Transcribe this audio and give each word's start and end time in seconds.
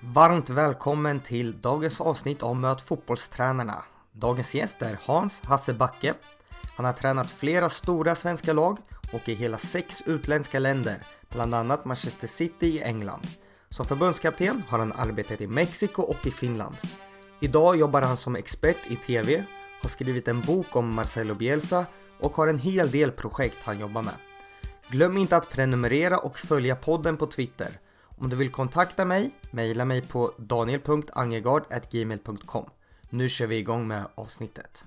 Varmt 0.00 0.50
välkommen 0.50 1.20
till 1.20 1.60
dagens 1.60 2.00
avsnitt 2.00 2.42
av 2.42 2.56
Möt 2.56 2.80
fotbollstränarna. 2.80 3.84
Dagens 4.12 4.54
gäst 4.54 4.82
är 4.82 4.98
Hans 5.04 5.40
Hasse 5.44 5.74
Backe. 5.74 6.14
Han 6.76 6.86
har 6.86 6.92
tränat 6.92 7.30
flera 7.30 7.70
stora 7.70 8.14
svenska 8.14 8.52
lag 8.52 8.78
och 9.12 9.28
i 9.28 9.34
hela 9.34 9.58
sex 9.58 10.02
utländska 10.06 10.58
länder, 10.58 10.96
bland 11.28 11.54
annat 11.54 11.84
Manchester 11.84 12.28
City 12.28 12.66
i 12.66 12.82
England. 12.82 13.26
Som 13.68 13.86
förbundskapten 13.86 14.62
har 14.68 14.78
han 14.78 14.92
arbetat 14.92 15.40
i 15.40 15.46
Mexiko 15.46 16.02
och 16.02 16.26
i 16.26 16.30
Finland. 16.30 16.76
Idag 17.40 17.76
jobbar 17.76 18.02
han 18.02 18.16
som 18.16 18.36
expert 18.36 18.90
i 18.90 18.96
TV, 18.96 19.44
har 19.82 19.88
skrivit 19.88 20.28
en 20.28 20.40
bok 20.40 20.76
om 20.76 20.94
Marcelo 20.94 21.34
Bielsa 21.34 21.86
och 22.20 22.36
har 22.36 22.46
en 22.46 22.58
hel 22.58 22.90
del 22.90 23.10
projekt 23.10 23.58
han 23.64 23.78
jobbar 23.78 24.02
med. 24.02 24.14
Glöm 24.88 25.16
inte 25.16 25.36
att 25.36 25.50
prenumerera 25.50 26.18
och 26.18 26.38
följa 26.38 26.76
podden 26.76 27.16
på 27.16 27.26
Twitter. 27.26 27.68
Om 28.18 28.28
du 28.28 28.36
vill 28.36 28.50
kontakta 28.50 29.04
mig, 29.04 29.30
mejla 29.50 29.84
mig 29.84 30.00
på 30.00 30.32
daniel.angegard.gmail.com. 30.38 32.70
Nu 33.10 33.28
kör 33.28 33.46
vi 33.46 33.56
igång 33.56 33.88
med 33.88 34.04
avsnittet. 34.14 34.84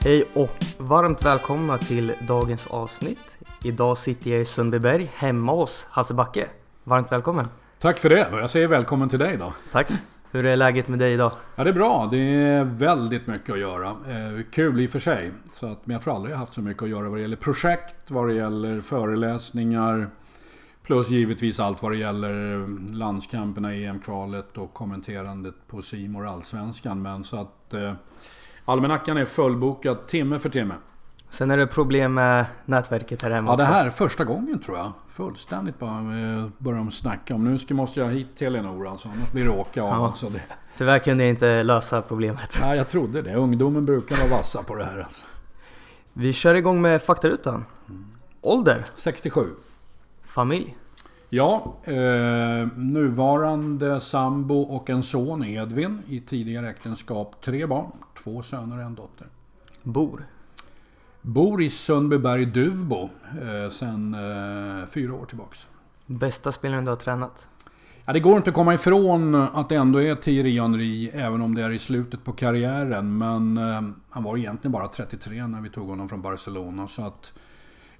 Hej 0.00 0.24
och 0.34 0.50
varmt 0.78 1.24
välkomna 1.24 1.78
till 1.78 2.12
dagens 2.28 2.66
avsnitt. 2.66 3.35
Idag 3.66 3.98
sitter 3.98 4.30
jag 4.30 4.40
i 4.40 4.44
Sundbyberg 4.44 5.10
hemma 5.14 5.52
hos 5.52 5.86
Hasse 5.90 6.14
Backe. 6.14 6.48
Varmt 6.84 7.12
välkommen! 7.12 7.48
Tack 7.78 7.98
för 7.98 8.08
det 8.08 8.28
jag 8.32 8.50
säger 8.50 8.68
välkommen 8.68 9.08
till 9.08 9.18
dig 9.18 9.36
då. 9.36 9.52
Tack! 9.72 9.88
Hur 10.30 10.46
är 10.46 10.56
läget 10.56 10.88
med 10.88 10.98
dig 10.98 11.12
idag? 11.12 11.32
Ja 11.56 11.64
det 11.64 11.70
är 11.70 11.74
bra. 11.74 12.08
Det 12.10 12.16
är 12.18 12.64
väldigt 12.64 13.26
mycket 13.26 13.50
att 13.50 13.58
göra. 13.58 13.88
Eh, 13.88 14.42
kul 14.52 14.80
i 14.80 14.86
och 14.86 14.90
för 14.90 14.98
sig. 14.98 15.32
Så 15.52 15.66
att, 15.66 15.86
men 15.86 15.94
jag 15.94 16.02
tror 16.02 16.14
aldrig 16.14 16.34
jag 16.34 16.38
haft 16.38 16.54
så 16.54 16.60
mycket 16.60 16.82
att 16.82 16.88
göra 16.88 17.08
vad 17.08 17.18
det 17.18 17.22
gäller 17.22 17.36
projekt, 17.36 18.10
vad 18.10 18.28
det 18.28 18.34
gäller 18.34 18.80
föreläsningar. 18.80 20.06
Plus 20.82 21.10
givetvis 21.10 21.60
allt 21.60 21.82
vad 21.82 21.92
det 21.92 21.98
gäller 21.98 22.66
landskamperna, 22.94 23.74
EM-kvalet 23.74 24.58
och 24.58 24.74
kommenterandet 24.74 25.54
på 25.66 25.82
Simor 25.82 26.26
Allsvenskan. 26.26 27.02
Men 27.02 27.24
så 27.24 27.36
att 27.36 27.74
eh, 27.74 27.92
almanackan 28.64 29.16
är 29.16 29.24
fullbokad 29.24 30.06
timme 30.06 30.38
för 30.38 30.48
timme. 30.48 30.74
Sen 31.30 31.50
är 31.50 31.56
det 31.56 31.66
problem 31.66 32.14
med 32.14 32.46
nätverket 32.64 33.22
här 33.22 33.30
hemma 33.30 33.50
Ja, 33.50 33.56
det 33.56 33.62
också. 33.62 33.72
här 33.74 33.86
är 33.86 33.90
första 33.90 34.24
gången 34.24 34.58
tror 34.58 34.78
jag. 34.78 34.92
Fullständigt 35.08 35.78
bara 35.78 35.98
eh, 35.98 36.46
börjar 36.58 36.78
de 36.78 36.90
snacka 36.90 37.34
om. 37.34 37.44
Nu 37.44 37.58
ska, 37.58 37.74
måste 37.74 38.00
jag 38.00 38.06
hit 38.08 38.36
till 38.36 38.46
Eleonora 38.46 38.90
alltså, 38.90 39.08
annars 39.08 39.32
blir 39.32 39.44
det 39.44 39.50
åka 39.50 39.82
av. 39.82 39.88
Ja. 39.88 40.06
Alltså 40.06 40.28
det. 40.28 40.42
Tyvärr 40.78 40.98
kunde 40.98 41.24
jag 41.24 41.30
inte 41.30 41.62
lösa 41.62 42.02
problemet. 42.02 42.58
Ja, 42.60 42.76
jag 42.76 42.88
trodde 42.88 43.22
det. 43.22 43.34
Ungdomen 43.34 43.86
brukar 43.86 44.16
vara 44.16 44.28
vassa 44.28 44.62
på 44.62 44.74
det 44.74 44.84
här 44.84 44.98
alltså. 44.98 45.26
Vi 46.12 46.32
kör 46.32 46.54
igång 46.54 46.82
med 46.82 47.02
faktarutan. 47.02 47.64
Ålder? 48.40 48.84
67. 48.94 49.46
Familj? 50.22 50.76
Ja, 51.28 51.74
eh, 51.84 51.94
nuvarande 52.76 54.00
sambo 54.00 54.60
och 54.60 54.90
en 54.90 55.02
son 55.02 55.44
Edvin. 55.44 56.02
I 56.08 56.20
tidigare 56.20 56.70
äktenskap 56.70 57.36
tre 57.44 57.66
barn. 57.66 57.90
Två 58.22 58.42
söner 58.42 58.76
och 58.76 58.82
en 58.82 58.94
dotter. 58.94 59.26
Bor? 59.82 60.26
Bor 61.26 61.62
i 61.62 61.70
Sundbyberg 61.70 62.46
Duvbo 62.46 63.10
eh, 63.42 63.70
sen 63.70 64.14
eh, 64.14 64.86
fyra 64.86 65.14
år 65.14 65.26
tillbaks. 65.26 65.66
Bästa 66.06 66.52
spelaren 66.52 66.84
du 66.84 66.90
har 66.90 66.96
tränat? 66.96 67.48
Ja, 68.04 68.12
det 68.12 68.20
går 68.20 68.36
inte 68.36 68.50
att 68.50 68.54
komma 68.54 68.74
ifrån 68.74 69.34
att 69.34 69.68
det 69.68 69.74
ändå 69.74 70.02
är 70.02 70.14
Thierry 70.14 70.60
Henry, 70.60 71.08
även 71.08 71.42
om 71.42 71.54
det 71.54 71.62
är 71.62 71.70
i 71.70 71.78
slutet 71.78 72.24
på 72.24 72.32
karriären. 72.32 73.18
Men 73.18 73.58
eh, 73.58 73.82
han 74.10 74.22
var 74.22 74.36
egentligen 74.36 74.72
bara 74.72 74.88
33 74.88 75.46
när 75.46 75.60
vi 75.60 75.70
tog 75.70 75.88
honom 75.88 76.08
från 76.08 76.22
Barcelona. 76.22 76.88
Så 76.88 77.02
att 77.02 77.32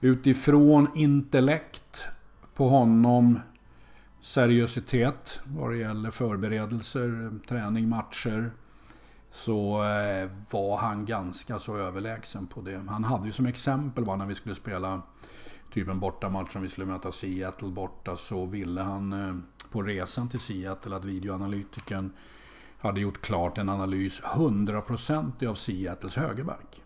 utifrån 0.00 0.88
intellekt 0.94 2.06
på 2.54 2.68
honom, 2.68 3.40
seriositet 4.20 5.40
vad 5.44 5.70
det 5.70 5.76
gäller 5.76 6.10
förberedelser, 6.10 7.30
träning, 7.48 7.88
matcher. 7.88 8.50
Så 9.30 9.84
eh, 9.84 10.30
var 10.50 10.76
han 10.76 11.04
ganska 11.04 11.58
så 11.58 11.76
överlägsen 11.76 12.46
på 12.46 12.60
det. 12.60 12.82
Han 12.88 13.04
hade 13.04 13.26
ju 13.26 13.32
som 13.32 13.46
exempel 13.46 14.04
var 14.04 14.16
när 14.16 14.26
vi 14.26 14.34
skulle 14.34 14.54
spela 14.54 15.02
typ 15.72 15.88
en 15.88 16.00
bortamatch 16.00 16.52
som 16.52 16.62
vi 16.62 16.68
skulle 16.68 16.86
möta 16.86 17.12
Seattle 17.12 17.68
borta 17.68 18.16
så 18.16 18.46
ville 18.46 18.80
han 18.80 19.12
eh, 19.12 19.34
på 19.70 19.82
resan 19.82 20.28
till 20.28 20.40
Seattle 20.40 20.96
att 20.96 21.04
videoanalytikern 21.04 22.12
hade 22.78 23.00
gjort 23.00 23.20
klart 23.20 23.58
en 23.58 23.68
analys 23.68 24.20
100% 24.22 25.46
av 25.46 25.54
Seattles 25.54 26.16
högerback. 26.16 26.82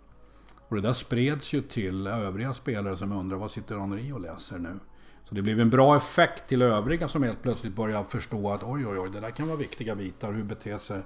Och 0.69 0.77
det 0.77 0.83
där 0.83 0.93
spreds 0.93 1.53
ju 1.53 1.62
till 1.62 2.07
övriga 2.07 2.55
spelare 2.55 2.97
som 2.97 3.12
undrar 3.12 3.37
vad 3.37 3.51
sitter 3.51 3.78
Henri 3.78 4.12
och 4.12 4.21
läser 4.21 4.59
nu? 4.59 4.78
Så 5.25 5.34
det 5.34 5.43
blev 5.43 5.61
en 5.61 5.71
bra 5.71 5.97
effekt 5.97 6.49
till 6.49 6.62
övriga 6.62 7.09
som 7.09 7.22
helt 7.22 7.43
plötsligt 7.43 7.75
började 7.75 8.05
förstå 8.05 8.51
att 8.51 8.62
oj 8.62 8.87
oj 8.87 8.99
oj 8.99 9.11
det 9.11 9.21
där 9.21 9.31
kan 9.31 9.47
vara 9.47 9.57
viktiga 9.57 9.95
bitar. 9.95 10.33
Hur 10.33 10.45
beter 10.45 10.78
sig 10.78 11.03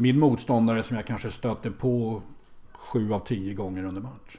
min 0.00 0.18
motståndare 0.18 0.82
som 0.82 0.96
jag 0.96 1.06
kanske 1.06 1.30
stöter 1.30 1.70
på 1.70 2.22
sju 2.72 3.12
av 3.12 3.18
tio 3.18 3.54
gånger 3.54 3.84
under 3.84 4.00
match. 4.00 4.38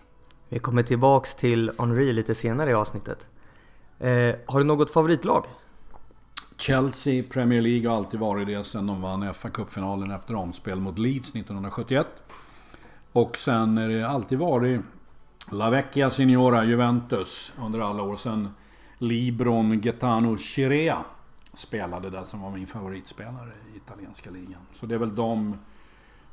Vi 0.50 0.60
kommer 0.60 0.84
tillbaks 0.84 1.36
till 1.36 1.72
Henri 1.80 2.14
lite 2.14 2.36
senare 2.36 2.70
i 2.70 2.74
avsnittet. 2.74 3.28
Eh, 4.00 4.36
har 4.46 4.60
du 4.60 4.64
något 4.64 4.92
favoritlag? 4.92 5.46
Chelsea 6.58 7.24
Premier 7.30 7.62
League 7.62 7.90
har 7.90 7.98
alltid 7.98 8.20
varit 8.20 8.48
det 8.48 8.64
sen 8.64 8.88
de 8.88 9.02
vann 9.02 9.34
fa 9.34 9.50
Cup-finalen 9.50 10.12
efter 10.12 10.36
omspel 10.36 10.80
mot 10.80 11.00
Leeds 11.00 11.30
1971. 11.30 12.08
Och 13.12 13.38
sen 13.38 13.78
är 13.78 13.90
det 13.90 14.08
alltid 14.08 14.38
varit 14.38 14.82
La 15.52 15.70
Vecchia 15.70 16.12
Signora 16.12 16.66
Juventus 16.66 17.52
under 17.62 17.80
alla 17.80 18.04
år 18.04 18.16
sedan 18.16 18.50
Libron 18.98 19.82
Gaetano 19.82 20.38
Chirea 20.38 20.98
spelade 21.54 22.10
där 22.10 22.24
som 22.24 22.42
var 22.42 22.52
min 22.52 22.68
favoritspelare 22.68 23.52
i 23.74 23.78
italienska 23.78 24.30
ligan. 24.30 24.62
Så 24.74 24.86
det 24.86 24.96
är 24.96 25.00
väl 25.00 25.16
de 25.16 25.58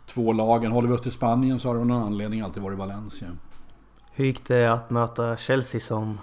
två 0.06 0.32
lagen. 0.32 0.72
Håller 0.72 0.88
vi 0.88 0.94
oss 0.94 1.00
till 1.02 1.12
Spanien 1.12 1.58
så 1.60 1.68
har 1.68 1.74
det 1.74 1.80
av 1.80 1.86
någon 1.86 2.02
anledning 2.02 2.40
alltid 2.40 2.62
varit 2.62 2.78
Valencia. 2.78 3.28
Hur 4.12 4.24
gick 4.24 4.46
det 4.46 4.66
att 4.72 4.90
möta 4.90 5.36
Chelsea 5.36 5.80
som 5.80 6.18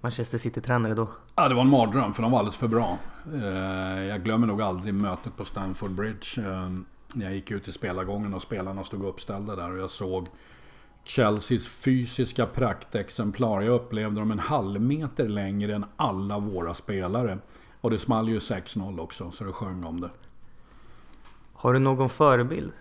Manchester 0.00 0.38
City-tränare 0.38 0.94
då? 0.94 1.08
Ja, 1.36 1.48
det 1.48 1.54
var 1.54 1.62
en 1.62 1.70
mardröm 1.70 2.14
för 2.14 2.22
de 2.22 2.30
var 2.32 2.38
alldeles 2.38 2.56
för 2.56 2.68
bra. 2.68 2.98
Eh, 3.34 4.04
Jag 4.04 4.24
glömmer 4.24 4.46
nog 4.46 4.62
aldrig 4.62 4.94
mötet 4.94 5.36
på 5.36 5.44
Stamford 5.44 5.90
Bridge. 5.90 6.42
eh, 6.50 6.70
När 7.14 7.24
jag 7.26 7.34
gick 7.34 7.50
ut 7.50 7.68
i 7.68 7.72
spelargången 7.72 8.34
och 8.34 8.42
spelarna 8.42 8.84
stod 8.84 9.04
uppställda 9.04 9.56
där 9.56 9.72
och 9.72 9.78
jag 9.78 9.90
såg 9.90 10.28
Chelseas 11.04 11.66
fysiska 11.68 12.46
praktexemplar. 12.46 13.60
Jag 13.60 13.74
upplevde 13.74 14.20
dem 14.20 14.30
en 14.30 14.38
halv 14.38 14.80
meter 14.80 15.28
längre 15.28 15.74
än 15.74 15.84
alla 15.96 16.38
våra 16.38 16.74
spelare. 16.74 17.38
Och 17.86 17.90
det 17.90 17.98
small 17.98 18.28
ju 18.28 18.38
6-0 18.38 19.00
också, 19.00 19.30
så 19.30 19.44
det 19.44 19.52
sjöng 19.52 19.84
om 19.84 20.00
det. 20.00 20.10
Har 21.52 21.72
du 21.72 21.78
någon 21.78 22.08
förebild? 22.08 22.72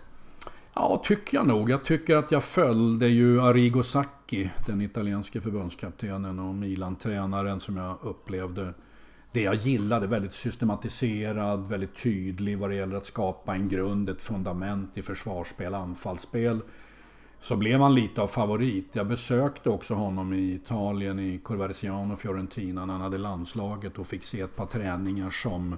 Ja, 0.73 1.01
tycker 1.05 1.37
jag 1.37 1.47
nog. 1.47 1.69
Jag 1.69 1.83
tycker 1.83 2.15
att 2.15 2.31
jag 2.31 2.43
följde 2.43 3.07
ju 3.07 3.41
Arrigo 3.41 3.83
Sacchi, 3.83 4.49
den 4.65 4.81
italienske 4.81 5.41
förbundskaptenen 5.41 6.39
och 6.39 6.55
Milan-tränaren 6.55 7.59
som 7.59 7.77
jag 7.77 7.97
upplevde 8.01 8.73
det 9.31 9.41
jag 9.41 9.55
gillade. 9.55 10.07
Väldigt 10.07 10.33
systematiserad, 10.33 11.67
väldigt 11.67 12.03
tydlig 12.03 12.57
vad 12.57 12.69
det 12.69 12.75
gäller 12.75 12.95
att 12.95 13.05
skapa 13.05 13.55
en 13.55 13.69
grund, 13.69 14.09
ett 14.09 14.21
fundament 14.21 14.97
i 14.97 15.01
försvarsspel, 15.01 15.73
anfallsspel. 15.73 16.61
Så 17.45 17.55
blev 17.55 17.79
han 17.79 17.95
lite 17.95 18.21
av 18.21 18.27
favorit. 18.27 18.89
Jag 18.91 19.07
besökte 19.07 19.69
också 19.69 19.93
honom 19.93 20.33
i 20.33 20.53
Italien, 20.53 21.19
i 21.19 21.37
Corverciano 21.37 22.13
och 22.13 22.19
Fiorentina 22.19 22.85
när 22.85 22.93
han 22.93 23.01
hade 23.01 23.17
landslaget 23.17 23.99
och 23.99 24.07
fick 24.07 24.23
se 24.23 24.41
ett 24.41 24.55
par 24.55 24.65
träningar 24.65 25.29
som 25.29 25.77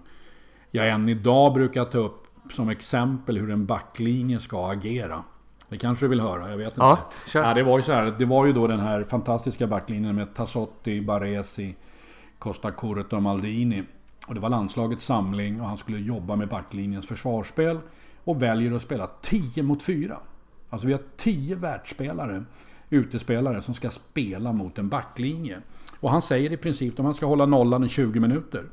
jag 0.71 0.89
än 0.89 1.09
idag 1.09 1.53
brukar 1.53 1.85
ta 1.85 1.97
upp 1.97 2.27
som 2.53 2.69
exempel 2.69 3.37
hur 3.37 3.51
en 3.51 3.65
backlinje 3.65 4.39
ska 4.39 4.71
agera. 4.71 5.23
Det 5.69 5.77
kanske 5.77 6.05
du 6.05 6.09
vill 6.09 6.19
höra? 6.19 6.49
Jag 6.49 6.57
vet 6.57 6.67
inte. 6.67 6.81
Ja. 6.81 7.09
Ja, 7.33 7.53
det 7.53 7.63
var 7.63 7.77
ju 7.77 7.83
så 7.83 7.91
här. 7.91 8.15
Det 8.17 8.25
var 8.25 8.45
ju 8.45 8.53
då 8.53 8.67
den 8.67 8.79
här 8.79 9.03
fantastiska 9.03 9.67
backlinjen 9.67 10.15
med 10.15 10.35
Tassotti, 10.35 11.01
Baresi, 11.01 11.75
Costa 12.39 12.71
Curta 12.71 13.15
och 13.15 13.23
Maldini. 13.23 13.83
Och 14.27 14.33
det 14.33 14.39
var 14.39 14.49
landslagets 14.49 15.05
samling 15.05 15.61
och 15.61 15.67
han 15.67 15.77
skulle 15.77 15.99
jobba 15.99 16.35
med 16.35 16.47
backlinjens 16.47 17.07
försvarsspel. 17.07 17.79
Och 18.23 18.41
väljer 18.41 18.71
att 18.71 18.81
spela 18.81 19.07
10 19.21 19.63
mot 19.63 19.83
4. 19.83 20.17
Alltså 20.69 20.87
vi 20.87 20.93
har 20.93 21.01
tio 21.17 21.55
världsspelare, 21.55 22.43
utespelare, 22.89 23.61
som 23.61 23.73
ska 23.73 23.89
spela 23.89 24.51
mot 24.51 24.77
en 24.77 24.89
backlinje. 24.89 25.61
Och 25.99 26.11
han 26.11 26.21
säger 26.21 26.51
i 26.51 26.57
princip 26.57 26.99
att 26.99 27.05
man 27.05 27.13
ska 27.13 27.25
hålla 27.25 27.45
nollan 27.45 27.83
i 27.83 27.89
20 27.89 28.19
minuter. 28.19 28.63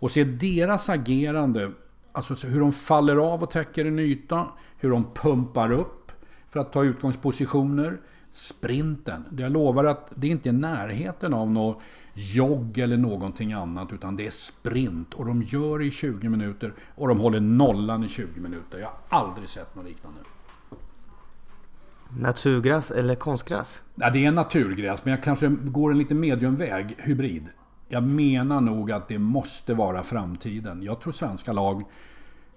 Och 0.00 0.10
se 0.10 0.24
deras 0.24 0.88
agerande, 0.88 1.72
alltså 2.12 2.46
hur 2.46 2.60
de 2.60 2.72
faller 2.72 3.16
av 3.16 3.42
och 3.42 3.50
täcker 3.50 3.84
en 3.84 3.98
yta, 3.98 4.46
hur 4.78 4.90
de 4.90 5.14
pumpar 5.14 5.72
upp 5.72 6.12
för 6.48 6.60
att 6.60 6.72
ta 6.72 6.84
utgångspositioner. 6.84 7.98
sprinten. 8.32 9.24
Jag 9.38 9.52
lovar 9.52 9.84
att 9.84 10.10
det 10.14 10.28
inte 10.28 10.48
är 10.48 10.52
närheten 10.52 11.34
av 11.34 11.50
något 11.50 11.80
jogg 12.14 12.78
eller 12.78 12.96
någonting 12.96 13.52
annat 13.52 13.92
utan 13.92 14.16
det 14.16 14.26
är 14.26 14.30
sprint 14.30 15.14
och 15.14 15.26
de 15.26 15.42
gör 15.42 15.78
det 15.78 15.84
i 15.84 15.90
20 15.90 16.28
minuter 16.28 16.74
och 16.94 17.08
de 17.08 17.20
håller 17.20 17.40
nollan 17.40 18.04
i 18.04 18.08
20 18.08 18.40
minuter. 18.40 18.78
Jag 18.78 18.86
har 18.86 19.20
aldrig 19.20 19.48
sett 19.48 19.74
något 19.74 19.84
liknande. 19.84 20.20
Naturgräs 22.20 22.90
eller 22.90 23.14
konstgräs? 23.14 23.82
Ja, 23.94 24.10
det 24.10 24.26
är 24.26 24.32
naturgräs 24.32 25.04
men 25.04 25.10
jag 25.10 25.22
kanske 25.22 25.48
går 25.48 25.90
en 25.90 25.98
lite 25.98 26.14
mediumväg, 26.14 26.96
hybrid. 26.98 27.48
Jag 27.88 28.02
menar 28.02 28.60
nog 28.60 28.92
att 28.92 29.08
det 29.08 29.18
måste 29.18 29.74
vara 29.74 30.02
framtiden. 30.02 30.82
Jag 30.82 31.00
tror 31.00 31.12
svenska 31.12 31.52
lag 31.52 31.84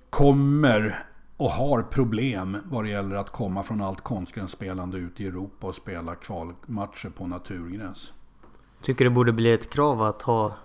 kommer 0.09 1.03
och 1.37 1.51
har 1.51 1.81
problem 1.81 2.57
vad 2.65 2.83
det 2.83 2.89
gäller 2.89 3.15
att 3.15 3.29
komma 3.29 3.63
från 3.63 3.81
allt 3.81 4.01
konstgrässpelande 4.01 4.97
ut 4.97 5.19
i 5.19 5.27
Europa 5.27 5.67
och 5.67 5.75
spela 5.75 6.15
kvalmatcher 6.15 7.09
på 7.09 7.27
naturgräs. 7.27 8.13
Tycker 8.81 9.05
det 9.05 9.11
borde 9.11 9.31
bli 9.33 9.53
ett 9.53 9.69
krav 9.69 10.01
att 10.01 10.21
ha 10.21 10.55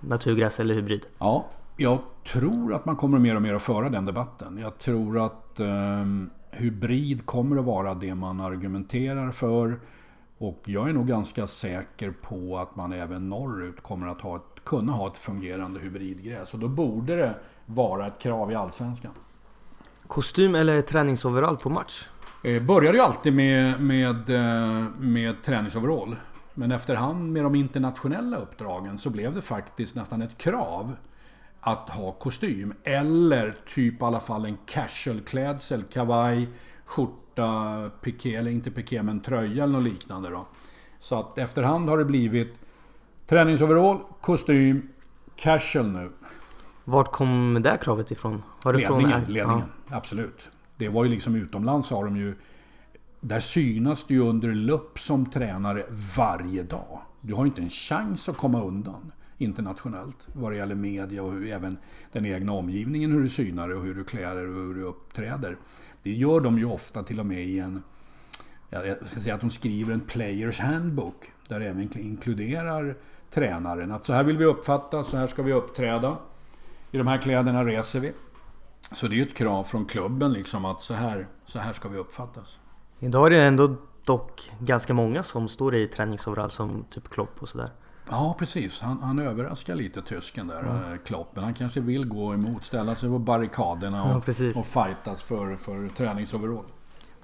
naturgräs 0.00 0.60
eller 0.60 0.74
hybrid? 0.74 1.06
Ja, 1.18 1.46
jag 1.76 1.98
tror 2.32 2.74
att 2.74 2.84
man 2.84 2.96
kommer 2.96 3.18
mer 3.18 3.36
och 3.36 3.42
mer 3.42 3.54
att 3.54 3.62
föra 3.62 3.88
den 3.88 4.06
debatten. 4.06 4.58
Jag 4.58 4.78
tror 4.78 5.26
att 5.26 5.60
eh, 5.60 6.04
hybrid 6.52 7.26
kommer 7.26 7.56
att 7.56 7.64
vara 7.64 7.94
det 7.94 8.14
man 8.14 8.40
argumenterar 8.40 9.30
för. 9.30 9.80
Och 10.38 10.62
jag 10.64 10.88
är 10.88 10.92
nog 10.92 11.06
ganska 11.06 11.46
säker 11.46 12.14
på 12.22 12.58
att 12.58 12.76
man 12.76 12.92
även 12.92 13.28
norrut 13.28 13.82
kommer 13.82 14.06
att 14.06 14.20
ha 14.20 14.36
ett, 14.36 14.64
kunna 14.64 14.92
ha 14.92 15.06
ett 15.06 15.18
fungerande 15.18 15.80
hybridgräs. 15.80 16.54
Och 16.54 16.60
då 16.60 16.68
borde 16.68 17.16
det 17.16 17.34
vara 17.66 18.06
ett 18.06 18.18
krav 18.18 18.52
i 18.52 18.54
Allsvenskan. 18.54 19.12
Kostym 20.06 20.54
eller 20.54 20.82
träningsoverall 20.82 21.56
på 21.56 21.70
match? 21.70 22.08
Eh, 22.44 22.62
började 22.62 22.98
ju 22.98 23.04
alltid 23.04 23.32
med, 23.32 23.80
med, 23.80 24.30
eh, 24.30 24.84
med 24.98 25.42
träningsoverall. 25.42 26.16
Men 26.54 26.72
efterhand 26.72 27.32
med 27.32 27.44
de 27.44 27.54
internationella 27.54 28.36
uppdragen 28.36 28.98
så 28.98 29.10
blev 29.10 29.34
det 29.34 29.42
faktiskt 29.42 29.94
nästan 29.94 30.22
ett 30.22 30.38
krav 30.38 30.96
att 31.64 31.90
ha 31.90 32.12
kostym. 32.12 32.74
Eller 32.84 33.54
typ 33.74 34.02
i 34.02 34.04
alla 34.04 34.20
fall 34.20 34.44
en 34.44 34.58
casual 34.66 35.20
klädsel, 35.20 35.82
kavaj, 35.82 36.48
skjorta, 36.84 37.90
piké, 38.00 38.34
eller 38.34 38.50
inte 38.50 38.70
piké 38.70 39.02
men 39.02 39.20
tröja 39.20 39.64
eller 39.64 39.72
något 39.72 39.82
liknande 39.82 40.30
då. 40.30 40.46
Så 40.98 41.18
att 41.18 41.38
efterhand 41.38 41.88
har 41.88 41.98
det 41.98 42.04
blivit 42.04 42.58
träningsoverall, 43.26 43.98
kostym, 44.20 44.88
casual 45.36 45.88
nu. 45.88 46.10
Vart 46.84 47.12
kom 47.12 47.58
det 47.62 47.78
kravet 47.82 48.10
ifrån? 48.10 48.42
Var 48.64 48.72
det 48.72 48.78
ledningen, 48.78 49.22
från... 49.22 49.32
ledningen. 49.32 49.64
Ja. 49.90 49.96
absolut. 49.96 50.48
Det 50.76 50.88
var 50.88 51.04
ju 51.04 51.10
liksom 51.10 51.34
utomlands 51.34 51.90
har 51.90 52.04
de 52.04 52.16
ju... 52.16 52.34
Där 53.20 53.40
synas 53.40 54.04
du 54.04 54.14
ju 54.14 54.20
under 54.20 54.48
lupp 54.48 54.98
som 54.98 55.30
tränare 55.30 55.84
varje 56.16 56.62
dag. 56.62 57.00
Du 57.20 57.34
har 57.34 57.46
inte 57.46 57.62
en 57.62 57.70
chans 57.70 58.28
att 58.28 58.36
komma 58.36 58.62
undan 58.62 59.12
internationellt 59.42 60.16
vad 60.32 60.52
det 60.52 60.56
gäller 60.56 60.74
media 60.74 61.22
och 61.22 61.32
hur, 61.32 61.52
även 61.52 61.78
den 62.12 62.26
egna 62.26 62.52
omgivningen, 62.52 63.12
hur 63.12 63.20
du 63.20 63.28
synar 63.28 63.68
och 63.68 63.82
hur 63.82 63.94
du 63.94 64.04
klär 64.04 64.34
dig 64.34 64.46
och 64.46 64.54
hur 64.54 64.74
du 64.74 64.82
uppträder. 64.82 65.56
Det 66.02 66.12
gör 66.12 66.40
de 66.40 66.58
ju 66.58 66.64
ofta 66.64 67.02
till 67.02 67.20
och 67.20 67.26
med 67.26 67.44
i 67.44 67.58
en, 67.58 67.82
jag 68.70 69.06
ska 69.06 69.20
säga 69.20 69.34
att 69.34 69.40
de 69.40 69.50
skriver 69.50 69.94
en 69.94 70.00
players 70.00 70.60
handbook 70.60 71.32
där 71.48 71.60
det 71.60 71.66
även 71.66 71.98
inkluderar 71.98 72.96
tränaren. 73.30 73.92
Att 73.92 74.04
så 74.04 74.12
här 74.12 74.24
vill 74.24 74.36
vi 74.36 74.44
uppfatta, 74.44 75.04
så 75.04 75.16
här 75.16 75.26
ska 75.26 75.42
vi 75.42 75.52
uppträda. 75.52 76.16
I 76.90 76.98
de 76.98 77.06
här 77.06 77.18
kläderna 77.18 77.64
reser 77.64 78.00
vi. 78.00 78.12
Så 78.92 79.08
det 79.08 79.14
är 79.14 79.16
ju 79.16 79.22
ett 79.22 79.34
krav 79.34 79.64
från 79.64 79.84
klubben 79.84 80.32
liksom 80.32 80.64
att 80.64 80.82
så 80.82 80.94
här, 80.94 81.26
så 81.46 81.58
här 81.58 81.72
ska 81.72 81.88
vi 81.88 81.98
uppfattas. 81.98 82.60
Idag 82.98 83.26
är 83.26 83.30
det 83.30 83.42
ändå 83.42 83.76
dock 84.04 84.50
ganska 84.60 84.94
många 84.94 85.22
som 85.22 85.48
står 85.48 85.74
i 85.74 85.86
träningsoverall 85.86 86.50
som 86.50 86.84
typ 86.90 87.08
Klopp 87.08 87.42
och 87.42 87.48
sådär. 87.48 87.70
Ja, 88.10 88.36
precis. 88.38 88.80
Han, 88.80 89.02
han 89.02 89.18
överraskar 89.18 89.74
lite 89.74 90.02
tysken 90.02 90.46
där, 90.46 90.60
mm. 90.60 90.98
Klopp. 91.04 91.28
Men 91.34 91.44
han 91.44 91.54
kanske 91.54 91.80
vill 91.80 92.04
gå 92.04 92.34
emot, 92.34 92.64
ställa 92.64 92.94
sig 92.94 93.08
på 93.08 93.18
barrikaderna 93.18 94.02
och, 94.02 94.28
ja, 94.28 94.60
och 94.60 94.66
fightas 94.66 95.22
för, 95.22 95.56
för 95.56 95.88
träningsoverall. 95.88 96.64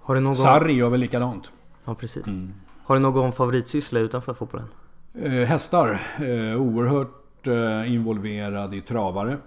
Har 0.00 0.14
du 0.14 0.20
någon... 0.20 0.36
Sarri 0.36 0.72
gör 0.72 0.88
väl 0.88 1.00
likadant. 1.00 1.52
Ja, 1.84 1.94
precis. 1.94 2.26
Mm. 2.26 2.54
Har 2.84 2.94
du 2.94 3.00
någon 3.00 3.32
favoritsyssla 3.32 4.00
utanför 4.00 4.34
fotbollen? 4.34 4.68
Eh, 5.14 5.32
hästar. 5.32 6.00
Eh, 6.18 6.60
oerhört 6.60 7.46
eh, 7.46 7.92
involverad 7.92 8.74
i 8.74 8.80
travare. 8.80 9.38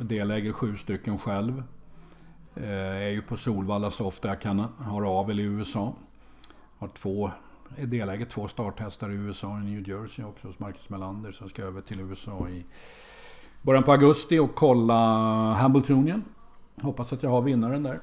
Deläger 0.00 0.52
sju 0.52 0.76
stycken 0.76 1.18
själv. 1.18 1.62
Eh, 2.54 3.02
är 3.02 3.10
ju 3.10 3.22
på 3.22 3.36
Solvalla 3.36 3.90
så 3.90 4.06
ofta 4.06 4.28
jag 4.28 4.40
kan. 4.40 4.66
Har 4.78 5.20
avel 5.20 5.40
i 5.40 5.42
USA. 5.42 5.92
Har 6.78 6.88
två 6.88 7.30
är 7.76 7.86
delägare 7.86 8.28
två 8.28 8.48
starthästar 8.48 9.10
i 9.10 9.14
USA, 9.14 9.58
i 9.58 9.64
New 9.64 9.88
Jersey 9.88 10.24
också 10.24 10.46
hos 10.46 10.58
Marcus 10.58 10.88
Melander. 10.88 11.36
Jag 11.40 11.50
ska 11.50 11.62
över 11.62 11.80
till 11.80 12.00
USA 12.00 12.48
i 12.48 12.64
början 13.62 13.82
på 13.82 13.92
augusti 13.92 14.38
och 14.38 14.54
kolla 14.54 14.94
Hambletonian. 15.52 16.24
Hoppas 16.82 17.12
att 17.12 17.22
jag 17.22 17.30
har 17.30 17.42
vinnaren 17.42 17.82
där. 17.82 18.00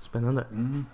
Spännande. 0.00 0.46
Mm. 0.52 0.84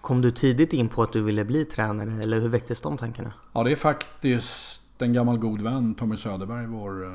Kom 0.08 0.22
du 0.22 0.32
tidigt 0.32 0.74
in 0.74 0.90
på 0.90 1.04
att 1.04 1.14
du 1.14 1.22
ville 1.22 1.46
bli 1.46 1.66
tränare 1.66 2.24
eller 2.24 2.40
hur 2.40 2.50
väcktes 2.50 2.82
de 2.82 2.98
tankarna? 2.98 3.34
Ja, 3.54 3.64
det 3.64 3.72
är 3.72 3.76
faktiskt 3.76 4.82
en 4.98 5.14
gammal 5.14 5.38
god 5.38 5.62
vän, 5.62 5.96
Tommy 5.96 6.18
Söderberg, 6.18 6.66
vår... 6.66 7.06
Eh, 7.06 7.12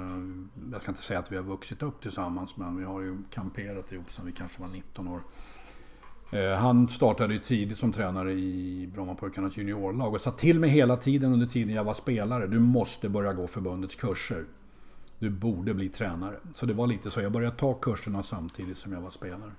jag 0.73 0.83
kan 0.83 0.95
inte 0.95 1.03
säga 1.03 1.19
att 1.19 1.33
vi 1.33 1.37
har 1.37 1.43
vuxit 1.43 1.83
upp 1.83 2.03
tillsammans, 2.03 2.57
men 2.57 2.77
vi 2.77 2.85
har 2.85 3.01
ju 3.01 3.19
kamperat 3.31 3.93
ihop 3.93 4.13
sedan 4.13 4.27
vi 4.27 4.33
kanske 4.33 4.61
var 4.63 4.69
19 4.69 5.09
år. 5.09 5.21
Eh, 6.31 6.59
han 6.59 6.89
startade 6.89 7.39
tidigt 7.39 7.79
som 7.79 7.93
tränare 7.93 8.33
i 8.33 8.91
Brommapojkarnas 8.95 9.57
juniorlag 9.57 10.15
och 10.15 10.21
sa 10.21 10.31
till 10.31 10.61
mig 10.61 10.71
hela 10.71 10.97
tiden 10.97 11.33
under 11.33 11.47
tiden 11.47 11.75
jag 11.75 11.85
var 11.85 11.95
spelare. 11.95 12.47
Du 12.47 12.59
måste 12.59 13.09
börja 13.09 13.33
gå 13.33 13.47
förbundets 13.47 13.97
kurser. 13.97 14.45
Du 15.19 15.31
borde 15.31 15.75
bli 15.75 15.89
tränare. 15.89 16.37
Så 16.55 16.67
det 16.67 16.75
var 16.75 16.87
lite 16.87 17.11
så. 17.11 17.21
Jag 17.21 17.33
började 17.33 17.57
ta 17.57 17.75
kurserna 17.75 18.23
samtidigt 18.23 18.79
som 18.79 18.93
jag 18.93 19.01
var 19.01 19.11
spelare. 19.11 19.53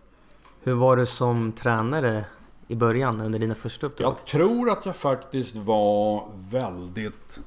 Hur 0.64 0.74
var 0.74 0.98
du 0.98 1.06
som 1.06 1.52
tränare 1.52 2.26
i 2.68 2.76
början 2.76 3.22
under 3.22 3.40
dina 3.40 3.56
första 3.56 3.88
uppdrag? 3.88 4.16
Jag 4.20 4.28
tror 4.28 4.70
att 4.70 4.86
jag 4.86 4.96
faktiskt 4.96 5.56
var 5.56 6.28
väldigt 6.52 7.40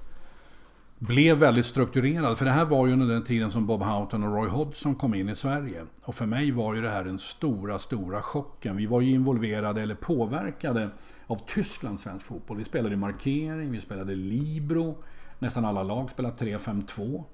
blev 0.99 1.37
väldigt 1.37 1.67
strukturerad. 1.67 2.39
För 2.39 2.45
det 2.45 2.51
här 2.51 2.65
var 2.65 2.87
ju 2.87 2.93
under 2.93 3.07
den 3.07 3.25
tiden 3.25 3.51
som 3.51 3.67
Bob 3.67 3.83
Houghton 3.83 4.25
och 4.25 4.37
Roy 4.37 4.49
Hodgson 4.49 4.95
kom 4.95 5.15
in 5.15 5.29
i 5.29 5.37
Sverige. 5.37 5.85
Och 6.03 6.15
för 6.15 6.27
mig 6.27 6.51
var 6.51 6.75
ju 6.75 6.83
det 6.83 6.91
här 6.91 7.05
den 7.05 7.19
stora, 7.19 7.79
stora 7.79 8.23
chocken. 8.23 8.77
Vi 8.77 8.87
var 8.87 9.01
ju 9.01 9.11
involverade 9.11 9.83
eller 9.83 9.95
påverkade 9.95 10.91
av 11.27 11.41
Tyskland 11.47 12.01
svensk 12.01 12.27
fotboll. 12.27 12.57
Vi 12.57 12.65
spelade 12.65 12.97
markering, 12.97 13.71
vi 13.71 13.81
spelade 13.81 14.15
libero. 14.15 14.97
Nästan 15.39 15.65
alla 15.65 15.83
lag 15.83 16.11
spelade 16.11 16.37
3-5-2. 16.37 17.25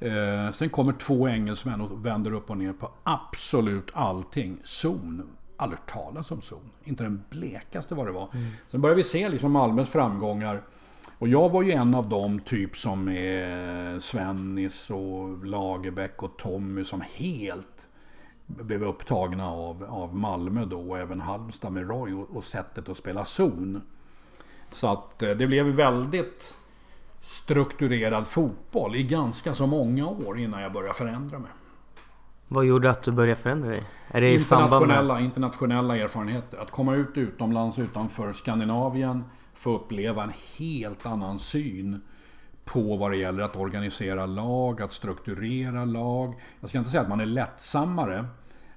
Eh, 0.00 0.50
sen 0.52 0.70
kommer 0.70 0.92
två 0.92 1.28
engelsmän 1.28 1.80
och 1.80 2.06
vänder 2.06 2.32
upp 2.32 2.50
och 2.50 2.58
ner 2.58 2.72
på 2.72 2.90
absolut 3.02 3.90
allting. 3.92 4.58
Zon. 4.64 5.22
Aldrig 5.56 5.86
talas 5.86 6.30
om 6.30 6.42
zon. 6.42 6.70
Inte 6.84 7.02
den 7.02 7.24
blekaste 7.30 7.94
vad 7.94 8.06
det 8.06 8.12
var. 8.12 8.28
Mm. 8.34 8.50
Sen 8.66 8.80
började 8.80 9.02
vi 9.02 9.08
se 9.08 9.28
liksom 9.28 9.52
Malmös 9.52 9.90
framgångar 9.90 10.62
Och 11.18 11.28
jag 11.28 11.48
var 11.48 11.62
ju 11.62 11.72
en 11.72 11.94
av 11.94 12.08
dem, 12.08 12.40
typ 12.40 12.76
som 12.76 13.08
är 13.08 14.00
Svennis 14.00 14.90
och 14.90 15.46
Lagerbäck 15.46 16.22
och 16.22 16.36
Tommy 16.36 16.84
som 16.84 17.02
helt 17.14 17.88
blev 18.46 18.84
upptagna 18.84 19.50
av, 19.50 19.84
av 19.88 20.16
Malmö 20.16 20.64
då 20.64 20.80
och 20.90 20.98
även 20.98 21.20
Halmstad 21.20 21.72
med 21.72 21.88
Roy 21.88 22.14
och, 22.14 22.36
och 22.36 22.44
sättet 22.44 22.88
att 22.88 22.96
spela 22.96 23.24
zon. 23.24 23.82
Så 24.70 24.86
att 24.86 25.22
eh, 25.22 25.30
det 25.30 25.46
blev 25.46 25.66
väldigt 25.66 26.54
strukturerad 27.22 28.26
fotboll 28.26 28.96
i 28.96 29.02
ganska 29.02 29.54
så 29.54 29.66
många 29.66 30.06
år 30.06 30.38
innan 30.38 30.62
jag 30.62 30.72
började 30.72 30.94
förändra 30.94 31.38
mig. 31.38 31.50
Vad 32.48 32.64
gjorde 32.64 32.90
att 32.90 33.02
du 33.02 33.12
började 33.12 33.40
förändra 33.40 33.68
dig? 33.68 33.82
Är 34.08 34.20
det 34.20 34.34
internationella, 34.34 35.14
med... 35.14 35.24
internationella 35.24 35.96
erfarenheter. 35.96 36.58
Att 36.58 36.70
komma 36.70 36.94
ut 36.94 37.10
utomlands 37.14 37.78
utanför 37.78 38.32
Skandinavien. 38.32 39.24
Få 39.54 39.76
uppleva 39.76 40.22
en 40.22 40.32
helt 40.58 41.06
annan 41.06 41.38
syn 41.38 42.00
på 42.64 42.96
vad 42.96 43.10
det 43.10 43.16
gäller 43.16 43.42
att 43.42 43.56
organisera 43.56 44.26
lag, 44.26 44.82
att 44.82 44.92
strukturera 44.92 45.84
lag. 45.84 46.34
Jag 46.60 46.68
ska 46.68 46.78
inte 46.78 46.90
säga 46.90 47.02
att 47.02 47.08
man 47.08 47.20
är 47.20 47.26
lättsammare. 47.26 48.24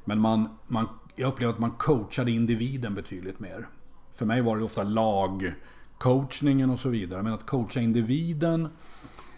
Men 0.05 0.19
man, 0.21 0.49
man, 0.67 0.87
jag 1.15 1.27
upplevde 1.27 1.53
att 1.53 1.59
man 1.59 1.71
coachade 1.71 2.31
individen 2.31 2.95
betydligt 2.95 3.39
mer. 3.39 3.67
För 4.13 4.25
mig 4.25 4.41
var 4.41 4.57
det 4.57 4.63
ofta 4.63 4.83
lagcoachningen 4.83 6.69
och 6.69 6.79
så 6.79 6.89
vidare. 6.89 7.23
Men 7.23 7.33
att 7.33 7.45
coacha 7.45 7.79
individen 7.79 8.69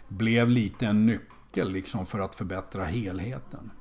blev 0.07 0.49
lite 0.49 0.85
en 0.85 1.05
nyckel 1.05 1.71
liksom 1.71 2.05
för 2.05 2.19
att 2.19 2.35
förbättra 2.35 2.83
helheten. 2.83 3.71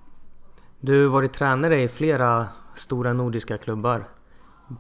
Du 0.83 1.03
har 1.03 1.11
varit 1.11 1.33
tränare 1.33 1.83
i 1.83 1.89
flera 1.89 2.49
stora 2.75 3.13
nordiska 3.13 3.59
klubbar. 3.59 4.09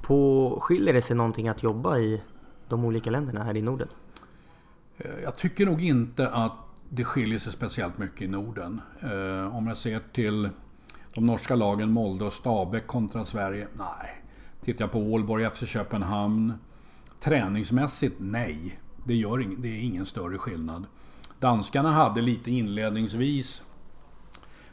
På, 0.02 0.58
skiljer 0.60 0.94
det 0.94 1.02
sig 1.02 1.16
någonting 1.16 1.48
att 1.48 1.62
jobba 1.62 1.98
i 1.98 2.22
de 2.68 2.84
olika 2.84 3.10
länderna 3.10 3.44
här 3.44 3.56
i 3.56 3.62
Norden? 3.62 3.88
Eh, 4.98 5.10
jag 5.22 5.36
tycker 5.36 5.66
nog 5.66 5.82
inte 5.82 6.28
att 6.28 6.52
det 6.88 7.04
skiljer 7.04 7.38
sig 7.38 7.52
speciellt 7.52 7.98
mycket 7.98 8.22
i 8.22 8.28
Norden. 8.28 8.80
Eh, 9.00 9.56
om 9.56 9.66
jag 9.66 9.76
ser 9.76 10.00
till 10.12 10.48
de 11.14 11.26
norska 11.26 11.54
lagen 11.54 11.90
Molde 11.90 12.24
och 12.24 12.32
Stabäck 12.32 12.86
kontra 12.86 13.24
Sverige? 13.24 13.68
Nej. 13.72 14.22
Tittar 14.64 14.84
jag 14.84 14.92
på 14.92 14.98
Ålborg, 14.98 15.50
FC 15.50 15.66
Köpenhamn. 15.66 16.52
Träningsmässigt? 17.20 18.16
Nej. 18.18 18.80
Det, 19.04 19.14
gör 19.14 19.40
ing, 19.40 19.56
det 19.58 19.68
är 19.68 19.80
ingen 19.80 20.06
större 20.06 20.38
skillnad. 20.38 20.86
Danskarna 21.38 21.92
hade 21.92 22.20
lite 22.20 22.50
inledningsvis 22.50 23.62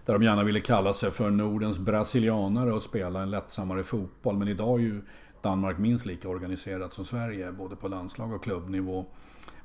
där 0.07 0.13
de 0.13 0.23
gärna 0.23 0.43
ville 0.43 0.59
kalla 0.59 0.93
sig 0.93 1.11
för 1.11 1.29
Nordens 1.29 1.79
brasilianare 1.79 2.73
och 2.73 2.83
spela 2.83 3.21
en 3.21 3.29
lättsammare 3.29 3.83
fotboll. 3.83 4.37
Men 4.37 4.47
idag 4.47 4.79
är 4.79 4.83
ju 4.83 5.01
Danmark 5.41 5.77
minst 5.77 6.05
lika 6.05 6.29
organiserat 6.29 6.93
som 6.93 7.05
Sverige, 7.05 7.51
både 7.51 7.75
på 7.75 7.87
landslag 7.87 8.33
och 8.33 8.43
klubbnivå. 8.43 9.05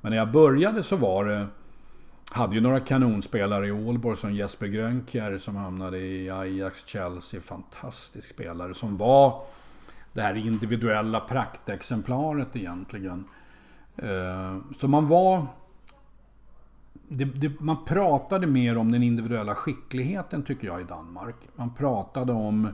Men 0.00 0.10
när 0.10 0.16
jag 0.16 0.32
började 0.32 0.82
så 0.82 0.96
var 0.96 1.24
det... 1.24 1.46
Hade 2.30 2.54
ju 2.54 2.60
några 2.60 2.80
kanonspelare 2.80 3.66
i 3.66 3.72
Ålborg 3.72 4.16
som 4.16 4.34
Jesper 4.34 4.66
Grönkjær 4.66 5.38
som 5.38 5.56
hamnade 5.56 5.98
i 5.98 6.30
Ajax, 6.30 6.86
Chelsea. 6.86 7.40
Fantastisk 7.40 8.28
spelare 8.28 8.74
som 8.74 8.96
var 8.96 9.44
det 10.12 10.22
här 10.22 10.34
individuella 10.34 11.20
praktexemplaret 11.20 12.56
egentligen. 12.56 13.24
Eh, 13.96 14.56
så 14.78 14.88
man 14.88 15.08
var 15.08 15.46
det, 17.12 17.24
det, 17.24 17.60
man 17.60 17.84
pratade 17.84 18.46
mer 18.46 18.76
om 18.76 18.92
den 18.92 19.02
individuella 19.02 19.54
skickligheten 19.54 20.42
tycker 20.42 20.66
jag 20.66 20.80
i 20.80 20.84
Danmark. 20.84 21.36
Man 21.56 21.74
pratade 21.74 22.32
om 22.32 22.68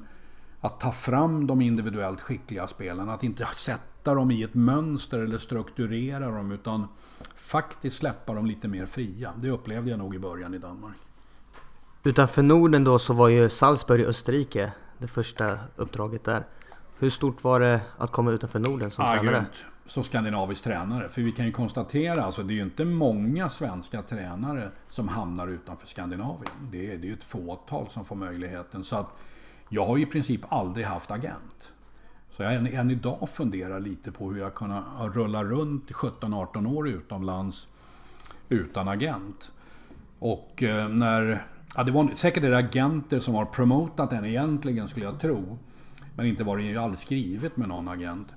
att 0.60 0.80
ta 0.80 0.92
fram 0.92 1.46
de 1.46 1.60
individuellt 1.60 2.20
skickliga 2.20 2.66
spelarna. 2.66 3.14
Att 3.14 3.24
inte 3.24 3.46
sätta 3.56 4.14
dem 4.14 4.30
i 4.30 4.42
ett 4.42 4.54
mönster 4.54 5.18
eller 5.18 5.38
strukturera 5.38 6.30
dem 6.30 6.52
utan 6.52 6.88
faktiskt 7.36 7.96
släppa 7.96 8.34
dem 8.34 8.46
lite 8.46 8.68
mer 8.68 8.86
fria. 8.86 9.32
Det 9.36 9.50
upplevde 9.50 9.90
jag 9.90 9.98
nog 9.98 10.14
i 10.14 10.18
början 10.18 10.54
i 10.54 10.58
Danmark. 10.58 10.96
Utanför 12.04 12.42
Norden 12.42 12.84
då 12.84 12.98
så 12.98 13.12
var 13.14 13.28
ju 13.28 13.48
Salzburg 13.48 14.00
i 14.00 14.04
Österrike 14.04 14.72
det 14.98 15.08
första 15.08 15.58
uppdraget 15.76 16.24
där. 16.24 16.46
Hur 16.98 17.10
stort 17.10 17.44
var 17.44 17.60
det 17.60 17.80
att 17.98 18.10
komma 18.10 18.30
utanför 18.30 18.58
Norden 18.58 18.90
som 18.90 19.04
ah, 19.04 19.14
tränare? 19.14 19.36
Grymt 19.36 19.64
som 19.88 20.04
skandinavisk 20.04 20.64
tränare. 20.64 21.08
För 21.08 21.22
vi 21.22 21.32
kan 21.32 21.46
ju 21.46 21.52
konstatera, 21.52 22.24
alltså 22.24 22.42
det 22.42 22.52
är 22.52 22.56
ju 22.56 22.62
inte 22.62 22.84
många 22.84 23.50
svenska 23.50 24.02
tränare 24.02 24.70
som 24.88 25.08
hamnar 25.08 25.48
utanför 25.48 25.86
Skandinavien. 25.86 26.52
Det 26.70 26.92
är, 26.92 26.96
det 26.96 27.06
är 27.06 27.08
ju 27.08 27.14
ett 27.14 27.24
fåtal 27.24 27.86
som 27.90 28.04
får 28.04 28.16
möjligheten. 28.16 28.84
Så 28.84 28.96
att 28.96 29.08
jag 29.68 29.86
har 29.86 29.96
ju 29.96 30.02
i 30.02 30.06
princip 30.06 30.40
aldrig 30.48 30.86
haft 30.86 31.10
agent. 31.10 31.72
Så 32.36 32.42
jag 32.42 32.54
än, 32.54 32.66
än 32.66 32.90
idag 32.90 33.28
funderar 33.32 33.80
lite 33.80 34.12
på 34.12 34.30
hur 34.30 34.40
jag 34.40 34.54
kan 34.54 34.84
rulla 35.14 35.44
runt 35.44 35.90
17-18 35.90 36.76
år 36.76 36.88
utomlands 36.88 37.68
utan 38.48 38.88
agent. 38.88 39.52
Och 40.18 40.62
eh, 40.62 40.88
när... 40.88 41.42
Ja, 41.76 41.82
det 41.82 41.92
var 41.92 42.14
säkert 42.14 42.42
det 42.42 42.56
agenter 42.56 43.18
som 43.18 43.34
har 43.34 43.44
promotat 43.44 44.10
den 44.10 44.24
egentligen 44.24 44.88
skulle 44.88 45.04
jag 45.04 45.20
tro. 45.20 45.58
Men 46.16 46.26
inte 46.26 46.44
var 46.44 46.56
det 46.56 46.62
ju 46.62 46.76
alls 46.76 47.00
skrivet 47.00 47.56
med 47.56 47.68
någon 47.68 47.88
agent. 47.88 48.28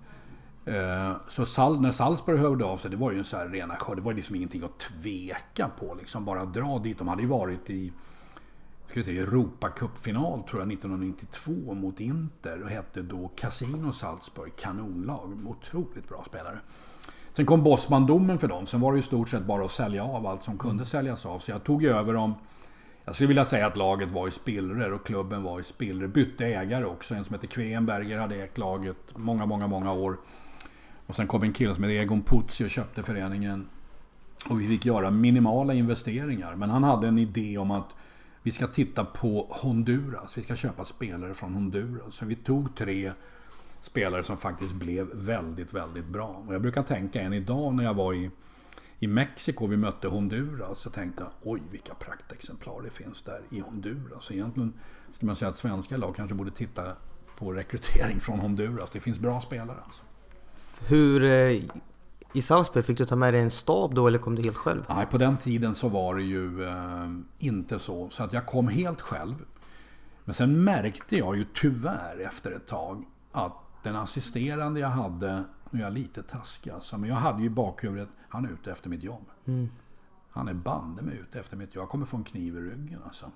Eh, 0.66 1.12
så 1.28 1.46
Sal 1.46 1.82
när 1.82 1.92
Salzburg 1.92 2.40
hörde 2.40 2.66
av 2.66 2.78
sig, 2.78 2.92
det 2.92 2.98
var 2.98 3.12
ju 3.12 3.18
en 3.18 3.26
så 3.26 3.38
här 3.38 3.48
rena 3.48 3.78
Det 3.96 4.02
var 4.02 4.14
liksom 4.14 4.36
ingenting 4.36 4.64
att 4.64 4.80
tveka 4.80 5.70
på. 5.80 5.96
Liksom 5.96 6.26
bara 6.26 6.46
dra 6.46 6.80
dit. 6.80 6.98
De 6.98 7.08
hade 7.08 7.22
ju 7.22 7.28
varit 7.28 7.70
i 7.70 7.94
Europacupfinal 8.96 10.44
tror 10.44 10.62
jag 10.62 10.72
1992 10.72 11.74
mot 11.74 12.00
Inter 12.00 12.64
och 12.64 12.70
hette 12.70 13.02
då 13.02 13.32
Casino 13.36 13.94
Salzburg. 13.94 14.52
Kanonlag. 14.56 15.48
Otroligt 15.48 16.10
bra 16.10 16.24
spelare. 16.28 16.60
Sen 17.34 17.46
kom 17.46 17.64
Bosman-domen 17.64 18.38
för 18.38 18.48
dem. 18.48 18.66
Sen 18.66 18.82
var 18.82 18.94
det 18.94 19.00
i 19.00 19.02
stort 19.02 19.30
sett 19.30 19.46
bara 19.46 19.66
att 19.66 19.72
sälja 19.72 20.04
av 20.04 20.28
allt 20.28 20.44
som 20.44 20.58
kunde 20.58 20.86
säljas 20.86 21.26
av. 21.26 21.40
Så 21.40 21.52
jag 21.52 21.64
tog 21.64 21.84
över 21.84 22.14
dem. 22.14 22.34
Jag 23.06 23.16
skulle 23.16 23.28
vilja 23.28 23.46
säga 23.46 23.68
att 23.68 23.78
laget 23.78 24.12
var 24.12 24.28
i 24.28 24.32
spillror 24.32 24.92
och 24.92 25.06
klubben 25.06 25.44
var 25.44 25.60
i 25.60 25.64
spillror. 25.64 26.08
Bytte 26.08 26.46
ägare 26.46 26.86
också. 26.86 27.16
En 27.16 27.26
som 27.26 27.34
heter 27.34 27.48
Kvenberger 27.48 28.18
hade 28.18 28.36
ägt 28.36 28.58
laget 28.58 28.98
många, 29.16 29.46
många, 29.46 29.68
många 29.68 29.94
år. 29.94 30.18
Och 31.08 31.16
sen 31.16 31.28
kom 31.28 31.44
en 31.44 31.54
kille 31.54 31.76
som 31.76 31.84
hette 31.84 31.94
Egon 31.94 32.22
Putzi 32.22 32.66
och 32.66 32.70
köpte 32.70 33.04
föreningen. 33.04 33.68
Och 34.50 34.62
vi 34.62 34.68
fick 34.68 34.86
göra 34.86 35.12
minimala 35.12 35.74
investeringar. 35.74 36.56
Men 36.56 36.70
han 36.70 36.84
hade 36.84 37.08
en 37.08 37.18
idé 37.18 37.58
om 37.58 37.72
att 37.72 37.90
vi 38.44 38.52
ska 38.52 38.68
titta 38.68 39.06
på 39.06 39.48
Honduras. 39.50 40.38
Vi 40.38 40.42
ska 40.42 40.56
köpa 40.56 40.86
spelare 40.86 41.34
från 41.34 41.54
Honduras. 41.54 42.16
Så 42.16 42.26
vi 42.26 42.36
tog 42.36 42.76
tre 42.76 43.12
spelare 43.82 44.24
som 44.24 44.38
faktiskt 44.38 44.74
blev 44.74 45.08
väldigt, 45.14 45.74
väldigt 45.74 46.06
bra. 46.06 46.44
Och 46.48 46.54
jag 46.54 46.62
brukar 46.62 46.84
tänka 46.84 47.22
än 47.22 47.34
idag 47.34 47.74
när 47.74 47.84
jag 47.84 47.94
var 47.94 48.14
i, 48.14 48.32
i 49.00 49.08
Mexiko 49.08 49.66
och 49.66 49.72
vi 49.72 49.78
mötte 49.78 50.08
Honduras. 50.08 50.80
Så 50.80 50.90
tänkte 50.90 51.24
jag, 51.24 51.32
oj 51.42 51.62
vilka 51.72 51.94
praktexemplar 51.94 52.82
det 52.82 52.90
finns 52.90 53.22
där 53.22 53.42
i 53.50 53.60
Honduras. 53.60 54.26
Så 54.26 54.34
egentligen 54.34 54.74
skulle 55.14 55.28
man 55.28 55.36
säga 55.36 55.50
att 55.50 55.58
svenska 55.58 55.98
lag 55.98 56.16
kanske 56.16 56.36
borde 56.36 56.52
titta 56.52 56.84
på 57.38 57.54
rekrytering 57.54 58.20
från 58.20 58.40
Honduras. 58.40 58.90
Det 58.90 59.00
finns 59.00 59.20
bra 59.20 59.42
spelare 59.42 59.78
alltså. 59.86 60.04
Hur... 60.88 61.24
Eh, 61.24 61.64
I 62.34 62.42
Salzburg, 62.42 62.86
fick 62.86 62.98
du 62.98 63.06
ta 63.06 63.16
med 63.16 63.34
dig 63.34 63.42
en 63.42 63.52
stab 63.52 63.96
då 63.96 64.08
eller 64.08 64.20
kom 64.20 64.36
du 64.36 64.44
helt 64.44 64.58
själv? 64.58 64.86
Nej, 64.90 65.06
på 65.06 65.18
den 65.18 65.38
tiden 65.38 65.76
så 65.76 65.90
var 65.90 66.16
det 66.16 66.24
ju 66.24 66.64
eh, 66.68 67.10
inte 67.38 67.80
så. 67.80 68.10
Så 68.10 68.24
att 68.24 68.34
jag 68.34 68.46
kom 68.46 68.68
helt 68.68 69.02
själv. 69.02 69.36
Men 70.26 70.34
sen 70.34 70.64
märkte 70.64 71.18
jag 71.18 71.38
ju 71.38 71.46
tyvärr 71.54 72.20
efter 72.20 72.52
ett 72.52 72.68
tag 72.68 73.06
att 73.32 73.54
den 73.84 73.96
assisterande 73.96 74.80
jag 74.80 74.90
hade, 74.90 75.44
nu 75.70 75.80
är 75.80 75.84
jag 75.84 75.94
lite 75.94 76.24
taskig 76.24 76.72
alltså, 76.72 76.98
men 76.98 77.10
jag 77.10 77.16
hade 77.16 77.40
ju 77.40 77.46
i 77.46 77.50
bakhuvudet, 77.50 78.10
han 78.30 78.46
är 78.46 78.50
ute 78.50 78.72
efter 78.72 78.90
mitt 78.90 79.04
jobb. 79.04 79.26
Mm. 79.46 79.70
Han 80.30 80.48
är 80.48 80.54
bande 80.54 81.02
mig 81.02 81.18
ute 81.18 81.40
efter 81.40 81.58
mitt 81.58 81.76
jobb. 81.76 81.84
Jag 81.84 81.90
kommer 81.90 82.06
få 82.06 82.18
en 82.18 82.24
kniv 82.24 82.58
i 82.58 82.60
ryggen 82.60 83.00
alltså. 83.06 83.32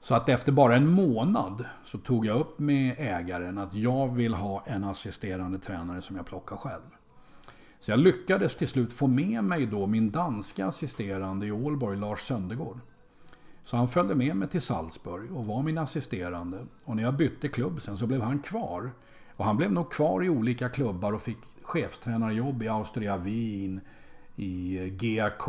Så 0.00 0.14
att 0.14 0.28
efter 0.28 0.52
bara 0.52 0.76
en 0.76 0.86
månad 0.86 1.64
så 1.84 1.98
tog 1.98 2.26
jag 2.26 2.40
upp 2.40 2.58
med 2.58 2.94
ägaren 2.98 3.58
att 3.58 3.74
jag 3.74 4.14
vill 4.14 4.34
ha 4.34 4.62
en 4.66 4.84
assisterande 4.84 5.58
tränare 5.58 6.02
som 6.02 6.16
jag 6.16 6.26
plockar 6.26 6.56
själv. 6.56 6.82
Så 7.80 7.90
jag 7.90 8.00
lyckades 8.00 8.56
till 8.56 8.68
slut 8.68 8.92
få 8.92 9.06
med 9.06 9.44
mig 9.44 9.66
då 9.66 9.86
min 9.86 10.10
danska 10.10 10.66
assisterande 10.66 11.46
i 11.46 11.52
Ålborg, 11.52 11.98
Lars 11.98 12.20
Söndergård. 12.20 12.78
Så 13.64 13.76
han 13.76 13.88
följde 13.88 14.14
med 14.14 14.36
mig 14.36 14.48
till 14.48 14.62
Salzburg 14.62 15.36
och 15.36 15.46
var 15.46 15.62
min 15.62 15.78
assisterande. 15.78 16.66
Och 16.84 16.96
när 16.96 17.02
jag 17.02 17.16
bytte 17.16 17.48
klubb 17.48 17.82
sen 17.82 17.98
så 17.98 18.06
blev 18.06 18.20
han 18.20 18.38
kvar. 18.38 18.90
Och 19.36 19.44
han 19.44 19.56
blev 19.56 19.72
nog 19.72 19.92
kvar 19.92 20.24
i 20.24 20.28
olika 20.28 20.68
klubbar 20.68 21.12
och 21.12 21.22
fick 21.22 21.38
chefstränarjobb 21.62 22.62
i 22.62 22.68
Austria 22.68 23.16
Wien, 23.16 23.80
i 24.36 24.78
GAK, 24.90 25.48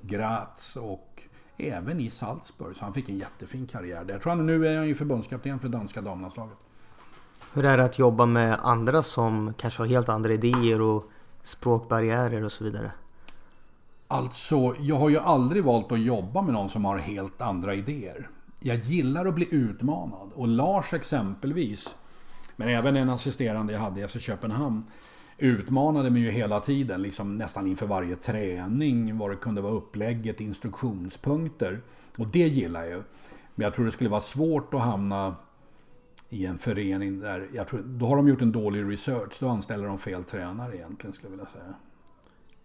Graz 0.00 0.76
och 0.76 1.27
Även 1.58 2.00
i 2.00 2.10
Salzburg. 2.10 2.76
Så 2.76 2.84
han 2.84 2.94
fick 2.94 3.08
en 3.08 3.18
jättefin 3.18 3.66
karriär 3.66 4.04
där. 4.04 4.14
Jag 4.14 4.22
tror 4.22 4.30
han 4.30 4.46
nu 4.46 4.66
är 4.66 4.76
han 4.76 4.88
ju 4.88 4.94
förbundskapten 4.94 5.58
för 5.58 5.68
danska 5.68 6.00
damlandslaget. 6.00 6.58
Hur 7.52 7.64
är 7.64 7.78
det 7.78 7.84
att 7.84 7.98
jobba 7.98 8.26
med 8.26 8.58
andra 8.62 9.02
som 9.02 9.54
kanske 9.58 9.82
har 9.82 9.86
helt 9.86 10.08
andra 10.08 10.32
idéer 10.32 10.80
och 10.80 11.10
språkbarriärer 11.42 12.44
och 12.44 12.52
så 12.52 12.64
vidare? 12.64 12.92
Alltså, 14.08 14.74
jag 14.78 14.96
har 14.96 15.08
ju 15.08 15.18
aldrig 15.18 15.64
valt 15.64 15.92
att 15.92 16.00
jobba 16.00 16.42
med 16.42 16.54
någon 16.54 16.68
som 16.68 16.84
har 16.84 16.98
helt 16.98 17.40
andra 17.40 17.74
idéer. 17.74 18.28
Jag 18.60 18.76
gillar 18.76 19.26
att 19.26 19.34
bli 19.34 19.48
utmanad. 19.50 20.30
Och 20.34 20.48
Lars 20.48 20.94
exempelvis, 20.94 21.96
men 22.56 22.68
även 22.68 22.96
en 22.96 23.10
assisterande 23.10 23.72
jag 23.72 23.80
hade 23.80 24.00
i 24.00 24.08
FC 24.08 24.20
Köpenhamn, 24.20 24.84
utmanade 25.38 26.10
mig 26.10 26.22
ju 26.22 26.30
hela 26.30 26.60
tiden, 26.60 27.02
liksom 27.02 27.36
nästan 27.36 27.66
inför 27.66 27.86
varje 27.86 28.16
träning, 28.16 29.18
vad 29.18 29.30
det 29.30 29.36
kunde 29.36 29.60
vara 29.60 29.72
upplägget, 29.72 30.40
instruktionspunkter. 30.40 31.80
Och 32.18 32.26
det 32.26 32.48
gillar 32.48 32.80
jag 32.80 32.90
ju. 32.90 33.02
Men 33.54 33.64
jag 33.64 33.74
tror 33.74 33.84
det 33.84 33.90
skulle 33.90 34.10
vara 34.10 34.20
svårt 34.20 34.74
att 34.74 34.80
hamna 34.80 35.34
i 36.28 36.46
en 36.46 36.58
förening 36.58 37.20
där, 37.20 37.48
jag 37.54 37.68
tror, 37.68 37.82
då 37.84 38.06
har 38.06 38.16
de 38.16 38.28
gjort 38.28 38.42
en 38.42 38.52
dålig 38.52 38.92
research, 38.92 39.36
då 39.40 39.48
anställer 39.48 39.86
de 39.86 39.98
fel 39.98 40.24
tränare 40.24 40.76
egentligen 40.76 41.14
skulle 41.14 41.26
jag 41.26 41.30
vilja 41.30 41.46
säga. 41.46 41.74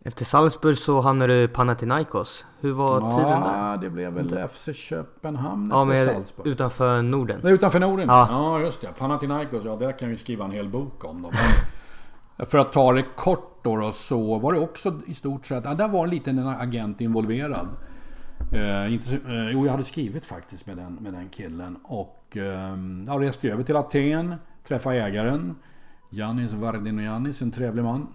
Efter 0.06 0.26
Salzburg 0.26 0.78
så 0.78 1.02
hamnade 1.02 1.34
du 1.34 1.44
i 1.44 1.48
Panathinaikos. 1.48 2.46
Hur 2.60 2.72
var 2.72 3.02
ja, 3.02 3.12
tiden 3.12 3.42
där? 3.42 3.78
Det 3.78 3.90
blev 3.90 4.14
väl 4.14 4.48
FC 4.48 4.70
Köpenhamn 4.74 5.70
ja, 5.74 5.86
men 5.86 6.06
Salzburg. 6.06 6.48
utanför 6.48 7.02
Norden. 7.02 7.40
Nej, 7.44 7.54
utanför 7.54 7.80
Norden? 7.80 8.08
Ja. 8.08 8.28
ja, 8.30 8.60
just 8.60 8.82
det. 8.82 8.88
Panathinaikos, 8.88 9.64
ja 9.66 9.76
där 9.76 9.92
kan 9.92 10.10
vi 10.10 10.18
skriva 10.18 10.46
en 10.46 10.52
hel 10.52 10.70
bok 10.70 11.06
om. 11.06 11.22
Dem. 11.22 11.32
För 12.38 12.58
att 12.58 12.74
ta 12.74 12.94
det 12.94 13.06
kort 13.16 13.64
då, 13.64 13.76
då, 13.76 13.92
så 13.92 14.40
var 14.40 14.54
det 14.54 14.60
också 14.60 15.02
i 15.08 15.14
stort 15.14 15.46
sett, 15.46 15.66
ja, 15.66 15.74
där 15.74 15.88
var 15.88 16.04
en 16.04 16.10
liten 16.10 16.48
agent 16.48 17.02
involverad. 17.02 17.68
Eh, 18.52 18.94
inte, 18.94 19.14
eh, 19.14 19.50
jo, 19.52 19.66
jag 19.66 19.72
hade 19.72 19.84
skrivit 19.84 20.26
faktiskt 20.26 20.66
med 20.66 20.78
den, 20.78 20.94
med 20.94 21.14
den 21.14 21.30
killen. 21.30 21.76
Och 21.84 22.38
eh, 22.38 22.78
jag 23.08 23.22
reste 23.22 23.50
över 23.50 23.64
till 23.64 23.76
Aten, 23.76 24.36
träffade 24.68 25.04
ägaren. 25.04 25.56
Janis 26.10 26.52
Vardinojanis, 26.52 27.42
en 27.42 27.52
trevlig 27.52 27.84
man. 27.84 28.08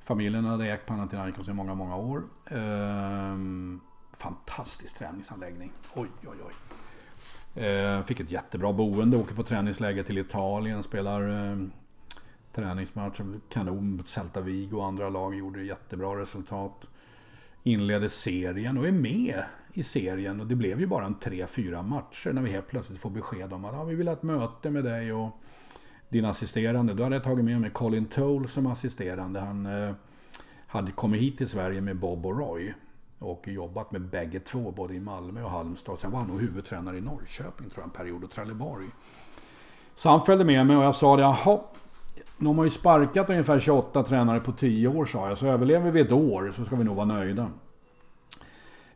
Familjen 0.00 0.44
hade 0.44 0.72
ägt 0.72 0.86
Panathinaikos 0.86 1.48
i 1.48 1.52
många, 1.52 1.74
många 1.74 1.96
år. 1.96 2.22
Ehm, 2.50 3.80
fantastisk 4.12 4.98
träningsanläggning. 4.98 5.72
Oj, 5.94 6.08
oj, 6.22 6.36
oj. 6.46 6.54
Ehm, 7.64 8.04
fick 8.04 8.20
ett 8.20 8.30
jättebra 8.30 8.72
boende, 8.72 9.16
åker 9.16 9.34
på 9.34 9.42
träningsläger 9.42 10.02
till 10.02 10.18
Italien, 10.18 10.82
spelar 10.82 11.28
ehm, 11.28 11.70
Träningsmatchen. 12.54 13.40
Kanon 13.48 13.96
mot 13.96 14.08
Celta 14.08 14.40
Vigo 14.40 14.76
och 14.76 14.86
andra 14.86 15.08
lag, 15.08 15.34
gjorde 15.34 15.62
jättebra 15.62 16.20
resultat. 16.20 16.86
Inledde 17.62 18.08
serien 18.08 18.78
och 18.78 18.88
är 18.88 18.92
med 18.92 19.42
i 19.72 19.82
serien. 19.82 20.40
Och 20.40 20.46
det 20.46 20.54
blev 20.54 20.80
ju 20.80 20.86
bara 20.86 21.06
en 21.06 21.14
tre, 21.14 21.46
fyra 21.46 21.82
matcher 21.82 22.32
när 22.32 22.42
vi 22.42 22.50
helt 22.50 22.68
plötsligt 22.68 22.98
får 22.98 23.10
besked 23.10 23.52
om 23.52 23.64
att 23.64 23.74
ah, 23.74 23.84
vi 23.84 23.94
vill 23.94 24.08
ha 24.08 24.14
ett 24.14 24.22
möte 24.22 24.70
med 24.70 24.84
dig. 24.84 25.12
och 25.12 25.40
din 26.14 26.24
assisterande. 26.24 26.94
Då 26.94 27.02
hade 27.02 27.16
jag 27.16 27.24
tagit 27.24 27.44
med 27.44 27.60
mig 27.60 27.70
Colin 27.70 28.04
Toll 28.04 28.48
som 28.48 28.66
assisterande. 28.66 29.40
Han 29.40 29.66
eh, 29.66 29.94
hade 30.66 30.92
kommit 30.92 31.20
hit 31.20 31.38
till 31.38 31.48
Sverige 31.48 31.80
med 31.80 31.96
Bob 31.96 32.26
och 32.26 32.38
Roy. 32.38 32.74
Och 33.18 33.48
jobbat 33.48 33.92
med 33.92 34.00
bägge 34.00 34.40
två, 34.40 34.70
både 34.70 34.94
i 34.94 35.00
Malmö 35.00 35.42
och 35.42 35.50
Halmstad. 35.50 35.98
Sen 35.98 36.10
var 36.10 36.18
han 36.18 36.28
nog 36.28 36.40
huvudtränare 36.40 36.96
i 36.96 37.00
Norrköping 37.00 37.70
tror 37.70 37.82
jag 37.82 37.84
en 37.84 37.90
period 37.90 38.24
och 38.24 38.30
Trelleborg. 38.30 38.86
Så 39.96 40.08
han 40.08 40.26
följde 40.26 40.44
med 40.44 40.66
mig 40.66 40.76
och 40.76 40.84
jag 40.84 40.94
sa 40.94 41.16
det, 41.16 41.22
jaha. 41.22 41.60
De 42.38 42.58
har 42.58 42.64
ju 42.64 42.70
sparkat 42.70 43.30
ungefär 43.30 43.58
28 43.58 44.02
tränare 44.02 44.40
på 44.40 44.52
10 44.52 44.88
år 44.88 45.06
sa 45.06 45.28
jag. 45.28 45.38
Så 45.38 45.46
överlever 45.46 45.90
vi 45.90 46.00
ett 46.00 46.12
år 46.12 46.52
så 46.56 46.64
ska 46.64 46.76
vi 46.76 46.84
nog 46.84 46.96
vara 46.96 47.06
nöjda. 47.06 47.50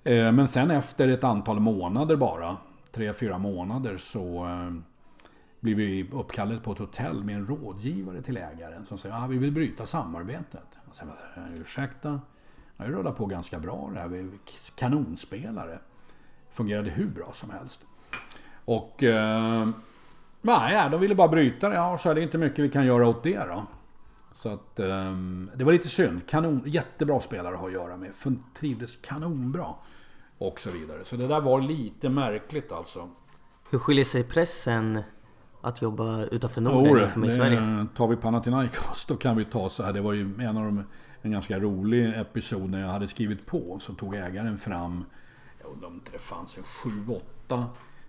Eh, 0.05 0.33
men 0.33 0.49
sen 0.49 0.71
efter 0.71 1.09
ett 1.09 1.25
antal 1.25 1.61
månader 1.61 2.17
bara, 2.17 2.57
3-4 2.93 3.39
månader 3.39 3.97
så 3.97 4.47
eh, 4.47 4.71
blir 5.61 5.75
vi 5.75 6.11
uppkallade 6.13 6.61
på 6.61 6.73
ett 6.73 6.79
hotell 6.79 7.25
med 7.25 7.37
en 7.37 7.47
rådgivare 7.47 8.23
till 8.23 8.37
ägaren 8.37 8.87
som 8.87 8.99
säger 8.99 9.15
att 9.15 9.23
ah, 9.23 9.27
vi 9.27 9.39
vill 9.39 9.53
bryta 9.53 9.87
samarbetet. 9.87 10.67
Jag 10.87 10.97
säger, 10.97 11.13
eh, 11.37 11.61
ursäkta, 11.61 12.21
jag 12.77 12.93
rullar 12.93 13.13
på 13.13 13.27
ganska 13.27 13.59
bra 13.59 13.91
det 13.95 14.01
här. 14.01 14.09
Vi 14.09 14.19
är 14.19 14.29
kanonspelare. 14.75 15.79
Fungerade 16.51 16.91
hur 16.91 17.07
bra 17.07 17.33
som 17.35 17.51
helst. 17.51 17.81
Och 18.65 19.03
eh, 19.03 19.69
nej, 20.41 20.91
de 20.91 21.01
ville 21.01 21.15
bara 21.15 21.29
bryta 21.29 21.69
det. 21.69 21.75
Ja, 21.75 21.99
så 21.99 22.11
är 22.11 22.15
det 22.15 22.23
inte 22.23 22.39
mycket 22.39 22.59
vi 22.59 22.69
kan 22.69 22.87
göra 22.87 23.09
åt 23.09 23.23
det 23.23 23.39
då. 23.39 23.67
Så 24.39 24.49
att 24.49 24.81
eh, 24.81 25.13
det 25.55 25.65
var 25.65 25.73
lite 25.73 25.89
synd. 25.89 26.27
Kanon, 26.27 26.63
jättebra 26.67 27.21
spelare 27.21 27.55
att 27.55 27.61
ha 27.61 27.67
att 27.67 27.73
göra 27.73 27.97
med. 27.97 28.13
Trivdes 28.59 28.97
kanonbra. 28.97 29.67
Och 30.39 30.61
så 30.61 30.71
vidare. 30.71 31.05
Så 31.05 31.17
det 31.17 31.27
där 31.27 31.41
var 31.41 31.61
lite 31.61 32.09
märkligt 32.09 32.73
alltså. 32.73 33.09
Hur 33.71 33.79
skiljer 33.79 34.05
sig 34.05 34.25
pressen 34.25 35.03
att 35.61 35.83
jobba 35.83 36.25
utanför 36.25 36.61
Norden 36.61 36.85
jämfört 36.85 37.17
med 37.17 37.33
Sverige? 37.33 37.87
Tar 37.97 38.07
vi 38.07 38.17
Panathinaikos 38.17 39.07
då 39.09 39.17
kan 39.17 39.37
vi 39.37 39.45
ta 39.45 39.69
så 39.69 39.83
här. 39.83 39.93
Det 39.93 40.01
var 40.01 40.13
ju 40.13 40.23
en 40.41 40.57
av 40.57 40.65
de, 40.65 40.85
en 41.23 41.31
ganska 41.31 41.59
rolig 41.59 42.15
episod 42.17 42.71
när 42.71 42.81
jag 42.81 42.89
hade 42.89 43.09
skrivit 43.09 43.47
på. 43.47 43.79
Så 43.81 43.95
tog 43.95 44.15
ägaren 44.15 44.59
fram, 44.59 45.05
jag 45.63 45.73
undrar 45.73 45.89
om 45.89 46.01
det 46.13 46.19
fanns 46.19 46.59
en 46.59 46.65
sju, 46.65 46.91
åtta 47.09 47.67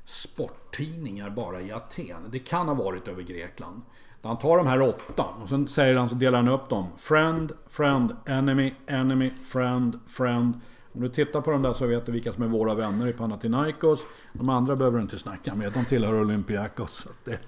sporttidningar 0.09 1.29
bara 1.29 1.61
i 1.61 1.71
Aten. 1.71 2.29
Det 2.31 2.39
kan 2.39 2.67
ha 2.67 2.75
varit 2.75 3.07
över 3.07 3.23
Grekland. 3.23 3.81
Han 4.21 4.37
tar 4.37 4.57
de 4.57 4.67
här 4.67 4.81
åtta 4.81 5.25
och 5.41 5.49
sen 5.49 5.67
säger 5.67 5.95
han 5.95 6.09
så 6.09 6.15
delar 6.15 6.37
han 6.37 6.47
upp 6.47 6.69
dem. 6.69 6.87
Friend, 6.97 7.51
friend, 7.67 8.15
enemy, 8.25 8.73
enemy, 8.87 9.31
friend, 9.43 9.99
friend. 10.07 10.53
Om 10.93 11.01
du 11.01 11.09
tittar 11.09 11.41
på 11.41 11.51
de 11.51 11.61
där 11.61 11.73
så 11.73 11.87
vet 11.87 12.05
du 12.05 12.11
vilka 12.11 12.33
som 12.33 12.43
är 12.43 12.47
våra 12.47 12.75
vänner 12.75 13.07
i 13.07 13.13
Panathinaikos. 13.13 14.05
De 14.33 14.49
andra 14.49 14.75
behöver 14.75 14.97
du 14.97 15.01
inte 15.01 15.19
snacka 15.19 15.55
med. 15.55 15.73
De 15.73 15.85
tillhör 15.85 16.21
Olympiakos. 16.21 16.93
Så 16.93 17.09
det, 17.23 17.39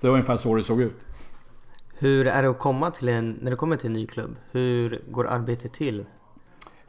det 0.00 0.06
var 0.06 0.14
ungefär 0.14 0.36
så 0.36 0.54
det 0.54 0.64
såg 0.64 0.80
ut. 0.80 1.00
Hur 1.94 2.26
är 2.26 2.42
det 2.42 2.50
att 2.50 2.58
komma 2.58 2.90
till 2.90 3.08
en, 3.08 3.38
när 3.42 3.50
du 3.50 3.56
kommer 3.56 3.76
till 3.76 3.86
en 3.86 3.92
ny 3.92 4.06
klubb? 4.06 4.36
Hur 4.50 5.02
går 5.10 5.26
arbetet 5.26 5.72
till? 5.72 6.04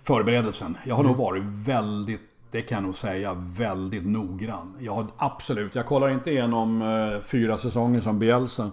Förberedelsen. 0.02 0.78
Jag 0.86 0.96
har 0.96 1.04
mm. 1.04 1.12
nog 1.12 1.26
varit 1.26 1.44
väldigt, 1.44 2.22
det 2.54 2.62
kan 2.62 2.76
jag 2.76 2.84
nog 2.84 2.96
säga, 2.96 3.34
väldigt 3.34 4.06
noggrann. 4.06 4.76
Jag 4.80 4.94
har 4.94 5.08
absolut, 5.18 5.76
jag 5.76 5.86
kollar 5.86 6.10
inte 6.10 6.32
igenom 6.32 6.82
eh, 6.82 7.22
fyra 7.22 7.58
säsonger 7.58 8.02
som 8.02 8.20
Bielsa 8.20 8.72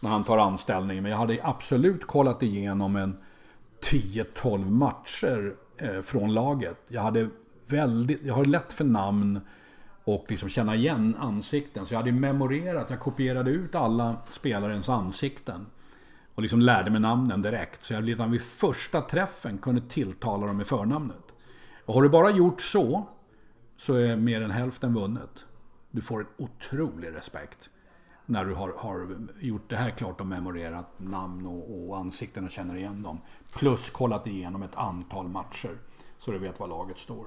när 0.00 0.10
han 0.10 0.24
tar 0.24 0.38
anställning. 0.38 1.02
Men 1.02 1.10
jag 1.10 1.18
hade 1.18 1.38
absolut 1.42 2.06
kollat 2.06 2.42
igenom 2.42 2.96
en 2.96 3.16
10-12 3.80 4.70
matcher 4.70 5.54
eh, 5.76 6.00
från 6.00 6.34
laget. 6.34 6.76
Jag 6.88 7.02
hade 7.02 7.28
väldigt, 7.66 8.22
jag 8.22 8.34
har 8.34 8.44
lätt 8.44 8.72
för 8.72 8.84
namn 8.84 9.40
och 10.04 10.26
liksom 10.28 10.48
känna 10.48 10.74
igen 10.74 11.16
ansikten. 11.20 11.86
Så 11.86 11.94
jag 11.94 11.98
hade 11.98 12.12
memorerat, 12.12 12.90
jag 12.90 13.00
kopierade 13.00 13.50
ut 13.50 13.74
alla 13.74 14.16
spelarens 14.32 14.88
ansikten. 14.88 15.66
Och 16.34 16.42
liksom 16.42 16.60
lärde 16.60 16.90
mig 16.90 17.00
namnen 17.00 17.42
direkt. 17.42 17.84
Så 17.84 17.92
jag 17.92 18.08
redan 18.08 18.30
vid 18.30 18.42
första 18.42 19.00
träffen 19.00 19.58
kunde 19.58 19.80
tilltala 19.80 20.46
dem 20.46 20.56
med 20.56 20.66
förnamnet. 20.66 21.31
Och 21.92 21.96
har 21.96 22.02
du 22.02 22.08
bara 22.08 22.30
gjort 22.30 22.62
så, 22.62 23.06
så 23.76 23.94
är 23.94 24.16
mer 24.16 24.40
än 24.40 24.50
hälften 24.50 24.94
vunnet. 24.94 25.44
Du 25.90 26.00
får 26.00 26.20
en 26.20 26.26
otrolig 26.36 27.14
respekt 27.14 27.70
när 28.26 28.44
du 28.44 28.54
har, 28.54 28.72
har 28.76 29.16
gjort 29.40 29.70
det 29.70 29.76
här 29.76 29.90
klart 29.90 30.20
och 30.20 30.26
memorerat 30.26 30.86
namn 30.96 31.46
och, 31.46 31.88
och 31.88 31.96
ansikten 31.96 32.44
och 32.44 32.50
känner 32.50 32.76
igen 32.76 33.02
dem. 33.02 33.20
Plus 33.54 33.90
kollat 33.90 34.26
igenom 34.26 34.62
ett 34.62 34.74
antal 34.74 35.28
matcher 35.28 35.78
så 36.18 36.30
du 36.30 36.38
vet 36.38 36.60
var 36.60 36.68
laget 36.68 36.98
står. 36.98 37.26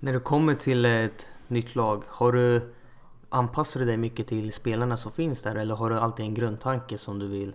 När 0.00 0.12
du 0.12 0.20
kommer 0.20 0.54
till 0.54 0.84
ett 0.84 1.26
nytt 1.48 1.74
lag, 1.74 2.02
har 2.08 2.32
du 2.32 2.74
anpassar 3.28 3.80
du 3.80 3.86
dig 3.86 3.96
mycket 3.96 4.26
till 4.26 4.52
spelarna 4.52 4.96
som 4.96 5.12
finns 5.12 5.42
där 5.42 5.54
eller 5.54 5.74
har 5.74 5.90
du 5.90 5.98
alltid 5.98 6.26
en 6.26 6.34
grundtanke 6.34 6.98
som 6.98 7.18
du 7.18 7.28
vill 7.28 7.54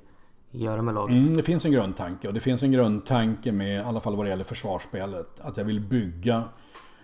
göra 0.51 0.81
med 0.81 0.93
laget? 0.93 1.17
Mm, 1.17 1.37
det 1.37 1.43
finns 1.43 1.65
en 1.65 1.71
grundtanke 1.71 2.27
och 2.27 2.33
det 2.33 2.39
finns 2.39 2.63
en 2.63 2.71
grundtanke 2.71 3.51
med, 3.51 3.75
i 3.75 3.83
alla 3.83 3.99
fall 3.99 4.15
vad 4.15 4.25
det 4.25 4.29
gäller 4.29 4.43
försvarsspelet, 4.43 5.39
att 5.39 5.57
jag 5.57 5.65
vill 5.65 5.79
bygga 5.79 6.43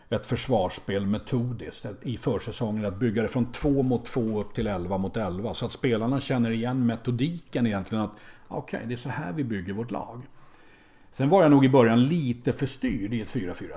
ett 0.09 0.25
försvarsspel 0.25 1.05
metodiskt 1.05 1.85
i 2.01 2.17
försäsongen. 2.17 2.85
Att 2.85 2.99
bygga 2.99 3.21
det 3.21 3.27
från 3.27 3.51
2 3.51 3.83
mot 3.83 4.05
2 4.05 4.39
upp 4.39 4.53
till 4.53 4.67
11 4.67 4.97
mot 4.97 5.17
11. 5.17 5.53
Så 5.53 5.65
att 5.65 5.71
spelarna 5.71 6.19
känner 6.19 6.51
igen 6.51 6.85
metodiken 6.85 7.67
egentligen. 7.67 8.03
att 8.03 8.13
Okej, 8.47 8.77
okay, 8.77 8.87
det 8.87 8.93
är 8.93 8.97
så 8.97 9.09
här 9.09 9.33
vi 9.33 9.43
bygger 9.43 9.73
vårt 9.73 9.91
lag. 9.91 10.21
Sen 11.11 11.29
var 11.29 11.41
jag 11.41 11.51
nog 11.51 11.65
i 11.65 11.69
början 11.69 12.03
lite 12.05 12.53
för 12.53 12.67
styrd 12.67 13.13
i 13.13 13.21
ett 13.21 13.27
4-4-2. 13.33 13.69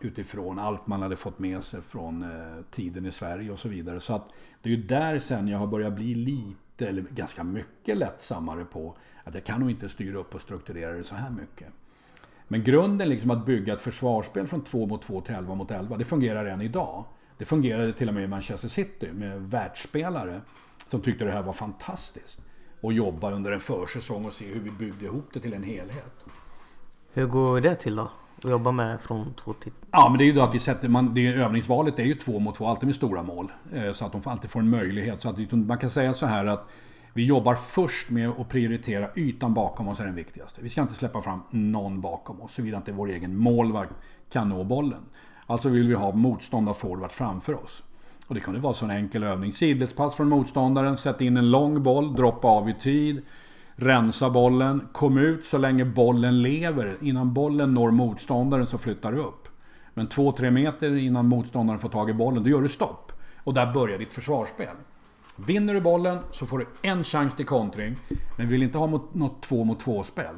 Utifrån 0.00 0.58
allt 0.58 0.86
man 0.86 1.02
hade 1.02 1.16
fått 1.16 1.38
med 1.38 1.64
sig 1.64 1.80
från 1.82 2.22
eh, 2.22 2.64
tiden 2.70 3.06
i 3.06 3.12
Sverige 3.12 3.50
och 3.50 3.58
så 3.58 3.68
vidare. 3.68 4.00
Så 4.00 4.14
att 4.14 4.28
det 4.62 4.68
är 4.68 4.74
ju 4.76 4.82
där 4.82 5.18
sen 5.18 5.48
jag 5.48 5.58
har 5.58 5.66
börjat 5.66 5.92
bli 5.92 6.14
lite, 6.14 6.59
eller 6.88 7.02
ganska 7.02 7.44
mycket 7.44 7.96
lättsammare 7.96 8.64
på 8.64 8.96
att 9.24 9.34
jag 9.34 9.44
kan 9.44 9.60
nog 9.60 9.70
inte 9.70 9.88
styra 9.88 10.18
upp 10.18 10.34
och 10.34 10.40
strukturera 10.40 10.92
det 10.92 11.04
så 11.04 11.14
här 11.14 11.30
mycket. 11.30 11.68
Men 12.48 12.64
grunden 12.64 13.08
liksom 13.08 13.30
att 13.30 13.46
bygga 13.46 13.72
ett 13.74 13.80
försvarsspel 13.80 14.46
från 14.46 14.64
2 14.64 14.86
mot 14.86 15.02
2 15.02 15.20
till 15.20 15.34
11 15.34 15.54
mot 15.54 15.70
11, 15.70 15.96
det 15.96 16.04
fungerar 16.04 16.46
än 16.46 16.60
idag. 16.60 17.04
Det 17.38 17.44
fungerade 17.44 17.92
till 17.92 18.08
och 18.08 18.14
med 18.14 18.24
i 18.24 18.26
Manchester 18.26 18.68
City 18.68 19.12
med 19.12 19.40
världsspelare 19.40 20.40
som 20.88 21.00
tyckte 21.00 21.24
det 21.24 21.30
här 21.30 21.42
var 21.42 21.52
fantastiskt. 21.52 22.40
Och 22.80 22.92
jobba 22.92 23.30
under 23.30 23.52
en 23.52 23.60
försäsong 23.60 24.24
och 24.24 24.32
se 24.32 24.46
hur 24.46 24.60
vi 24.60 24.70
byggde 24.70 25.04
ihop 25.04 25.28
det 25.32 25.40
till 25.40 25.52
en 25.52 25.62
helhet. 25.62 26.24
Hur 27.12 27.26
går 27.26 27.60
det 27.60 27.74
till 27.74 27.96
då? 27.96 28.10
Att 28.44 28.50
jobba 28.50 28.72
med 28.72 29.00
från 29.00 29.34
två 29.34 29.52
till... 29.52 29.72
Ja, 29.90 30.08
men 30.08 30.18
det 30.18 30.24
är 30.24 30.26
ju 30.26 30.32
då 30.32 30.42
att 30.42 30.54
vi 30.54 30.58
sätter... 30.58 30.88
Man, 30.88 31.14
det 31.14 31.26
är, 31.26 31.38
övningsvalet 31.38 31.98
är 31.98 32.02
ju 32.02 32.14
två 32.14 32.38
mot 32.38 32.54
två, 32.54 32.66
alltid 32.66 32.86
med 32.86 32.96
stora 32.96 33.22
mål. 33.22 33.52
Eh, 33.74 33.92
så 33.92 34.04
att 34.04 34.12
de 34.12 34.20
alltid 34.24 34.50
får 34.50 34.60
en 34.60 34.70
möjlighet. 34.70 35.20
Så 35.20 35.28
att 35.28 35.52
man 35.52 35.78
kan 35.78 35.90
säga 35.90 36.14
så 36.14 36.26
här 36.26 36.46
att 36.46 36.68
vi 37.12 37.24
jobbar 37.24 37.54
först 37.54 38.10
med 38.10 38.28
att 38.28 38.48
prioritera 38.48 39.08
ytan 39.16 39.54
bakom 39.54 39.88
oss 39.88 40.00
är 40.00 40.04
den 40.04 40.14
viktigaste. 40.14 40.60
Vi 40.62 40.68
ska 40.68 40.82
inte 40.82 40.94
släppa 40.94 41.22
fram 41.22 41.40
någon 41.50 42.00
bakom 42.00 42.40
oss, 42.40 42.54
såvida 42.54 42.76
inte 42.76 42.92
vår 42.92 43.10
egen 43.10 43.36
målvakt 43.36 43.92
kan 44.32 44.48
nå 44.48 44.64
bollen. 44.64 45.02
Alltså 45.46 45.68
vill 45.68 45.88
vi 45.88 45.94
ha 45.94 46.12
motståndarforward 46.12 47.10
framför 47.10 47.64
oss. 47.64 47.82
Och 48.28 48.34
det 48.34 48.40
kan 48.40 48.54
ju 48.54 48.60
vara 48.60 48.74
så 48.74 48.84
en 48.84 48.90
enkel 48.90 49.24
övning. 49.24 49.52
Sidledspass 49.52 50.16
från 50.16 50.28
motståndaren, 50.28 50.96
sätta 50.96 51.24
in 51.24 51.36
en 51.36 51.50
lång 51.50 51.82
boll, 51.82 52.16
droppa 52.16 52.48
av 52.48 52.68
i 52.68 52.74
tid 52.74 53.22
rensa 53.82 54.30
bollen, 54.30 54.88
kom 54.92 55.18
ut 55.18 55.46
så 55.46 55.58
länge 55.58 55.84
bollen 55.84 56.42
lever. 56.42 56.98
Innan 57.00 57.34
bollen 57.34 57.74
når 57.74 57.90
motståndaren 57.90 58.66
så 58.66 58.78
flyttar 58.78 59.12
du 59.12 59.18
upp. 59.18 59.48
Men 59.94 60.08
2-3 60.08 60.50
meter 60.50 60.96
innan 60.96 61.26
motståndaren 61.26 61.80
får 61.80 61.88
tag 61.88 62.10
i 62.10 62.14
bollen, 62.14 62.42
då 62.42 62.48
gör 62.48 62.62
du 62.62 62.68
stopp. 62.68 63.12
Och 63.36 63.54
där 63.54 63.72
börjar 63.72 63.98
ditt 63.98 64.12
försvarsspel. 64.12 64.76
Vinner 65.36 65.74
du 65.74 65.80
bollen 65.80 66.18
så 66.30 66.46
får 66.46 66.58
du 66.58 66.66
en 66.82 67.04
chans 67.04 67.34
till 67.34 67.46
kontring. 67.46 67.96
Men 68.36 68.46
vi 68.46 68.52
vill 68.52 68.62
inte 68.62 68.78
ha 68.78 68.86
något 69.12 69.42
två 69.42 69.64
mot 69.64 69.80
två 69.80 70.02
spel. 70.02 70.34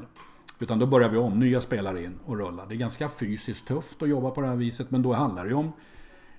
Utan 0.59 0.78
då 0.78 0.87
börjar 0.87 1.09
vi 1.09 1.18
om, 1.18 1.40
nya 1.40 1.61
spelare 1.61 2.05
in 2.05 2.18
och 2.24 2.38
rulla. 2.38 2.66
Det 2.66 2.74
är 2.74 2.78
ganska 2.78 3.09
fysiskt 3.09 3.68
tufft 3.68 4.02
att 4.02 4.09
jobba 4.09 4.31
på 4.31 4.40
det 4.40 4.46
här 4.46 4.57
viset. 4.57 4.90
Men 4.90 5.02
då 5.02 5.12
handlar 5.12 5.44
det 5.44 5.50
ju 5.50 5.57
om 5.57 5.72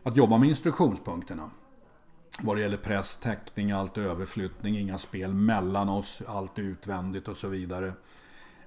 att 0.03 0.17
jobba 0.17 0.37
med 0.37 0.49
instruktionspunkterna. 0.49 1.49
Vad 2.41 2.57
det 2.57 2.61
gäller 2.61 2.77
press, 2.77 3.17
täckning, 3.17 3.71
allt 3.71 3.97
överflyttning, 3.97 4.77
inga 4.77 4.97
spel 4.97 5.33
mellan 5.33 5.89
oss, 5.89 6.21
allt 6.27 6.59
utvändigt 6.59 7.27
och 7.27 7.37
så 7.37 7.47
vidare. 7.47 7.93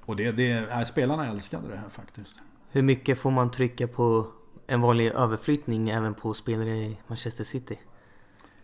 Och 0.00 0.16
det, 0.16 0.32
det 0.32 0.52
är, 0.52 0.84
spelarna 0.84 1.28
älskade 1.28 1.68
det 1.68 1.76
här 1.76 1.88
faktiskt. 1.88 2.34
Hur 2.70 2.82
mycket 2.82 3.18
får 3.18 3.30
man 3.30 3.50
trycka 3.50 3.88
på 3.88 4.26
en 4.66 4.80
vanlig 4.80 5.06
överflyttning 5.06 5.90
även 5.90 6.14
på 6.14 6.34
spelare 6.34 6.76
i 6.76 6.96
Manchester 7.06 7.44
City? 7.44 7.78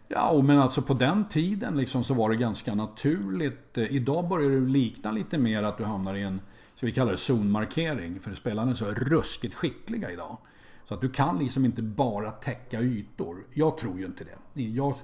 Ja, 0.08 0.42
men 0.44 0.58
alltså 0.58 0.82
på 0.82 0.94
den 0.94 1.28
tiden 1.28 1.76
liksom 1.76 2.04
så 2.04 2.14
var 2.14 2.30
det 2.30 2.36
ganska 2.36 2.74
naturligt. 2.74 3.78
Idag 3.78 4.28
börjar 4.28 4.50
det 4.50 4.60
likna 4.60 5.12
lite 5.12 5.38
mer 5.38 5.62
att 5.62 5.78
du 5.78 5.84
hamnar 5.84 6.14
i 6.14 6.22
en, 6.22 6.40
så 6.74 6.86
vi 6.86 6.92
kallar 6.92 7.12
det 7.12 7.18
zonmarkering. 7.18 8.20
För 8.20 8.34
spelarna 8.34 8.70
är 8.70 8.74
så 8.74 8.86
ruskigt 8.86 9.54
skickliga 9.54 10.10
idag. 10.10 10.38
Så 10.92 10.96
att 10.96 11.00
du 11.00 11.10
kan 11.10 11.38
liksom 11.38 11.64
inte 11.64 11.82
bara 11.82 12.30
täcka 12.30 12.80
ytor. 12.80 13.44
Jag 13.50 13.78
tror 13.78 13.98
ju 13.98 14.06
inte 14.06 14.24
det. 14.24 14.62
Jag 14.62 14.94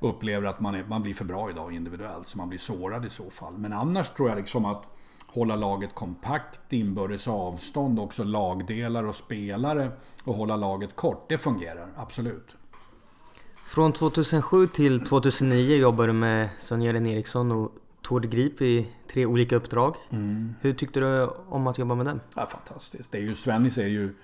upplever 0.00 0.46
att 0.46 0.60
man, 0.60 0.74
är, 0.74 0.84
man 0.84 1.02
blir 1.02 1.14
för 1.14 1.24
bra 1.24 1.50
idag 1.50 1.74
individuellt, 1.74 2.28
så 2.28 2.38
man 2.38 2.48
blir 2.48 2.58
sårad 2.58 3.04
i 3.06 3.10
så 3.10 3.30
fall. 3.30 3.58
Men 3.58 3.72
annars 3.72 4.10
tror 4.10 4.28
jag 4.28 4.38
liksom 4.38 4.64
att 4.64 4.82
hålla 5.26 5.56
laget 5.56 5.94
kompakt, 5.94 6.72
inbördes 6.72 7.28
avstånd, 7.28 8.00
också 8.00 8.24
lagdelar 8.24 9.04
och 9.04 9.14
spelare 9.14 9.90
och 10.24 10.34
hålla 10.34 10.56
laget 10.56 10.96
kort. 10.96 11.28
Det 11.28 11.38
fungerar, 11.38 11.88
absolut. 11.96 12.48
Från 13.64 13.92
2007 13.92 14.66
till 14.66 15.06
2009 15.06 15.76
jobbade 15.76 16.08
du 16.08 16.12
med 16.12 16.48
Sonja 16.58 16.92
Eriksson 16.92 17.52
och 17.52 17.72
Tord 18.02 18.30
Grip 18.30 18.62
i 18.62 18.88
tre 19.12 19.26
olika 19.26 19.56
uppdrag. 19.56 19.94
Mm. 20.10 20.54
Hur 20.60 20.74
tyckte 20.74 21.00
du 21.00 21.26
om 21.48 21.66
att 21.66 21.78
jobba 21.78 21.94
med 21.94 22.06
dem? 22.06 22.20
Ja, 22.36 22.46
fantastiskt. 22.46 23.12
Det 23.12 23.18
är 23.18 23.22
ju, 23.22 23.34
Svennis 23.34 23.78
är 23.78 23.86
ju 23.86 24.14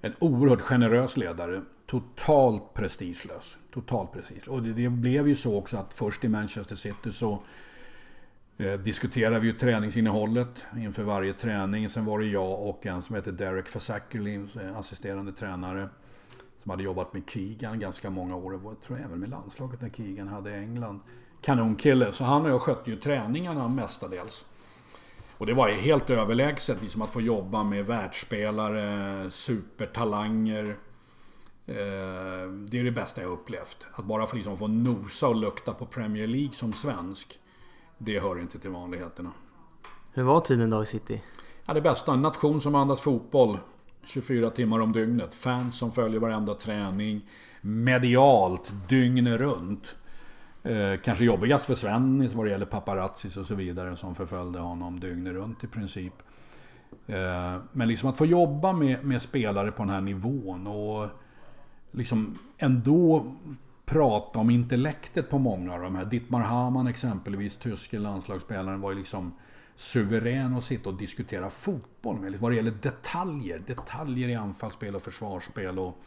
en 0.00 0.14
oerhört 0.18 0.60
generös 0.60 1.16
ledare. 1.16 1.62
Totalt 1.86 2.74
prestigelös. 2.74 3.56
Totalt 3.72 4.12
prestigelös. 4.12 4.48
Och 4.48 4.62
det, 4.62 4.72
det, 4.72 4.88
blev 4.88 5.28
ju 5.28 5.36
så 5.36 5.56
också 5.56 5.76
att 5.76 5.94
först 5.94 6.24
i 6.24 6.28
Manchester 6.28 6.76
City 6.76 7.12
så 7.12 7.42
eh, 8.58 8.72
diskuterade 8.72 9.40
vi 9.40 9.46
ju 9.46 9.52
träningsinnehållet 9.52 10.66
inför 10.76 11.02
varje 11.02 11.32
träning. 11.32 11.88
Sen 11.88 12.04
var 12.04 12.18
det 12.18 12.26
jag 12.26 12.68
och 12.68 12.86
en 12.86 13.02
som 13.02 13.16
heter 13.16 13.32
Derek 13.32 13.68
Fasakerlin, 13.68 14.48
assisterande 14.76 15.32
tränare. 15.32 15.88
Som 16.62 16.70
hade 16.70 16.82
jobbat 16.82 17.14
med 17.14 17.22
Keegan 17.30 17.78
ganska 17.78 18.10
många 18.10 18.36
år. 18.36 18.60
Jag 18.64 18.80
tror 18.86 18.98
även 18.98 19.20
med 19.20 19.30
landslaget 19.30 19.80
när 19.80 19.88
Keegan 19.88 20.28
hade 20.28 20.54
England. 20.54 21.00
Kanonkille. 21.40 22.12
Så 22.12 22.24
han 22.24 22.44
och 22.44 22.50
jag 22.50 22.60
skötte 22.60 22.90
ju 22.90 22.96
träningarna 22.96 23.68
mestadels. 23.68 24.44
Och 25.40 25.46
det 25.46 25.54
var 25.54 25.68
ju 25.68 25.74
helt 25.74 26.10
överlägset 26.10 26.82
liksom 26.82 27.02
att 27.02 27.10
få 27.10 27.20
jobba 27.20 27.62
med 27.64 27.86
världsspelare, 27.86 29.30
supertalanger. 29.30 30.76
Eh, 31.66 31.74
det 32.68 32.78
är 32.78 32.84
det 32.84 32.90
bästa 32.90 33.22
jag 33.22 33.30
upplevt. 33.30 33.86
Att 33.92 34.04
bara 34.04 34.26
få, 34.26 34.36
liksom 34.36 34.58
få 34.58 34.66
nosa 34.66 35.28
och 35.28 35.36
lukta 35.36 35.74
på 35.74 35.86
Premier 35.86 36.26
League 36.26 36.52
som 36.52 36.72
svensk. 36.72 37.38
Det 37.98 38.20
hör 38.20 38.40
inte 38.40 38.58
till 38.58 38.70
vanligheterna. 38.70 39.30
Hur 40.12 40.22
var 40.22 40.40
tiden 40.40 40.70
då 40.70 40.82
i 40.82 40.86
City? 40.86 41.22
Ja, 41.66 41.74
det 41.74 41.80
bästa. 41.80 42.12
En 42.12 42.22
nation 42.22 42.60
som 42.60 42.74
andas 42.74 43.00
fotboll 43.00 43.58
24 44.04 44.50
timmar 44.50 44.80
om 44.80 44.92
dygnet. 44.92 45.34
Fans 45.34 45.78
som 45.78 45.92
följer 45.92 46.20
varenda 46.20 46.54
träning. 46.54 47.28
Medialt, 47.60 48.72
dygnet 48.88 49.40
runt. 49.40 49.96
Eh, 50.62 51.00
kanske 51.04 51.24
jobbigast 51.24 51.66
för 51.66 51.74
Svennis 51.74 52.32
vad 52.32 52.46
det 52.46 52.50
gäller 52.50 52.66
paparazzis 52.66 53.36
och 53.36 53.46
så 53.46 53.54
vidare 53.54 53.96
som 53.96 54.14
förföljde 54.14 54.58
honom 54.58 55.00
dygnet 55.00 55.32
runt 55.32 55.64
i 55.64 55.66
princip. 55.66 56.12
Eh, 57.06 57.56
men 57.72 57.88
liksom 57.88 58.10
att 58.10 58.18
få 58.18 58.26
jobba 58.26 58.72
med, 58.72 59.04
med, 59.04 59.22
spelare 59.22 59.72
på 59.72 59.82
den 59.82 59.92
här 59.92 60.00
nivån 60.00 60.66
och 60.66 61.08
liksom 61.90 62.38
ändå 62.58 63.34
prata 63.84 64.38
om 64.38 64.50
intellektet 64.50 65.30
på 65.30 65.38
många 65.38 65.74
av 65.74 65.80
de 65.80 65.94
här. 65.94 66.04
Dittmar 66.04 66.40
Hamann 66.40 66.86
exempelvis, 66.86 67.56
tyske 67.56 67.98
landslagsspelaren, 67.98 68.80
var 68.80 68.92
ju 68.92 68.98
liksom 68.98 69.32
suverän 69.76 70.54
att 70.54 70.64
sitta 70.64 70.88
och 70.88 70.94
diskutera 70.94 71.50
fotboll 71.50 72.20
med. 72.20 72.36
Vad 72.40 72.52
det 72.52 72.56
gäller 72.56 72.74
detaljer. 72.82 73.58
Detaljer 73.66 74.28
i 74.28 74.34
anfallsspel 74.34 74.96
och 74.96 75.02
försvarsspel. 75.02 75.78
Och 75.78 75.98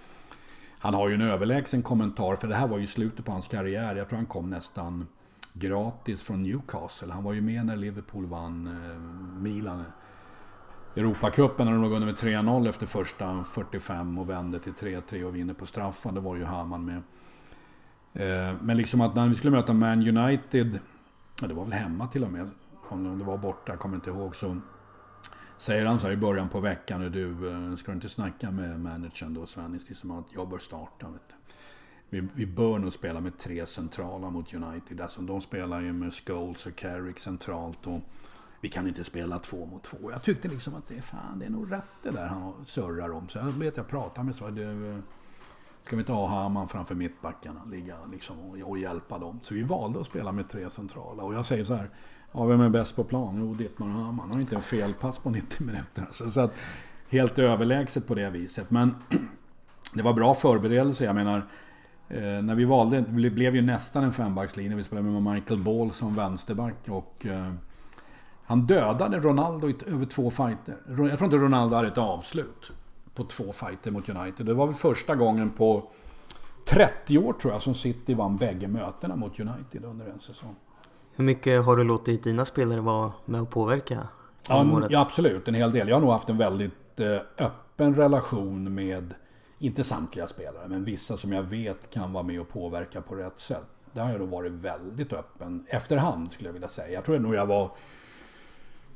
han 0.83 0.93
har 0.93 1.09
ju 1.09 1.15
en 1.15 1.21
överlägsen 1.21 1.83
kommentar, 1.83 2.35
för 2.35 2.47
det 2.47 2.55
här 2.55 2.67
var 2.67 2.77
ju 2.77 2.87
slutet 2.87 3.25
på 3.25 3.31
hans 3.31 3.47
karriär. 3.47 3.95
Jag 3.95 4.09
tror 4.09 4.17
han 4.17 4.25
kom 4.25 4.49
nästan 4.49 5.07
gratis 5.53 6.23
från 6.23 6.43
Newcastle. 6.43 7.13
Han 7.13 7.23
var 7.23 7.33
ju 7.33 7.41
med 7.41 7.65
när 7.65 7.75
Liverpool 7.75 8.25
vann 8.25 8.67
eh, 8.67 8.99
Milan. 9.41 9.79
Eh, 9.79 9.85
Europacupen 10.95 11.65
när 11.65 11.73
de 11.73 11.81
låg 11.81 11.91
under 11.91 12.05
med 12.05 12.15
3-0 12.15 12.69
efter 12.69 12.85
första 12.85 13.43
45 13.43 14.17
och 14.17 14.29
vände 14.29 14.59
till 14.59 14.73
3-3 14.73 15.23
och 15.23 15.35
vinner 15.35 15.53
på 15.53 15.65
straffar. 15.65 16.11
Det 16.11 16.19
var 16.19 16.35
ju 16.35 16.43
Hamman 16.43 16.85
med. 16.85 17.01
Eh, 18.13 18.55
men 18.61 18.77
liksom 18.77 19.01
att 19.01 19.15
när 19.15 19.27
vi 19.27 19.35
skulle 19.35 19.51
möta 19.51 19.73
Man 19.73 20.17
United, 20.17 20.79
ja, 21.41 21.47
det 21.47 21.53
var 21.53 21.63
väl 21.63 21.73
hemma 21.73 22.07
till 22.07 22.23
och 22.23 22.31
med, 22.31 22.49
om 22.89 23.19
det 23.19 23.25
var 23.25 23.37
borta, 23.37 23.71
jag 23.71 23.79
kommer 23.79 23.95
inte 23.95 24.09
ihåg. 24.09 24.35
Så 24.35 24.57
säger 25.63 25.85
han 25.85 25.99
så 25.99 26.05
här 26.05 26.13
i 26.13 26.17
början 26.17 26.49
på 26.49 26.59
veckan, 26.59 27.11
du, 27.11 27.49
eh, 27.49 27.75
ska 27.75 27.91
du 27.91 27.95
inte 27.95 28.09
snacka 28.09 28.51
med 28.51 28.79
managern 28.79 29.33
då, 29.33 29.45
Svennis, 29.45 29.99
som 29.99 30.11
att 30.11 30.25
jag 30.33 30.49
bör 30.49 30.57
starta. 30.57 31.07
Vi, 32.09 32.27
vi 32.33 32.45
bör 32.45 32.79
nog 32.79 32.93
spela 32.93 33.21
med 33.21 33.37
tre 33.39 33.65
centrala 33.65 34.29
mot 34.29 34.53
United. 34.53 35.01
Alltså, 35.01 35.21
de 35.21 35.41
spelar 35.41 35.81
ju 35.81 35.93
med 35.93 36.13
Scholes 36.13 36.65
och 36.65 36.75
Carrick 36.75 37.19
centralt. 37.19 37.87
Och 37.87 37.99
vi 38.61 38.69
kan 38.69 38.87
inte 38.87 39.03
spela 39.03 39.39
två 39.39 39.65
mot 39.65 39.83
två. 39.83 40.11
Jag 40.11 40.23
tyckte 40.23 40.47
liksom 40.47 40.75
att 40.75 40.87
det 40.87 40.97
är 40.97 41.01
fan, 41.01 41.39
det 41.39 41.45
är 41.45 41.49
nog 41.49 41.71
rätt 41.71 42.03
det 42.03 42.11
där 42.11 42.27
han 42.27 42.65
surrar 42.65 43.09
om. 43.09 43.29
Så 43.29 43.37
jag 43.37 43.45
vet 43.45 43.77
jag 43.77 43.87
pratar 43.87 44.23
med 44.23 44.35
så 44.35 44.49
du, 44.49 44.89
eh, 44.89 44.97
Ska 45.85 45.95
vi 45.95 45.99
inte 45.99 46.11
ha 46.11 46.27
Haman 46.27 46.67
framför 46.67 46.95
mittbackarna, 46.95 47.65
ligga 47.65 47.97
liksom 48.11 48.39
och, 48.39 48.69
och 48.69 48.77
hjälpa 48.77 49.19
dem. 49.19 49.39
Så 49.43 49.53
vi 49.53 49.63
valde 49.63 49.99
att 49.99 50.07
spela 50.07 50.31
med 50.31 50.49
tre 50.49 50.69
centrala. 50.69 51.23
Och 51.23 51.33
jag 51.33 51.45
säger 51.45 51.63
så 51.63 51.73
här, 51.73 51.89
Ja, 52.33 52.45
vem 52.45 52.61
är 52.61 52.69
bäst 52.69 52.95
på 52.95 53.03
plan? 53.03 53.35
Jo, 53.39 53.53
Dietmar 53.53 53.87
Hamann. 53.87 54.19
Han 54.19 54.31
har 54.31 54.41
inte 54.41 54.55
en 54.55 54.61
felpass 54.61 55.19
på 55.19 55.29
90 55.29 55.65
minuter. 55.65 56.01
Alltså, 56.01 56.29
så 56.29 56.39
att, 56.39 56.53
helt 57.09 57.39
överlägset 57.39 58.07
på 58.07 58.15
det 58.15 58.29
viset. 58.29 58.71
Men 58.71 58.95
det 59.93 60.01
var 60.01 60.13
bra 60.13 60.35
förberedelse. 60.35 61.05
Jag 61.05 61.15
menar, 61.15 61.37
eh, 62.09 62.21
när 62.21 62.55
vi 62.55 62.65
valde, 62.65 63.01
det 63.01 63.29
blev 63.29 63.55
ju 63.55 63.61
nästan 63.61 64.03
en 64.03 64.13
fembackslinje. 64.13 64.75
Vi 64.75 64.83
spelade 64.83 65.09
med 65.09 65.33
Michael 65.33 65.59
Ball 65.59 65.91
som 65.91 66.15
vänsterback. 66.15 66.89
Och, 66.89 67.25
eh, 67.25 67.53
han 68.45 68.61
dödade 68.61 69.19
Ronaldo 69.19 69.69
i, 69.69 69.75
över 69.87 70.05
två 70.05 70.31
fighter. 70.31 70.75
Jag 70.87 70.95
tror 70.95 71.23
inte 71.23 71.37
Ronaldo 71.37 71.75
hade 71.75 71.87
ett 71.87 71.97
avslut 71.97 72.71
på 73.15 73.23
två 73.23 73.51
fighter 73.51 73.91
mot 73.91 74.09
United. 74.09 74.45
Det 74.45 74.53
var 74.53 74.65
väl 74.65 74.75
första 74.75 75.15
gången 75.15 75.49
på 75.49 75.91
30 76.65 77.17
år 77.17 77.33
tror 77.33 77.53
jag 77.53 77.61
som 77.61 77.73
City 77.73 78.13
vann 78.13 78.37
bägge 78.37 78.67
mötena 78.67 79.15
mot 79.15 79.39
United 79.39 79.85
under 79.85 80.07
en 80.07 80.19
säsong. 80.19 80.55
Hur 81.15 81.23
mycket 81.23 81.65
har 81.65 81.75
du 81.75 81.83
låtit 81.83 82.23
dina 82.23 82.45
spelare 82.45 82.81
vara 82.81 83.11
med 83.25 83.41
och 83.41 83.49
påverka? 83.49 84.07
Ja, 84.47 84.87
ja, 84.89 84.99
absolut, 84.99 85.47
en 85.47 85.53
hel 85.53 85.71
del. 85.71 85.87
Jag 85.87 85.95
har 85.95 86.01
nog 86.01 86.11
haft 86.11 86.29
en 86.29 86.37
väldigt 86.37 86.99
eh, 86.99 87.45
öppen 87.45 87.95
relation 87.95 88.73
med, 88.73 89.13
inte 89.59 89.83
samtliga 89.83 90.27
spelare, 90.27 90.67
men 90.67 90.83
vissa 90.83 91.17
som 91.17 91.33
jag 91.33 91.43
vet 91.43 91.89
kan 91.89 92.13
vara 92.13 92.23
med 92.23 92.41
och 92.41 92.49
påverka 92.49 93.01
på 93.01 93.15
rätt 93.15 93.39
sätt. 93.39 93.65
Där 93.91 94.03
har 94.03 94.11
jag 94.11 94.19
nog 94.19 94.29
varit 94.29 94.51
väldigt 94.51 95.13
öppen 95.13 95.65
efterhand 95.69 96.31
skulle 96.31 96.49
jag 96.49 96.53
vilja 96.53 96.69
säga. 96.69 96.93
Jag 96.93 97.05
tror 97.05 97.19
nog 97.19 97.35
jag 97.35 97.45
var 97.45 97.71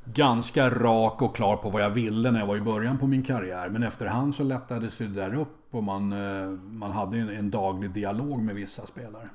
ganska 0.04 0.70
rak 0.70 1.22
och 1.22 1.36
klar 1.36 1.56
på 1.56 1.70
vad 1.70 1.82
jag 1.82 1.90
ville 1.90 2.30
när 2.30 2.40
jag 2.40 2.46
var 2.46 2.56
i 2.56 2.60
början 2.60 2.98
på 2.98 3.06
min 3.06 3.22
karriär. 3.22 3.68
Men 3.68 3.82
efterhand 3.82 4.34
så 4.34 4.42
lättades 4.42 4.96
det 4.96 5.06
där 5.06 5.34
upp 5.34 5.58
och 5.70 5.82
man, 5.82 6.12
eh, 6.12 6.50
man 6.50 6.90
hade 6.90 7.18
en 7.18 7.50
daglig 7.50 7.90
dialog 7.90 8.42
med 8.42 8.54
vissa 8.54 8.86
spelare. 8.86 9.28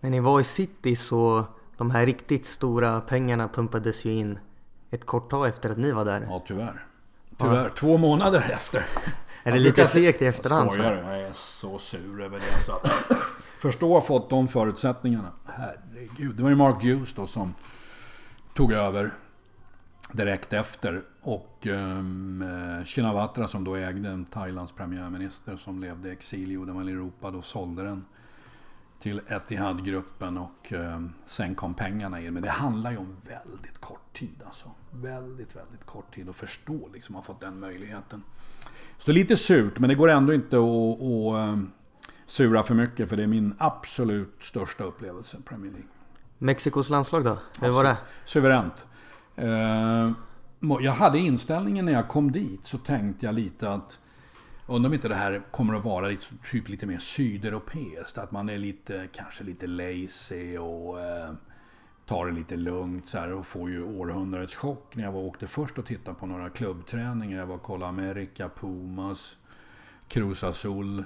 När 0.00 0.10
ni 0.10 0.20
var 0.20 0.40
i 0.40 0.44
City 0.44 0.96
så 0.96 1.44
de 1.78 1.90
här 1.90 2.06
riktigt 2.06 2.46
stora 2.46 3.00
pengarna 3.00 3.48
pumpades 3.48 4.04
ju 4.04 4.12
in 4.12 4.38
ett 4.90 5.06
kort 5.06 5.30
tag 5.30 5.48
efter 5.48 5.70
att 5.70 5.78
ni 5.78 5.92
var 5.92 6.04
där. 6.04 6.26
Ja, 6.28 6.44
tyvärr. 6.46 6.82
Tyvärr. 7.38 7.64
Ja. 7.64 7.70
Två 7.76 7.96
månader 7.96 8.50
efter. 8.54 8.86
Är 9.42 9.52
det 9.52 9.58
lite 9.58 9.86
segt 9.86 10.22
i 10.22 10.26
efterhand? 10.26 10.66
Jag 10.66 10.72
skojar, 10.72 10.92
jag 10.92 11.20
är 11.20 11.32
så 11.32 11.78
sur 11.78 12.22
över 12.22 12.38
det. 12.38 12.64
Så 12.64 12.72
att 12.72 12.90
förstå 13.58 13.92
ha 13.92 14.00
fått 14.00 14.30
de 14.30 14.48
förutsättningarna. 14.48 15.32
Herregud. 15.46 16.36
Det 16.36 16.42
var 16.42 16.50
ju 16.50 16.56
Mark 16.56 16.82
Hughes 16.82 17.14
då 17.14 17.26
som 17.26 17.54
tog 18.54 18.72
över 18.72 19.10
direkt 20.12 20.52
efter. 20.52 21.02
Och 21.20 21.66
um, 21.66 22.44
Shinawatra 22.84 23.48
som 23.48 23.64
då 23.64 23.74
ägde 23.74 24.08
en 24.08 24.24
Thailands 24.24 24.72
premiärminister 24.72 25.56
som 25.56 25.80
levde 25.80 26.08
i 26.08 26.12
exil, 26.12 26.50
i 26.50 26.54
Europa, 26.54 27.30
då 27.30 27.42
sålde 27.42 27.82
den 27.82 28.04
till 28.98 29.20
Etihad-gruppen 29.28 30.38
och 30.38 30.72
eh, 30.72 31.00
sen 31.24 31.54
kom 31.54 31.74
pengarna 31.74 32.20
in. 32.20 32.34
Men 32.34 32.42
det 32.42 32.50
handlar 32.50 32.90
ju 32.90 32.96
om 32.96 33.16
väldigt 33.28 33.78
kort 33.80 34.12
tid 34.12 34.42
alltså. 34.46 34.70
Väldigt, 34.90 35.56
väldigt 35.56 35.84
kort 35.86 36.14
tid 36.14 36.28
att 36.28 36.36
förstå 36.36 36.88
liksom 36.94 37.14
ha 37.14 37.22
fått 37.22 37.40
den 37.40 37.60
möjligheten. 37.60 38.22
Så 38.98 39.04
det 39.06 39.12
är 39.12 39.14
lite 39.14 39.36
surt, 39.36 39.78
men 39.78 39.88
det 39.88 39.94
går 39.94 40.08
ändå 40.08 40.34
inte 40.34 40.56
att, 40.56 41.02
att 41.02 41.34
eh, 41.34 41.62
sura 42.26 42.62
för 42.62 42.74
mycket 42.74 43.08
för 43.08 43.16
det 43.16 43.22
är 43.22 43.26
min 43.26 43.54
absolut 43.58 44.34
största 44.40 44.84
upplevelse 44.84 45.36
Premier 45.44 45.72
League. 45.72 45.88
Mexikos 46.38 46.90
landslag 46.90 47.24
då? 47.24 47.38
Hur 47.60 47.72
var 47.72 47.84
det? 47.84 47.96
Suveränt. 48.24 48.86
Eh, 49.36 50.10
jag 50.80 50.92
hade 50.92 51.18
inställningen 51.18 51.84
när 51.84 51.92
jag 51.92 52.08
kom 52.08 52.32
dit 52.32 52.66
så 52.66 52.78
tänkte 52.78 53.26
jag 53.26 53.34
lite 53.34 53.70
att 53.70 53.98
Undrar 54.70 54.88
om 54.88 54.94
inte 54.94 55.08
det 55.08 55.14
här 55.14 55.42
kommer 55.50 55.74
att 55.74 55.84
vara 55.84 56.08
lite, 56.08 56.26
typ 56.50 56.68
lite 56.68 56.86
mer 56.86 56.98
sydeuropeiskt. 56.98 58.18
Att 58.18 58.32
man 58.32 58.48
är 58.48 58.58
lite, 58.58 59.08
kanske 59.12 59.44
lite 59.44 59.66
lazy 59.66 60.58
och 60.58 61.00
eh, 61.00 61.32
tar 62.06 62.26
det 62.26 62.32
lite 62.32 62.56
lugnt 62.56 63.08
så 63.08 63.18
här, 63.18 63.32
och 63.32 63.46
får 63.46 63.70
ju 63.70 63.82
århundradets 63.84 64.54
chock. 64.54 64.96
När 64.96 65.04
jag 65.04 65.12
var, 65.12 65.20
åkte 65.20 65.46
först 65.46 65.78
och 65.78 65.86
tittade 65.86 66.18
på 66.18 66.26
några 66.26 66.50
klubbträningar. 66.50 67.38
Jag 67.38 67.46
var 67.46 67.54
och 67.54 67.62
kollade 67.62 67.88
America, 67.88 68.48
Pumas, 68.48 69.36
Cruz 70.08 70.44
Azul. 70.44 71.04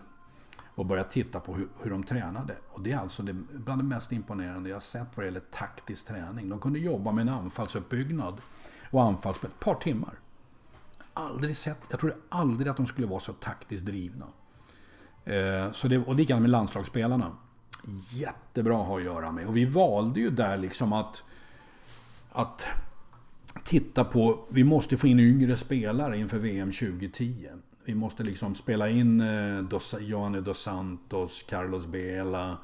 Och 0.75 0.87
började 0.87 1.09
titta 1.09 1.41
på 1.41 1.55
hur, 1.55 1.69
hur 1.83 1.91
de 1.91 2.05
tränade. 2.05 2.55
Och 2.69 2.83
det 2.83 2.93
är 2.93 2.99
alltså 2.99 3.23
det, 3.23 3.33
bland 3.33 3.81
det 3.81 3.85
mest 3.85 4.13
imponerande 4.13 4.71
jag 4.71 4.83
sett 4.83 5.09
vad 5.15 5.25
det 5.25 5.27
gäller 5.27 5.41
taktisk 5.41 6.07
träning. 6.07 6.49
De 6.49 6.61
kunde 6.61 6.79
jobba 6.79 7.13
med 7.13 7.23
en 7.23 7.35
anfallsuppbyggnad 7.35 8.41
och 8.91 9.03
anfallsspel 9.03 9.51
ett 9.51 9.61
par 9.61 9.75
timmar 9.75 10.15
aldrig 11.15 11.57
sett, 11.57 11.79
jag 11.91 12.01
trodde 12.01 12.17
aldrig 12.29 12.69
att 12.69 12.77
de 12.77 12.87
skulle 12.87 13.07
vara 13.07 13.21
så 13.21 13.33
taktiskt 13.33 13.87
drivna. 13.87 14.27
Eh, 15.25 15.73
så 15.73 15.89
det, 15.89 15.99
och 15.99 16.15
likadant 16.15 16.43
med 16.43 16.51
landslagsspelarna. 16.51 17.33
Jättebra 18.11 18.81
att 18.81 18.87
ha 18.87 18.97
att 18.97 19.05
göra 19.05 19.33
med. 19.33 19.47
Och 19.47 19.57
vi 19.57 19.65
valde 19.65 20.21
ju 20.21 20.31
där 20.31 20.57
liksom 20.57 20.93
att, 20.93 21.23
att 22.33 22.65
titta 23.65 24.05
på, 24.05 24.45
vi 24.49 24.65
måste 24.65 24.97
få 24.97 25.07
in 25.07 25.21
yngre 25.21 25.57
spelare 25.57 26.19
inför 26.19 26.39
VM 26.39 26.73
2010. 26.73 27.49
Vi 27.85 27.95
måste 27.95 28.23
liksom 28.23 28.55
spela 28.55 28.89
in 28.89 29.21
eh, 29.21 29.59
Dos, 29.63 29.95
Johanne 30.01 30.41
dos 30.41 30.63
Santos, 30.63 31.43
Carlos 31.49 31.87
Bela, 31.87 32.57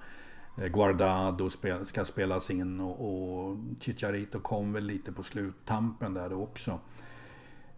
eh, 0.58 0.66
Guardado 0.66 1.50
spel, 1.50 1.86
ska 1.86 2.04
spelas 2.04 2.50
in 2.50 2.80
och, 2.80 3.48
och 3.48 3.56
Chicharito 3.80 4.40
kom 4.40 4.72
väl 4.72 4.84
lite 4.84 5.12
på 5.12 5.22
sluttampen 5.22 6.14
där 6.14 6.30
då 6.30 6.42
också. 6.42 6.80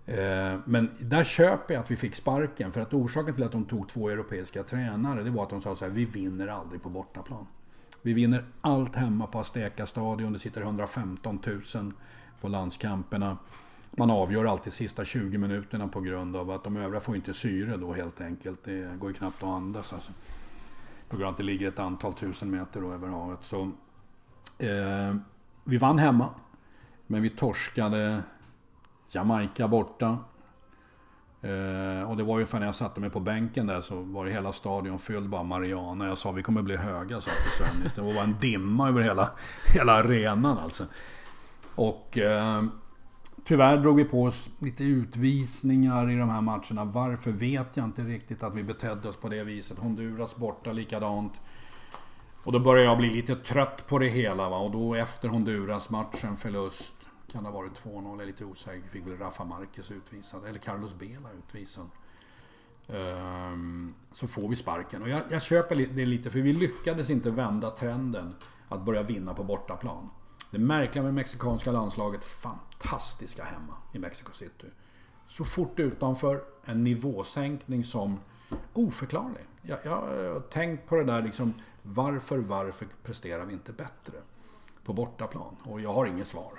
Eh, 0.07 0.59
men 0.65 0.91
där 0.99 1.25
köper 1.25 1.75
jag 1.75 1.81
att 1.81 1.91
vi 1.91 1.97
fick 1.97 2.15
sparken. 2.15 2.73
För 2.73 2.81
att 2.81 2.95
orsaken 2.95 3.35
till 3.35 3.45
att 3.45 3.53
de 3.53 3.65
tog 3.65 3.89
två 3.89 4.09
europeiska 4.09 4.63
tränare, 4.63 5.23
det 5.23 5.31
var 5.31 5.43
att 5.43 5.51
de 5.51 5.63
sa 5.63 5.77
så 5.77 5.85
här, 5.85 5.93
vi 5.93 6.05
vinner 6.05 6.49
aldrig 6.49 6.83
på 6.83 6.89
bortaplan. 6.89 7.47
Vi 8.03 8.13
vinner 8.13 8.45
allt 8.61 8.97
hemma 8.97 9.27
på 9.27 9.39
Azteca 9.39 9.87
stadion. 9.87 10.33
Det 10.33 10.39
sitter 10.39 10.61
115 10.61 11.39
000 11.75 11.93
på 12.41 12.49
landskamperna. 12.49 13.39
Man 13.91 14.11
avgör 14.11 14.45
alltid 14.45 14.73
sista 14.73 15.05
20 15.05 15.39
minuterna 15.39 15.89
på 15.89 16.01
grund 16.01 16.37
av 16.37 16.51
att 16.51 16.65
de 16.65 16.77
övriga 16.77 17.01
får 17.01 17.17
inte 17.17 17.35
syre 17.35 17.77
då 17.77 17.93
helt 17.93 18.21
enkelt. 18.21 18.65
Det 18.65 18.99
går 18.99 19.11
ju 19.11 19.15
knappt 19.15 19.43
att 19.43 19.49
andas 19.49 19.93
alltså. 19.93 20.13
På 21.09 21.17
grund 21.17 21.27
av 21.27 21.33
att 21.33 21.37
det 21.37 21.43
ligger 21.43 21.69
ett 21.69 21.79
antal 21.79 22.15
tusen 22.15 22.51
meter 22.51 22.95
över 22.95 23.09
havet. 23.09 23.39
Så, 23.43 23.71
eh, 24.59 25.17
vi 25.65 25.77
vann 25.77 25.99
hemma. 25.99 26.29
Men 27.07 27.23
vi 27.23 27.31
torskade 27.31 28.23
Jamaica 29.11 29.69
borta. 29.69 30.19
Eh, 31.43 32.11
och 32.11 32.17
det 32.17 32.23
var 32.23 32.39
ju 32.39 32.47
för 32.47 32.59
när 32.59 32.67
jag 32.67 32.75
satte 32.75 33.01
mig 33.01 33.11
på 33.11 33.21
bänken 33.21 33.67
där 33.67 33.81
så 33.81 34.01
var 34.01 34.27
ju 34.27 34.33
hela 34.33 34.53
stadion 34.53 34.99
fylld 34.99 35.29
bara 35.29 35.43
Mariana. 35.43 36.07
Jag 36.07 36.19
sa 36.19 36.33
vi 36.33 36.43
kommer 36.43 36.63
bli 36.63 36.77
höga, 36.77 37.21
sa 37.21 37.31
till 37.31 37.67
Svennis. 37.67 37.93
Det 37.95 38.03
var 38.03 38.15
bara 38.15 38.25
en 38.25 38.37
dimma 38.41 38.89
över 38.89 39.03
hela, 39.03 39.31
hela 39.75 39.93
arenan 39.93 40.59
alltså. 40.59 40.85
Och 41.75 42.19
eh, 42.19 42.63
tyvärr 43.45 43.77
drog 43.77 43.97
vi 43.97 44.05
på 44.05 44.23
oss 44.23 44.49
lite 44.59 44.85
utvisningar 44.85 46.11
i 46.11 46.17
de 46.17 46.31
här 46.31 46.41
matcherna. 46.41 46.85
Varför 46.85 47.31
vet 47.31 47.77
jag 47.77 47.85
inte 47.85 48.03
riktigt 48.03 48.43
att 48.43 48.55
vi 48.55 48.63
betedde 48.63 49.09
oss 49.09 49.17
på 49.17 49.29
det 49.29 49.45
viset. 49.45 49.79
Honduras 49.79 50.37
borta 50.37 50.73
likadant. 50.73 51.33
Och 52.45 52.53
då 52.53 52.59
började 52.59 52.89
jag 52.89 52.99
bli 52.99 53.11
lite 53.11 53.37
trött 53.37 53.87
på 53.87 53.99
det 53.99 54.09
hela. 54.09 54.49
Va? 54.49 54.59
Och 54.59 54.71
då 54.71 54.95
efter 54.95 55.29
Honduras 55.29 55.91
matchen 55.91 56.37
förlust 56.37 56.95
kan 57.33 57.45
det 57.45 57.51
ha 57.51 57.57
varit 57.57 57.85
2-0, 57.85 58.11
jag 58.11 58.23
är 58.23 58.27
lite 58.27 58.45
osäker. 58.45 58.89
Fick 58.89 59.07
väl 59.07 59.17
Rafa 59.17 59.45
Marquez 59.45 59.91
utvisad, 59.91 60.45
eller 60.47 60.59
Carlos 60.59 60.95
Bela 60.95 61.29
utvisad. 61.39 61.89
Um, 62.87 63.95
så 64.13 64.29
får 64.29 64.49
vi 64.49 64.57
sparken. 64.57 65.03
Och 65.03 65.09
jag, 65.09 65.23
jag 65.31 65.43
köper 65.43 65.75
det 65.75 66.07
lite, 66.07 66.31
för 66.31 66.39
vi 66.39 66.53
lyckades 66.53 67.11
inte 67.11 67.31
vända 67.31 67.71
trenden 67.71 68.35
att 68.69 68.85
börja 68.85 69.03
vinna 69.03 69.35
på 69.35 69.45
bortaplan. 69.45 70.09
Det 70.51 70.59
märkliga 70.59 71.03
med 71.03 71.15
mexikanska 71.15 71.73
landslaget, 71.73 72.25
fantastiska 72.25 73.45
hemma 73.45 73.75
i 73.93 73.99
Mexico 73.99 74.33
City. 74.33 74.67
Så 75.29 75.45
fort 75.45 75.79
utanför, 75.79 76.45
en 76.65 76.85
nivåsänkning 76.85 77.85
som 77.85 78.19
oförklarlig. 78.73 79.45
Jag, 79.63 79.79
jag 79.85 79.91
har 79.91 80.41
tänkt 80.41 80.89
på 80.89 80.97
det 80.97 81.05
där 81.05 81.23
liksom, 81.23 81.55
varför, 81.83 82.39
varför 82.39 82.87
presterar 83.03 83.45
vi 83.45 83.53
inte 83.53 83.73
bättre 83.73 84.15
på 84.85 84.93
bortaplan? 84.93 85.57
Och 85.63 85.81
jag 85.81 85.93
har 85.93 86.07
inget 86.07 86.27
svar. 86.27 86.53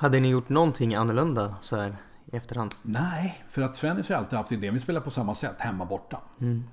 Hade 0.00 0.20
ni 0.20 0.28
gjort 0.28 0.48
någonting 0.48 0.94
annorlunda 0.94 1.54
så 1.60 1.76
här 1.76 1.96
i 2.32 2.36
efterhand? 2.36 2.74
Nej, 2.82 3.44
för 3.48 3.62
att 3.62 3.76
Svennis 3.76 4.08
har 4.08 4.16
alltid 4.16 4.38
haft 4.38 4.52
idén. 4.52 4.74
Vi 4.74 4.80
spelar 4.80 5.00
på 5.00 5.10
samma 5.10 5.34
sätt, 5.34 5.54
hemma 5.58 5.84
borta. 5.84 6.20
Mm. 6.40 6.64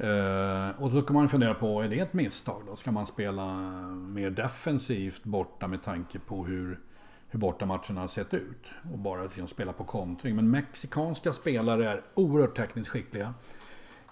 Uh, 0.00 0.82
och 0.82 0.90
då 0.90 1.02
kan 1.02 1.14
man 1.14 1.28
fundera 1.28 1.54
på, 1.54 1.82
är 1.82 1.88
det 1.88 2.00
ett 2.00 2.12
misstag 2.12 2.62
då? 2.66 2.76
Ska 2.76 2.92
man 2.92 3.06
spela 3.06 3.46
mer 3.92 4.30
defensivt 4.30 5.24
borta 5.24 5.66
med 5.66 5.82
tanke 5.82 6.18
på 6.18 6.44
hur, 6.44 6.80
hur 7.28 7.38
bortamatcherna 7.38 8.00
har 8.00 8.08
sett 8.08 8.34
ut? 8.34 8.66
Och 8.92 8.98
bara 8.98 9.22
liksom 9.22 9.48
spela 9.48 9.72
på 9.72 9.84
kontring. 9.84 10.36
Men 10.36 10.50
mexikanska 10.50 11.32
spelare 11.32 11.90
är 11.90 12.02
oerhört 12.14 12.56
tekniskt 12.56 12.88
skickliga. 12.88 13.34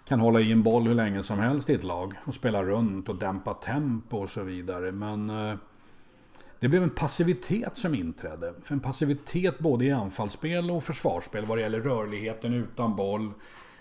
Kan 0.05 0.21
hålla 0.21 0.41
i 0.41 0.53
en 0.53 0.63
boll 0.63 0.87
hur 0.87 0.95
länge 0.95 1.23
som 1.23 1.39
helst 1.39 1.71
i 1.71 1.75
ett 1.75 1.85
lag. 1.85 2.15
Och 2.25 2.35
spela 2.35 2.63
runt 2.63 3.09
och 3.09 3.17
dämpa 3.17 3.55
tempo 3.55 4.17
och 4.17 4.31
så 4.31 4.43
vidare. 4.43 4.93
Men 4.93 5.31
uh, 5.31 5.55
det 6.63 6.69
blev 6.69 6.83
en 6.83 6.91
passivitet 6.91 7.79
som 7.79 7.95
inträdde. 7.95 8.55
För 8.63 8.75
en 8.75 8.81
passivitet 8.81 9.59
både 9.59 9.85
i 9.85 9.91
anfallsspel 9.91 10.71
och 10.71 10.85
försvarsspel 10.85 11.45
vad 11.45 11.59
det 11.59 11.63
gäller 11.63 11.81
rörligheten 11.81 12.53
utan 12.53 12.97
boll, 12.97 13.33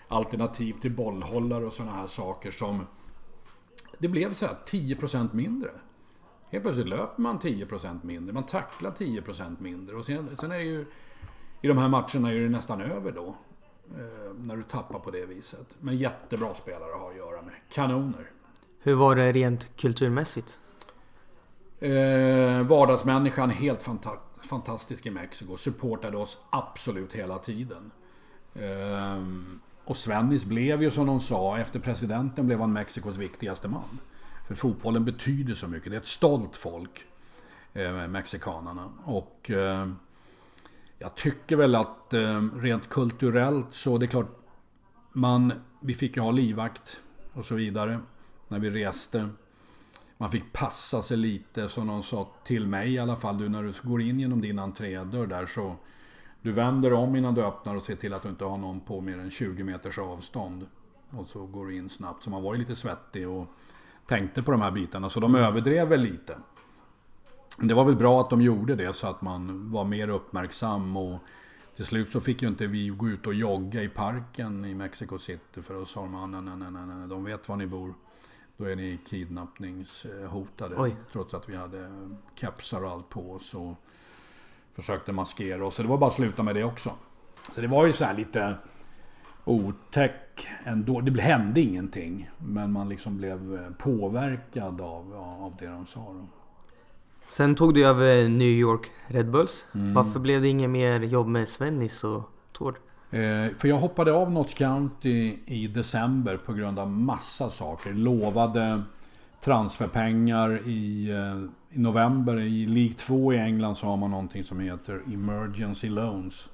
alternativ 0.08 0.72
till 0.72 0.90
bollhållare 0.90 1.64
och 1.64 1.72
sådana 1.72 1.92
här 1.92 2.06
saker 2.06 2.50
som... 2.50 2.86
Det 3.98 4.08
blev 4.08 4.34
så 4.34 4.46
här 4.46 4.56
10% 4.66 5.34
mindre. 5.34 5.70
Helt 6.50 6.64
plötsligt 6.64 6.88
löper 6.88 7.22
man 7.22 7.38
10% 7.38 7.98
mindre, 8.02 8.32
man 8.32 8.46
tacklar 8.46 8.90
10% 8.90 9.56
mindre. 9.58 9.96
Och 9.96 10.04
sen, 10.04 10.36
sen 10.36 10.52
är 10.52 10.58
det 10.58 10.64
ju... 10.64 10.86
I 11.60 11.68
de 11.68 11.78
här 11.78 11.88
matcherna 11.88 12.32
är 12.32 12.40
det 12.40 12.48
nästan 12.48 12.80
över 12.80 13.12
då. 13.12 13.36
Eh, 13.90 14.34
när 14.36 14.56
du 14.56 14.62
tappar 14.62 14.98
på 14.98 15.10
det 15.10 15.26
viset. 15.26 15.66
Men 15.80 15.96
jättebra 15.96 16.54
spelare 16.54 16.92
att 16.94 17.00
ha 17.00 17.10
att 17.10 17.16
göra 17.16 17.42
med. 17.42 17.54
Kanoner. 17.72 18.30
Hur 18.78 18.94
var 18.94 19.16
det 19.16 19.32
rent 19.32 19.76
kulturmässigt? 19.76 20.58
Eh, 21.82 22.62
vardagsmänniskan 22.62 23.50
helt 23.50 23.82
fanta 23.82 24.10
fantastisk 24.42 25.06
i 25.06 25.10
Mexiko. 25.10 25.56
Supportade 25.56 26.16
oss 26.16 26.38
absolut 26.50 27.12
hela 27.12 27.38
tiden. 27.38 27.90
Eh, 28.54 29.22
och 29.84 29.96
Svennis 29.96 30.44
blev 30.44 30.82
ju 30.82 30.90
som 30.90 31.06
de 31.06 31.20
sa, 31.20 31.58
efter 31.58 31.78
presidenten 31.78 32.46
blev 32.46 32.60
han 32.60 32.72
Mexikos 32.72 33.16
viktigaste 33.16 33.68
man. 33.68 33.98
För 34.48 34.54
fotbollen 34.54 35.04
betyder 35.04 35.54
så 35.54 35.68
mycket. 35.68 35.90
Det 35.90 35.96
är 35.96 36.00
ett 36.00 36.06
stolt 36.06 36.56
folk, 36.56 37.04
eh, 37.72 38.08
mexikanerna. 38.08 38.92
Och 39.04 39.50
eh, 39.50 39.88
jag 40.98 41.14
tycker 41.14 41.56
väl 41.56 41.74
att 41.74 42.14
eh, 42.14 42.42
rent 42.60 42.88
kulturellt 42.88 43.68
så, 43.72 43.98
det 43.98 44.06
är 44.06 44.08
klart, 44.08 44.38
man, 45.12 45.52
vi 45.80 45.94
fick 45.94 46.16
ju 46.16 46.22
ha 46.22 46.30
livvakt 46.30 47.00
och 47.32 47.44
så 47.44 47.54
vidare 47.54 48.00
när 48.48 48.58
vi 48.58 48.70
reste. 48.70 49.28
Man 50.22 50.30
fick 50.30 50.52
passa 50.52 51.02
sig 51.02 51.16
lite, 51.16 51.68
som 51.68 51.86
någon 51.86 52.02
sa 52.02 52.28
till 52.44 52.66
mig 52.66 52.92
i 52.92 52.98
alla 52.98 53.16
fall. 53.16 53.38
Du, 53.38 53.48
när 53.48 53.62
du 53.62 53.72
går 53.82 54.02
in 54.02 54.20
genom 54.20 54.40
din 54.40 54.58
entrédörr 54.58 55.26
där 55.26 55.46
så... 55.46 55.76
Du 56.42 56.52
vänder 56.52 56.92
om 56.92 57.16
innan 57.16 57.34
du 57.34 57.44
öppnar 57.44 57.76
och 57.76 57.82
ser 57.82 57.96
till 57.96 58.14
att 58.14 58.22
du 58.22 58.28
inte 58.28 58.44
har 58.44 58.56
någon 58.56 58.80
på 58.80 59.00
mer 59.00 59.18
än 59.18 59.30
20 59.30 59.64
meters 59.64 59.98
avstånd. 59.98 60.66
Och 61.10 61.26
så 61.26 61.46
går 61.46 61.66
du 61.66 61.76
in 61.76 61.88
snabbt. 61.88 62.24
Så 62.24 62.30
man 62.30 62.42
var 62.42 62.54
ju 62.54 62.60
lite 62.60 62.76
svettig 62.76 63.28
och 63.28 63.46
tänkte 64.06 64.42
på 64.42 64.50
de 64.50 64.60
här 64.60 64.70
bitarna. 64.70 65.10
Så 65.10 65.20
de 65.20 65.34
överdrev 65.34 65.88
väl 65.88 66.00
lite. 66.00 66.36
Det 67.58 67.74
var 67.74 67.84
väl 67.84 67.96
bra 67.96 68.20
att 68.20 68.30
de 68.30 68.42
gjorde 68.42 68.74
det 68.74 68.92
så 68.92 69.06
att 69.06 69.22
man 69.22 69.72
var 69.72 69.84
mer 69.84 70.08
uppmärksam. 70.08 70.96
Och 70.96 71.18
till 71.76 71.84
slut 71.84 72.10
så 72.12 72.20
fick 72.20 72.42
ju 72.42 72.48
inte 72.48 72.66
vi 72.66 72.88
gå 72.88 73.08
ut 73.08 73.26
och 73.26 73.34
jogga 73.34 73.82
i 73.82 73.88
parken 73.88 74.64
i 74.64 74.74
Mexico 74.74 75.18
City. 75.18 75.62
För 75.62 75.74
då 75.74 75.84
sa 75.84 76.00
de, 76.00 76.14
ah, 76.14 76.26
nej, 76.26 76.42
nej, 76.42 76.70
nej, 76.70 76.82
nej, 76.86 77.08
de 77.08 77.24
vet 77.24 77.48
var 77.48 77.56
ni 77.56 77.66
bor. 77.66 77.94
Då 78.62 78.68
är 78.68 78.76
ni 78.76 78.98
kidnappningshotade. 79.08 80.74
Oj. 80.78 80.96
Trots 81.12 81.34
att 81.34 81.48
vi 81.48 81.56
hade 81.56 81.88
kepsar 82.34 82.84
och 82.84 82.90
allt 82.90 83.08
på 83.08 83.32
oss. 83.32 83.54
Och 83.54 83.74
försökte 84.74 85.12
maskera 85.12 85.66
oss. 85.66 85.74
Så 85.74 85.82
det 85.82 85.88
var 85.88 85.98
bara 85.98 86.10
att 86.10 86.16
sluta 86.16 86.42
med 86.42 86.54
det 86.54 86.64
också. 86.64 86.92
Så 87.52 87.60
det 87.60 87.66
var 87.66 87.86
ju 87.86 87.92
så 87.92 88.04
här 88.04 88.14
lite... 88.14 88.54
otäck 89.44 90.48
ändå. 90.64 91.00
Det 91.00 91.22
hände 91.22 91.60
ingenting. 91.60 92.30
Men 92.38 92.72
man 92.72 92.88
liksom 92.88 93.16
blev 93.16 93.54
eh, 93.54 93.70
påverkad 93.78 94.80
av, 94.80 95.14
av 95.40 95.56
det 95.58 95.66
de 95.66 95.86
sa. 95.86 96.00
Då. 96.00 96.26
Sen 97.26 97.54
tog 97.54 97.74
du 97.74 97.86
över 97.86 98.28
New 98.28 98.48
York 98.48 98.90
Red 99.06 99.30
Bulls. 99.30 99.64
Mm. 99.74 99.94
Varför 99.94 100.20
blev 100.20 100.42
det 100.42 100.48
inget 100.48 100.70
mer 100.70 101.00
jobb 101.00 101.26
med 101.26 101.48
Svennis 101.48 102.04
och 102.04 102.22
Tord? 102.52 102.76
Eh, 103.12 103.54
för 103.58 103.68
jag 103.68 103.78
hoppade 103.78 104.12
av 104.12 104.30
Notts 104.30 104.54
County 104.54 105.38
i 105.46 105.66
december 105.66 106.36
på 106.36 106.52
grund 106.52 106.78
av 106.78 106.90
massa 106.90 107.50
saker. 107.50 107.92
Lovade 107.92 108.82
transferpengar 109.40 110.68
i, 110.68 111.10
eh, 111.10 111.76
i 111.76 111.78
november. 111.78 112.36
I 112.36 112.66
League 112.66 112.94
2 112.94 113.32
i 113.32 113.38
England 113.38 113.76
så 113.76 113.86
har 113.86 113.96
man 113.96 114.10
någonting 114.10 114.44
som 114.44 114.60
heter 114.60 115.02
Emergency 115.14 115.88
Loans. 115.88 116.48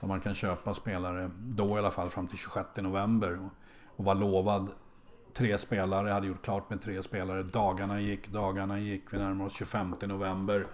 Där 0.00 0.08
man 0.08 0.20
kan 0.20 0.34
köpa 0.34 0.74
spelare, 0.74 1.30
då 1.38 1.76
i 1.76 1.78
alla 1.78 1.90
fall 1.90 2.10
fram 2.10 2.26
till 2.26 2.38
26 2.38 2.82
november. 2.82 3.38
Och 3.96 4.04
var 4.04 4.14
lovad 4.14 4.68
tre 5.34 5.58
spelare, 5.58 6.10
hade 6.10 6.26
gjort 6.26 6.44
klart 6.44 6.70
med 6.70 6.82
tre 6.82 7.02
spelare. 7.02 7.42
Dagarna 7.42 8.00
gick, 8.00 8.28
dagarna 8.28 8.80
gick. 8.80 9.02
Vi 9.10 9.18
närmar 9.18 9.46
oss 9.46 9.52
25 9.52 9.94
november. 10.00 10.66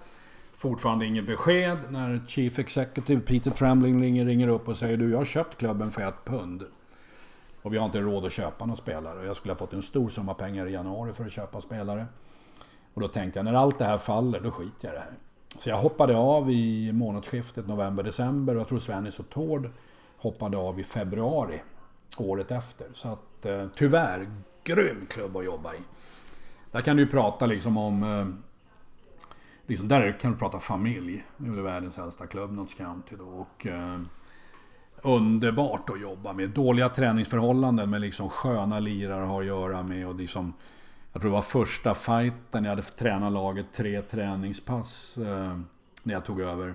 Fortfarande 0.56 1.06
inget 1.06 1.26
besked 1.26 1.78
när 1.90 2.20
Chief 2.26 2.58
Executive 2.58 3.20
Peter 3.20 3.50
Trembling 3.50 4.02
ringer, 4.02 4.24
ringer 4.24 4.48
upp 4.48 4.68
och 4.68 4.76
säger 4.76 4.96
du, 4.96 5.10
jag 5.10 5.18
har 5.18 5.24
köpt 5.24 5.58
klubben 5.58 5.90
för 5.90 6.08
ett 6.08 6.24
pund. 6.24 6.64
Och 7.62 7.72
vi 7.74 7.78
har 7.78 7.86
inte 7.86 8.00
råd 8.00 8.24
att 8.24 8.32
köpa 8.32 8.66
några 8.66 8.80
spelare. 8.80 9.26
Jag 9.26 9.36
skulle 9.36 9.52
ha 9.52 9.58
fått 9.58 9.72
en 9.72 9.82
stor 9.82 10.08
summa 10.08 10.34
pengar 10.34 10.66
i 10.66 10.72
januari 10.72 11.12
för 11.12 11.24
att 11.24 11.32
köpa 11.32 11.60
spelare. 11.60 12.06
Och 12.94 13.00
då 13.00 13.08
tänkte 13.08 13.38
jag, 13.38 13.44
när 13.44 13.54
allt 13.54 13.78
det 13.78 13.84
här 13.84 13.98
faller, 13.98 14.40
då 14.40 14.50
skiter 14.50 14.88
jag 14.88 14.92
i 14.92 14.96
det 14.96 15.02
här. 15.02 15.12
Så 15.58 15.68
jag 15.68 15.76
hoppade 15.76 16.16
av 16.16 16.50
i 16.50 16.92
månadsskiftet 16.92 17.66
november-december 17.66 18.54
och 18.54 18.60
jag 18.60 18.68
tror 18.68 18.78
Svennis 18.78 19.18
och 19.18 19.30
Tord 19.30 19.70
hoppade 20.16 20.56
av 20.56 20.80
i 20.80 20.84
februari 20.84 21.62
året 22.16 22.50
efter. 22.50 22.86
Så 22.92 23.08
att 23.08 23.46
eh, 23.46 23.66
tyvärr, 23.76 24.26
grym 24.64 25.06
klubb 25.10 25.36
att 25.36 25.44
jobba 25.44 25.74
i. 25.74 25.78
Där 26.70 26.80
kan 26.80 26.96
du 26.96 27.02
ju 27.02 27.08
prata 27.08 27.46
liksom 27.46 27.76
om... 27.76 28.02
Eh, 28.02 28.43
Liksom 29.66 29.88
där 29.88 30.18
kan 30.20 30.32
du 30.32 30.38
prata 30.38 30.60
familj. 30.60 31.24
Det 31.36 31.46
är 31.46 31.50
väl 31.50 31.64
världens 31.64 31.98
äldsta 31.98 32.26
klubb, 32.26 32.52
Notts 32.52 32.74
County 32.74 33.16
då. 33.16 33.24
Och, 33.24 33.66
eh, 33.66 34.00
underbart 35.02 35.90
att 35.90 36.00
jobba 36.00 36.32
med. 36.32 36.50
Dåliga 36.50 36.88
träningsförhållanden 36.88 37.90
men 37.90 38.00
liksom 38.00 38.28
sköna 38.28 38.80
lirare 38.80 39.22
att 39.22 39.28
ha 39.28 39.40
att 39.40 39.46
göra 39.46 39.82
med. 39.82 40.08
Och 40.08 40.14
liksom, 40.14 40.52
jag 41.12 41.22
tror 41.22 41.30
det 41.30 41.34
var 41.34 41.42
första 41.42 41.94
fighten 41.94 42.64
jag 42.64 42.70
hade 42.70 42.82
tränat 42.82 43.32
laget 43.32 43.66
tre 43.74 44.02
träningspass 44.02 45.18
eh, 45.18 45.58
när 46.02 46.14
jag 46.14 46.24
tog 46.24 46.40
över. 46.40 46.74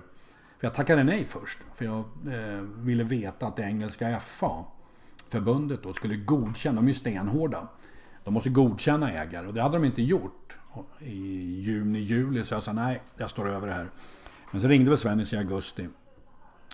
För 0.58 0.66
jag 0.66 0.74
tackade 0.74 1.04
nej 1.04 1.24
först. 1.24 1.58
För 1.74 1.84
jag 1.84 1.98
eh, 2.26 2.60
ville 2.60 3.04
veta 3.04 3.46
att 3.46 3.56
det 3.56 3.62
engelska 3.62 4.20
FA, 4.20 4.64
förbundet 5.28 5.82
då, 5.82 5.92
skulle 5.92 6.16
godkänna. 6.16 6.76
De 6.76 6.84
är 6.84 6.88
ju 6.88 6.94
stenhårda. 6.94 7.68
De 8.24 8.34
måste 8.34 8.50
godkänna 8.50 9.12
ägare 9.12 9.46
och 9.46 9.54
det 9.54 9.62
hade 9.62 9.76
de 9.76 9.84
inte 9.84 10.02
gjort 10.02 10.56
i 10.98 11.60
juni, 11.60 11.98
juli. 11.98 12.44
Så 12.44 12.54
jag 12.54 12.62
sa 12.62 12.72
nej, 12.72 13.02
jag 13.16 13.30
står 13.30 13.48
över 13.48 13.66
det 13.66 13.72
här. 13.72 13.88
Men 14.50 14.60
så 14.60 14.68
ringde 14.68 14.90
väl 14.90 14.98
Svennis 14.98 15.32
i 15.32 15.36
augusti 15.36 15.88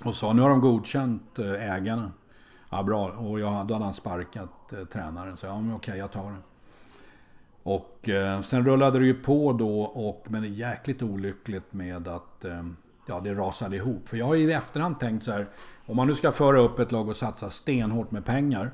och 0.04 0.14
sa 0.14 0.32
nu 0.32 0.42
har 0.42 0.48
de 0.48 0.60
godkänt 0.60 1.38
eh, 1.38 1.74
ägarna. 1.74 2.12
Ja 2.70 2.82
bra, 2.82 3.08
och 3.08 3.40
jag, 3.40 3.66
då 3.66 3.74
hade 3.74 3.84
han 3.84 3.94
sparkat 3.94 4.72
eh, 4.72 4.84
tränaren. 4.84 5.36
Så 5.36 5.46
ja 5.46 5.60
men 5.60 5.74
okej, 5.74 5.98
jag 5.98 6.12
tar 6.12 6.30
det. 6.30 6.38
Och 7.62 8.08
eh, 8.08 8.40
sen 8.40 8.64
rullade 8.64 8.98
det 8.98 9.06
ju 9.06 9.14
på 9.14 9.52
då, 9.52 9.80
och, 9.80 10.26
men 10.28 10.42
det 10.42 10.48
är 10.48 10.50
jäkligt 10.50 11.02
olyckligt 11.02 11.72
med 11.72 12.08
att 12.08 12.44
eh, 12.44 12.62
ja, 13.06 13.20
det 13.20 13.34
rasade 13.34 13.76
ihop. 13.76 14.08
För 14.08 14.16
jag 14.16 14.26
har 14.26 14.36
i 14.36 14.52
efterhand 14.52 15.00
tänkt 15.00 15.24
så 15.24 15.32
här, 15.32 15.48
om 15.86 15.96
man 15.96 16.06
nu 16.06 16.14
ska 16.14 16.32
föra 16.32 16.60
upp 16.60 16.78
ett 16.78 16.92
lag 16.92 17.08
och 17.08 17.16
satsa 17.16 17.50
stenhårt 17.50 18.10
med 18.10 18.24
pengar, 18.24 18.70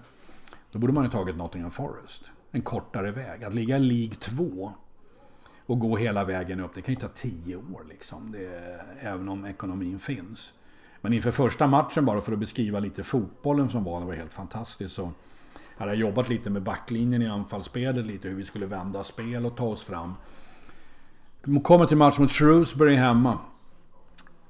då 0.72 0.78
borde 0.78 0.92
man 0.92 1.04
ju 1.04 1.10
tagit 1.10 1.36
Nottingham 1.36 1.70
Forest. 1.70 2.22
En 2.50 2.62
kortare 2.62 3.10
väg. 3.10 3.44
Att 3.44 3.54
ligga 3.54 3.76
i 3.76 3.80
League 3.80 4.14
2 4.14 4.72
och 5.66 5.78
gå 5.78 5.96
hela 5.96 6.24
vägen 6.24 6.60
upp, 6.60 6.74
det 6.74 6.82
kan 6.82 6.94
ju 6.94 7.00
ta 7.00 7.08
10 7.08 7.56
år 7.56 7.84
liksom. 7.88 8.32
Det, 8.32 8.80
även 9.00 9.28
om 9.28 9.46
ekonomin 9.46 9.98
finns. 9.98 10.52
Men 11.00 11.12
inför 11.12 11.30
första 11.30 11.66
matchen, 11.66 12.04
bara 12.04 12.20
för 12.20 12.32
att 12.32 12.38
beskriva 12.38 12.78
lite 12.78 13.02
fotbollen 13.02 13.68
som 13.68 13.84
var, 13.84 14.00
det 14.00 14.06
var 14.06 14.14
helt 14.14 14.32
fantastiskt. 14.32 14.94
Så 14.94 15.12
hade 15.76 15.90
jag 15.90 16.00
jobbat 16.00 16.28
lite 16.28 16.50
med 16.50 16.62
backlinjen 16.62 17.22
i 17.22 17.28
anfallsspelet, 17.28 18.06
lite 18.06 18.28
hur 18.28 18.36
vi 18.36 18.44
skulle 18.44 18.66
vända 18.66 19.04
spel 19.04 19.46
och 19.46 19.56
ta 19.56 19.64
oss 19.64 19.82
fram. 19.82 20.14
Kommer 21.62 21.86
till 21.86 21.96
match 21.96 22.18
mot 22.18 22.30
Shrewsbury 22.30 22.94
hemma. 22.94 23.38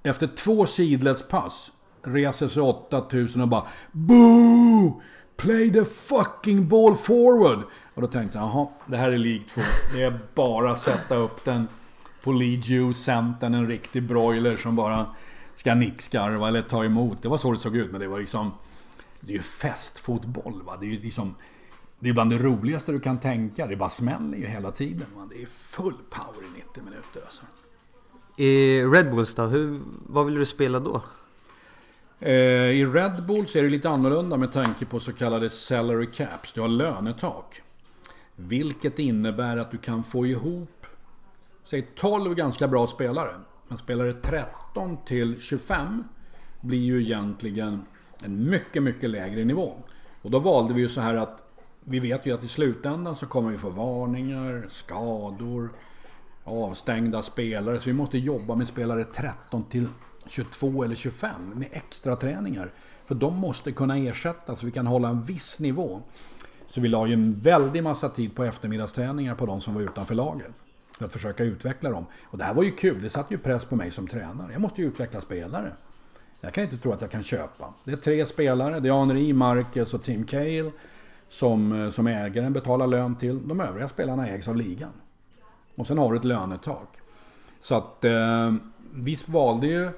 Efter 0.02 0.26
två 0.26 0.66
sidledspass 0.66 1.72
reser 2.02 2.48
sig 2.48 2.62
8000 2.62 3.40
och 3.40 3.48
bara 3.48 3.66
BOO! 3.92 5.02
Play 5.42 5.72
the 5.72 5.84
fucking 5.84 6.68
ball 6.68 6.96
forward! 6.96 7.58
Och 7.94 8.02
då 8.02 8.08
tänkte 8.08 8.38
jag, 8.38 8.46
jaha, 8.46 8.68
det 8.86 8.96
här 8.96 9.10
är 9.10 9.18
likt 9.18 9.50
för 9.50 9.62
Det 9.94 10.02
är 10.02 10.18
bara 10.34 10.70
att 10.70 10.78
sätta 10.78 11.16
upp 11.16 11.44
den 11.44 11.68
på 12.22 12.32
Lead 12.32 12.96
centern, 12.96 13.54
en 13.54 13.68
riktig 13.68 14.02
broiler 14.02 14.56
som 14.56 14.76
bara 14.76 15.06
ska 15.54 15.74
nickskarva 15.74 16.48
eller 16.48 16.62
ta 16.62 16.84
emot. 16.84 17.22
Det 17.22 17.28
var 17.28 17.38
så 17.38 17.52
det 17.52 17.58
såg 17.58 17.76
ut, 17.76 17.90
men 17.90 18.00
det 18.00 18.08
var 18.08 18.18
liksom... 18.18 18.50
Det 19.20 19.32
är 19.32 19.36
ju 19.36 19.42
festfotboll 19.42 20.62
va. 20.62 20.76
Det 20.80 20.86
är 20.86 20.90
ju 20.90 21.00
liksom... 21.00 21.34
Det 21.98 22.08
är 22.08 22.12
bland 22.12 22.30
det 22.30 22.38
roligaste 22.38 22.92
du 22.92 23.00
kan 23.00 23.18
tänka. 23.18 23.66
Det 23.66 23.76
bara 23.76 23.88
smäller 23.88 24.38
ju 24.38 24.46
hela 24.46 24.70
tiden. 24.70 25.06
Va? 25.16 25.28
Det 25.30 25.42
är 25.42 25.46
full 25.46 25.96
power 26.10 26.46
i 26.56 26.58
90 26.66 26.82
minuter 26.82 27.20
alltså. 27.24 27.42
I 28.36 28.82
Red 28.84 29.10
Bulls 29.10 29.34
då? 29.34 29.42
Hur, 29.42 29.80
vad 30.06 30.26
vill 30.26 30.34
du 30.34 30.46
spela 30.46 30.80
då? 30.80 31.02
Eh, 32.24 32.70
I 32.70 32.84
Red 32.84 33.26
Bull 33.26 33.48
så 33.48 33.58
är 33.58 33.62
det 33.62 33.68
lite 33.68 33.90
annorlunda 33.90 34.36
med 34.36 34.52
tanke 34.52 34.84
på 34.86 35.00
så 35.00 35.12
kallade 35.12 35.50
salary 35.50 36.06
caps. 36.06 36.52
Du 36.52 36.60
har 36.60 36.68
lönetak. 36.68 37.62
Vilket 38.36 38.98
innebär 38.98 39.56
att 39.56 39.70
du 39.70 39.78
kan 39.78 40.04
få 40.04 40.26
ihop, 40.26 40.86
säg 41.64 41.82
12 41.82 42.34
ganska 42.34 42.68
bra 42.68 42.86
spelare. 42.86 43.34
Men 43.68 43.78
spelare 43.78 44.12
13 44.12 44.98
till 45.04 45.40
25 45.40 46.04
blir 46.60 46.78
ju 46.78 47.02
egentligen 47.02 47.84
en 48.24 48.50
mycket, 48.50 48.82
mycket 48.82 49.10
lägre 49.10 49.44
nivå. 49.44 49.74
Och 50.22 50.30
då 50.30 50.38
valde 50.38 50.74
vi 50.74 50.80
ju 50.80 50.88
så 50.88 51.00
här 51.00 51.14
att 51.14 51.42
vi 51.80 51.98
vet 51.98 52.26
ju 52.26 52.34
att 52.34 52.44
i 52.44 52.48
slutändan 52.48 53.16
så 53.16 53.26
kommer 53.26 53.50
vi 53.50 53.58
få 53.58 53.70
varningar, 53.70 54.66
skador, 54.70 55.70
avstängda 56.44 57.22
spelare. 57.22 57.80
Så 57.80 57.90
vi 57.90 57.94
måste 57.94 58.18
jobba 58.18 58.54
med 58.54 58.68
spelare 58.68 59.04
13 59.04 59.64
till 59.64 59.86
22 60.28 60.84
eller 60.84 60.94
25 60.94 61.30
med 61.54 61.68
extra 61.72 62.16
träningar. 62.16 62.70
För 63.04 63.14
de 63.14 63.36
måste 63.36 63.72
kunna 63.72 63.98
ersättas 63.98 64.60
så 64.60 64.66
vi 64.66 64.72
kan 64.72 64.86
hålla 64.86 65.08
en 65.08 65.22
viss 65.22 65.58
nivå. 65.58 66.00
Så 66.66 66.80
vi 66.80 66.88
la 66.88 67.06
ju 67.06 67.12
en 67.12 67.40
väldig 67.40 67.82
massa 67.82 68.08
tid 68.08 68.34
på 68.34 68.44
eftermiddagsträningar 68.44 69.34
på 69.34 69.46
de 69.46 69.60
som 69.60 69.74
var 69.74 69.82
utanför 69.82 70.14
laget. 70.14 70.50
För 70.98 71.04
att 71.04 71.12
försöka 71.12 71.44
utveckla 71.44 71.90
dem. 71.90 72.06
Och 72.22 72.38
det 72.38 72.44
här 72.44 72.54
var 72.54 72.62
ju 72.62 72.70
kul. 72.70 73.02
Det 73.02 73.10
satte 73.10 73.34
ju 73.34 73.38
press 73.38 73.64
på 73.64 73.76
mig 73.76 73.90
som 73.90 74.06
tränare. 74.06 74.52
Jag 74.52 74.60
måste 74.60 74.80
ju 74.80 74.88
utveckla 74.88 75.20
spelare. 75.20 75.72
Jag 76.40 76.54
kan 76.54 76.64
inte 76.64 76.78
tro 76.78 76.92
att 76.92 77.00
jag 77.00 77.10
kan 77.10 77.22
köpa. 77.22 77.74
Det 77.84 77.92
är 77.92 77.96
tre 77.96 78.26
spelare. 78.26 78.80
Det 78.80 78.88
är 78.88 78.92
Henri, 78.92 79.32
Marcus 79.32 79.94
och 79.94 80.02
Tim 80.02 80.24
Cale. 80.24 80.70
Som, 81.28 81.72
eh, 81.72 81.90
som 81.90 82.06
ägaren 82.06 82.52
betalar 82.52 82.86
lön 82.86 83.16
till. 83.16 83.48
De 83.48 83.60
övriga 83.60 83.88
spelarna 83.88 84.28
ägs 84.28 84.48
av 84.48 84.56
ligan. 84.56 84.92
Och 85.74 85.86
sen 85.86 85.98
har 85.98 86.12
du 86.12 86.18
ett 86.18 86.24
lönetak. 86.24 86.88
Så 87.60 87.74
att 87.74 88.04
eh, 88.04 88.52
vi 88.94 89.18
valde 89.26 89.66
ju 89.66 89.90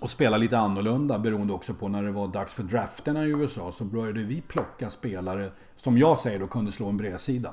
och 0.00 0.10
spela 0.10 0.36
lite 0.36 0.58
annorlunda 0.58 1.18
beroende 1.18 1.52
också 1.52 1.74
på 1.74 1.88
när 1.88 2.02
det 2.02 2.12
var 2.12 2.28
dags 2.28 2.52
för 2.52 2.62
drafterna 2.62 3.26
i 3.26 3.28
USA. 3.28 3.72
Så 3.72 3.84
började 3.84 4.22
vi 4.22 4.40
plocka 4.40 4.90
spelare 4.90 5.50
som 5.76 5.98
jag 5.98 6.18
säger 6.18 6.38
då 6.38 6.46
kunde 6.46 6.72
slå 6.72 6.88
en 6.88 6.96
bredsida. 6.96 7.52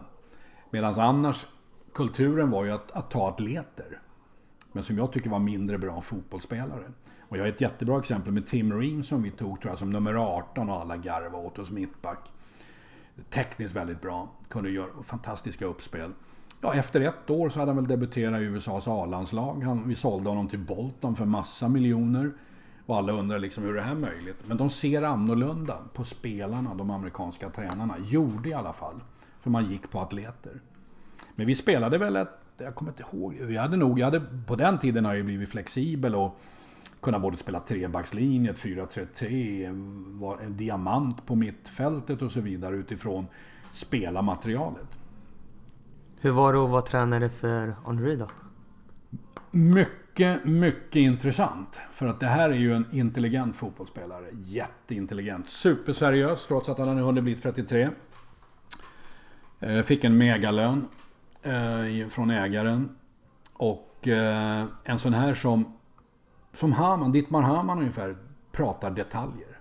Medan 0.69 0.99
annars 0.99 1.45
kulturen 1.93 2.51
var 2.51 2.65
ju 2.65 2.71
att, 2.71 2.91
att 2.91 3.12
ta 3.12 3.29
atleter. 3.29 3.99
Men 4.71 4.83
som 4.83 4.97
jag 4.97 5.12
tycker 5.12 5.29
var 5.29 5.39
mindre 5.39 5.77
bra 5.77 6.01
fotbollsspelare. 6.01 6.91
Och 7.29 7.38
jag 7.38 7.43
har 7.43 7.49
ett 7.49 7.62
jättebra 7.62 7.99
exempel 7.99 8.33
med 8.33 8.47
Tim 8.47 8.81
Ream 8.81 9.03
som 9.03 9.23
vi 9.23 9.31
tog 9.31 9.62
tror 9.62 9.71
jag 9.71 9.79
som 9.79 9.89
nummer 9.89 10.13
18 10.13 10.69
och 10.69 10.81
alla 10.81 10.97
garva 10.97 11.38
åt 11.38 11.60
oss 11.60 11.71
mittback. 11.71 12.31
Tekniskt 13.29 13.75
väldigt 13.75 14.01
bra, 14.01 14.29
kunde 14.49 14.69
göra 14.69 15.03
fantastiska 15.03 15.65
uppspel. 15.65 16.12
Ja, 16.61 16.73
efter 16.73 17.01
ett 17.01 17.29
år 17.29 17.49
så 17.49 17.59
hade 17.59 17.71
han 17.71 17.75
väl 17.75 17.87
debuterat 17.87 18.41
i 18.41 18.43
USAs 18.43 18.87
A-landslag. 18.87 19.83
Vi 19.85 19.95
sålde 19.95 20.29
honom 20.29 20.47
till 20.47 20.59
Bolton 20.59 21.15
för 21.15 21.25
massa 21.25 21.67
miljoner. 21.69 22.31
Och 22.85 22.97
alla 22.97 23.13
undrar 23.13 23.39
liksom 23.39 23.63
hur 23.63 23.71
är 23.71 23.75
det 23.75 23.81
här 23.81 23.95
möjligt? 23.95 24.37
Men 24.45 24.57
de 24.57 24.69
ser 24.69 25.01
annorlunda 25.01 25.77
på 25.93 26.03
spelarna, 26.03 26.75
de 26.75 26.91
amerikanska 26.91 27.49
tränarna. 27.49 27.95
Gjorde 28.08 28.49
i 28.49 28.53
alla 28.53 28.73
fall. 28.73 28.95
För 29.41 29.49
man 29.49 29.65
gick 29.65 29.91
på 29.91 29.99
atleter. 29.99 30.62
Men 31.35 31.47
vi 31.47 31.55
spelade 31.55 31.97
väl 31.97 32.15
ett, 32.15 32.29
jag 32.58 32.75
kommer 32.75 32.91
inte 32.91 33.03
ihåg, 33.12 33.33
vi 33.33 33.58
hade 33.58 33.77
nog, 33.77 33.99
jag 33.99 34.05
hade, 34.05 34.21
på 34.47 34.55
den 34.55 34.79
tiden 34.79 35.05
har 35.05 35.15
jag 35.15 35.25
blivit 35.25 35.49
flexibel 35.49 36.15
och 36.15 36.39
kunnat 36.99 37.21
både 37.21 37.37
spela 37.37 37.60
trebackslinje, 37.60 38.53
4-3-3, 38.53 39.67
en 40.45 40.58
diamant 40.58 41.25
på 41.25 41.35
mittfältet 41.35 42.21
och 42.21 42.31
så 42.31 42.41
vidare 42.41 42.75
utifrån 42.75 43.27
spelarmaterialet. 43.73 44.97
Hur 46.28 46.32
var 46.32 46.54
det 46.54 46.63
att 46.63 46.69
vara 46.69 46.82
tränare 46.82 47.30
för 47.30 47.75
Henri 47.86 48.15
då? 48.15 48.28
mycket, 49.52 50.46
mycket 50.46 50.96
intressant. 50.96 51.80
För 51.92 52.08
att 52.08 52.19
det 52.19 52.25
här 52.25 52.50
är 52.50 52.54
ju 52.54 52.73
en 52.73 52.86
intelligent 52.92 53.56
fotbollsspelare. 53.56 54.25
Jätteintelligent. 54.44 55.50
Superseriös 55.50 56.46
trots 56.48 56.69
att 56.69 56.78
han 56.78 56.88
hade 56.88 57.02
hunnit 57.02 57.23
bli 57.23 57.36
33. 57.36 57.90
Eh, 59.60 59.82
fick 59.82 60.04
en 60.04 60.17
megalön 60.17 60.88
eh, 61.42 62.08
från 62.10 62.30
ägaren. 62.30 62.96
Och 63.54 64.08
eh, 64.08 64.65
en 64.84 65.00
sån 65.00 65.13
här 65.13 65.34
som, 65.34 65.78
som 66.54 66.71
Haman, 66.71 67.12
Dittmar 67.12 67.42
Haman 67.42 67.80
ungefär, 67.80 68.17
pratar 68.52 68.92
detaljer. 68.92 69.60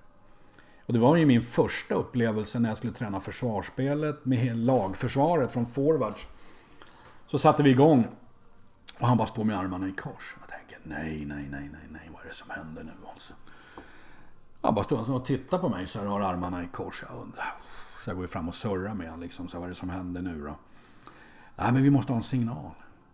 Och 0.87 0.93
det 0.93 0.99
var 0.99 1.17
ju 1.17 1.27
min 1.27 1.43
första 1.43 1.95
upplevelse 1.95 2.59
när 2.59 2.69
jag 2.69 2.79
skulle 2.79 2.93
träna 2.93 3.21
försvarsspelet 3.21 4.25
med 4.25 4.57
lagförsvaret 4.57 5.53
från 5.53 5.67
forwards. 5.67 6.27
Så 7.27 7.39
satte 7.39 7.63
vi 7.63 7.71
igång 7.71 8.09
och 8.99 9.07
han 9.07 9.17
bara 9.17 9.27
står 9.27 9.45
med 9.45 9.59
armarna 9.59 9.89
i 9.89 9.93
kors. 9.93 10.37
Jag 10.41 10.49
tänker 10.49 10.79
nej, 10.83 11.25
nej, 11.27 11.49
nej, 11.51 11.71
nej, 11.73 11.89
nej, 11.91 12.11
vad 12.13 12.23
är 12.23 12.29
det 12.29 12.35
som 12.35 12.51
händer 12.51 12.83
nu 12.83 12.93
alltså? 13.13 13.35
Han 14.61 14.75
bara 14.75 14.85
står 14.85 15.11
och 15.11 15.27
tittar 15.27 15.59
på 15.59 15.69
mig 15.69 15.87
så 15.87 15.99
här 15.99 16.07
har 16.07 16.21
armarna 16.21 16.63
i 16.63 16.67
kors. 16.67 17.05
Jag 17.09 17.21
undrar. 17.21 17.55
Så 18.05 18.11
jag 18.11 18.17
går 18.17 18.27
fram 18.27 18.49
och 18.49 18.55
surrar 18.55 18.95
med 18.95 19.07
honom 19.07 19.21
liksom. 19.21 19.49
Så 19.49 19.59
vad 19.59 19.65
är 19.65 19.69
det 19.69 19.75
som 19.75 19.89
händer 19.89 20.23
nu 20.23 20.43
då? 20.43 20.55
Nej, 21.57 21.73
men 21.73 21.83
vi 21.83 21.91
måste 21.91 22.13
ha 22.13 22.17
en 22.17 22.23
signal. 22.23 22.71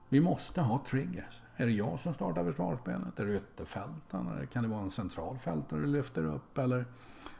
Vi 0.08 0.20
måste 0.20 0.60
ha 0.60 0.82
triggers. 0.86 1.42
Är 1.56 1.66
det 1.66 1.72
jag 1.72 2.00
som 2.00 2.14
startar 2.14 2.44
försvarsspelet? 2.44 3.20
Är 3.20 3.26
det 3.26 3.36
ytterfälten? 3.36 4.28
Eller 4.28 4.46
kan 4.46 4.62
det 4.62 4.68
vara 4.68 4.82
en 4.82 4.90
central 4.90 5.38
fältare 5.38 5.80
du 5.80 5.86
lyfter 5.86 6.24
upp? 6.24 6.58
Eller... 6.58 6.84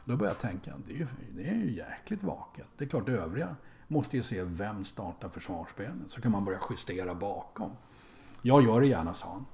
Då 0.05 0.15
börjar 0.15 0.33
jag 0.33 0.39
tänka, 0.39 0.73
det 0.87 0.93
är, 0.93 0.97
ju, 0.97 1.07
det 1.31 1.49
är 1.49 1.55
ju 1.55 1.71
jäkligt 1.71 2.23
vaket. 2.23 2.67
Det 2.77 2.85
är 2.85 2.89
klart, 2.89 3.05
det 3.05 3.11
övriga 3.11 3.55
måste 3.87 4.17
ju 4.17 4.23
se 4.23 4.43
vem 4.43 4.85
startar 4.85 5.29
försvarsspelet. 5.29 6.11
Så 6.11 6.21
kan 6.21 6.31
man 6.31 6.45
börja 6.45 6.59
justera 6.69 7.15
bakom. 7.15 7.71
Jag 8.41 8.63
gör 8.63 8.81
det 8.81 8.87
gärna, 8.87 9.13
sa 9.13 9.27
han. 9.27 9.45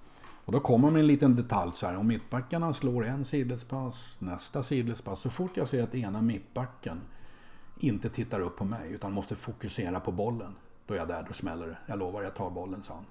Och 0.45 0.51
då 0.51 0.59
kommer 0.59 0.91
med 0.91 0.99
en 0.99 1.07
liten 1.07 1.35
detalj 1.35 1.71
så 1.73 1.87
här. 1.87 1.95
Om 1.95 2.07
mittbackarna 2.07 2.73
slår 2.73 3.05
en 3.05 3.25
sidledspass, 3.25 4.17
nästa 4.19 4.63
sidledspass. 4.63 5.19
Så 5.19 5.29
fort 5.29 5.57
jag 5.57 5.67
ser 5.67 5.83
att 5.83 5.95
ena 5.95 6.21
mittbacken 6.21 7.01
inte 7.79 8.09
tittar 8.09 8.39
upp 8.39 8.57
på 8.57 8.65
mig 8.65 8.91
utan 8.91 9.11
måste 9.11 9.35
fokusera 9.35 9.99
på 9.99 10.11
bollen. 10.11 10.55
Då 10.87 10.93
är 10.93 10.97
jag 10.97 11.07
där, 11.07 11.25
då 11.27 11.33
smäller 11.33 11.67
det. 11.67 11.77
Jag 11.85 11.99
lovar, 11.99 12.23
jag 12.23 12.35
tar 12.35 12.49
bollen, 12.49 12.83
sa 12.83 12.93
han. 12.93 13.05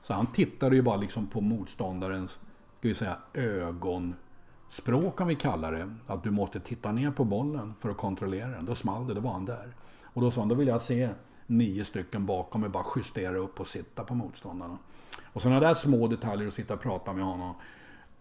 Så 0.00 0.14
han 0.14 0.26
tittade 0.26 0.76
ju 0.76 0.82
bara 0.82 0.96
liksom 0.96 1.26
på 1.26 1.40
motståndarens, 1.40 2.30
ska 2.78 2.88
vi 2.88 2.94
säga, 2.94 3.16
ögonspråk 3.34 5.20
om 5.20 5.28
vi 5.28 5.34
kallar 5.34 5.72
det. 5.72 5.94
Att 6.06 6.22
du 6.22 6.30
måste 6.30 6.60
titta 6.60 6.92
ner 6.92 7.10
på 7.10 7.24
bollen 7.24 7.74
för 7.80 7.90
att 7.90 7.96
kontrollera 7.96 8.48
den. 8.48 8.64
Då 8.64 8.74
small 8.74 9.06
det, 9.06 9.14
då 9.14 9.20
var 9.20 9.32
han 9.32 9.44
där. 9.44 9.74
Och 10.18 10.24
då 10.24 10.30
sa 10.30 10.40
han, 10.40 10.48
då 10.48 10.54
vill 10.54 10.68
jag 10.68 10.82
se 10.82 11.08
nio 11.46 11.84
stycken 11.84 12.26
bakom 12.26 12.60
mig 12.60 12.70
bara 12.70 12.84
justera 12.96 13.36
upp 13.36 13.60
och 13.60 13.68
sitta 13.68 14.04
på 14.04 14.14
motståndarna. 14.14 14.78
Och 15.32 15.42
sådana 15.42 15.60
där 15.60 15.74
små 15.74 16.06
detaljer 16.06 16.48
att 16.48 16.54
sitta 16.54 16.74
och 16.74 16.80
prata 16.80 17.12
med 17.12 17.24
honom. 17.24 17.54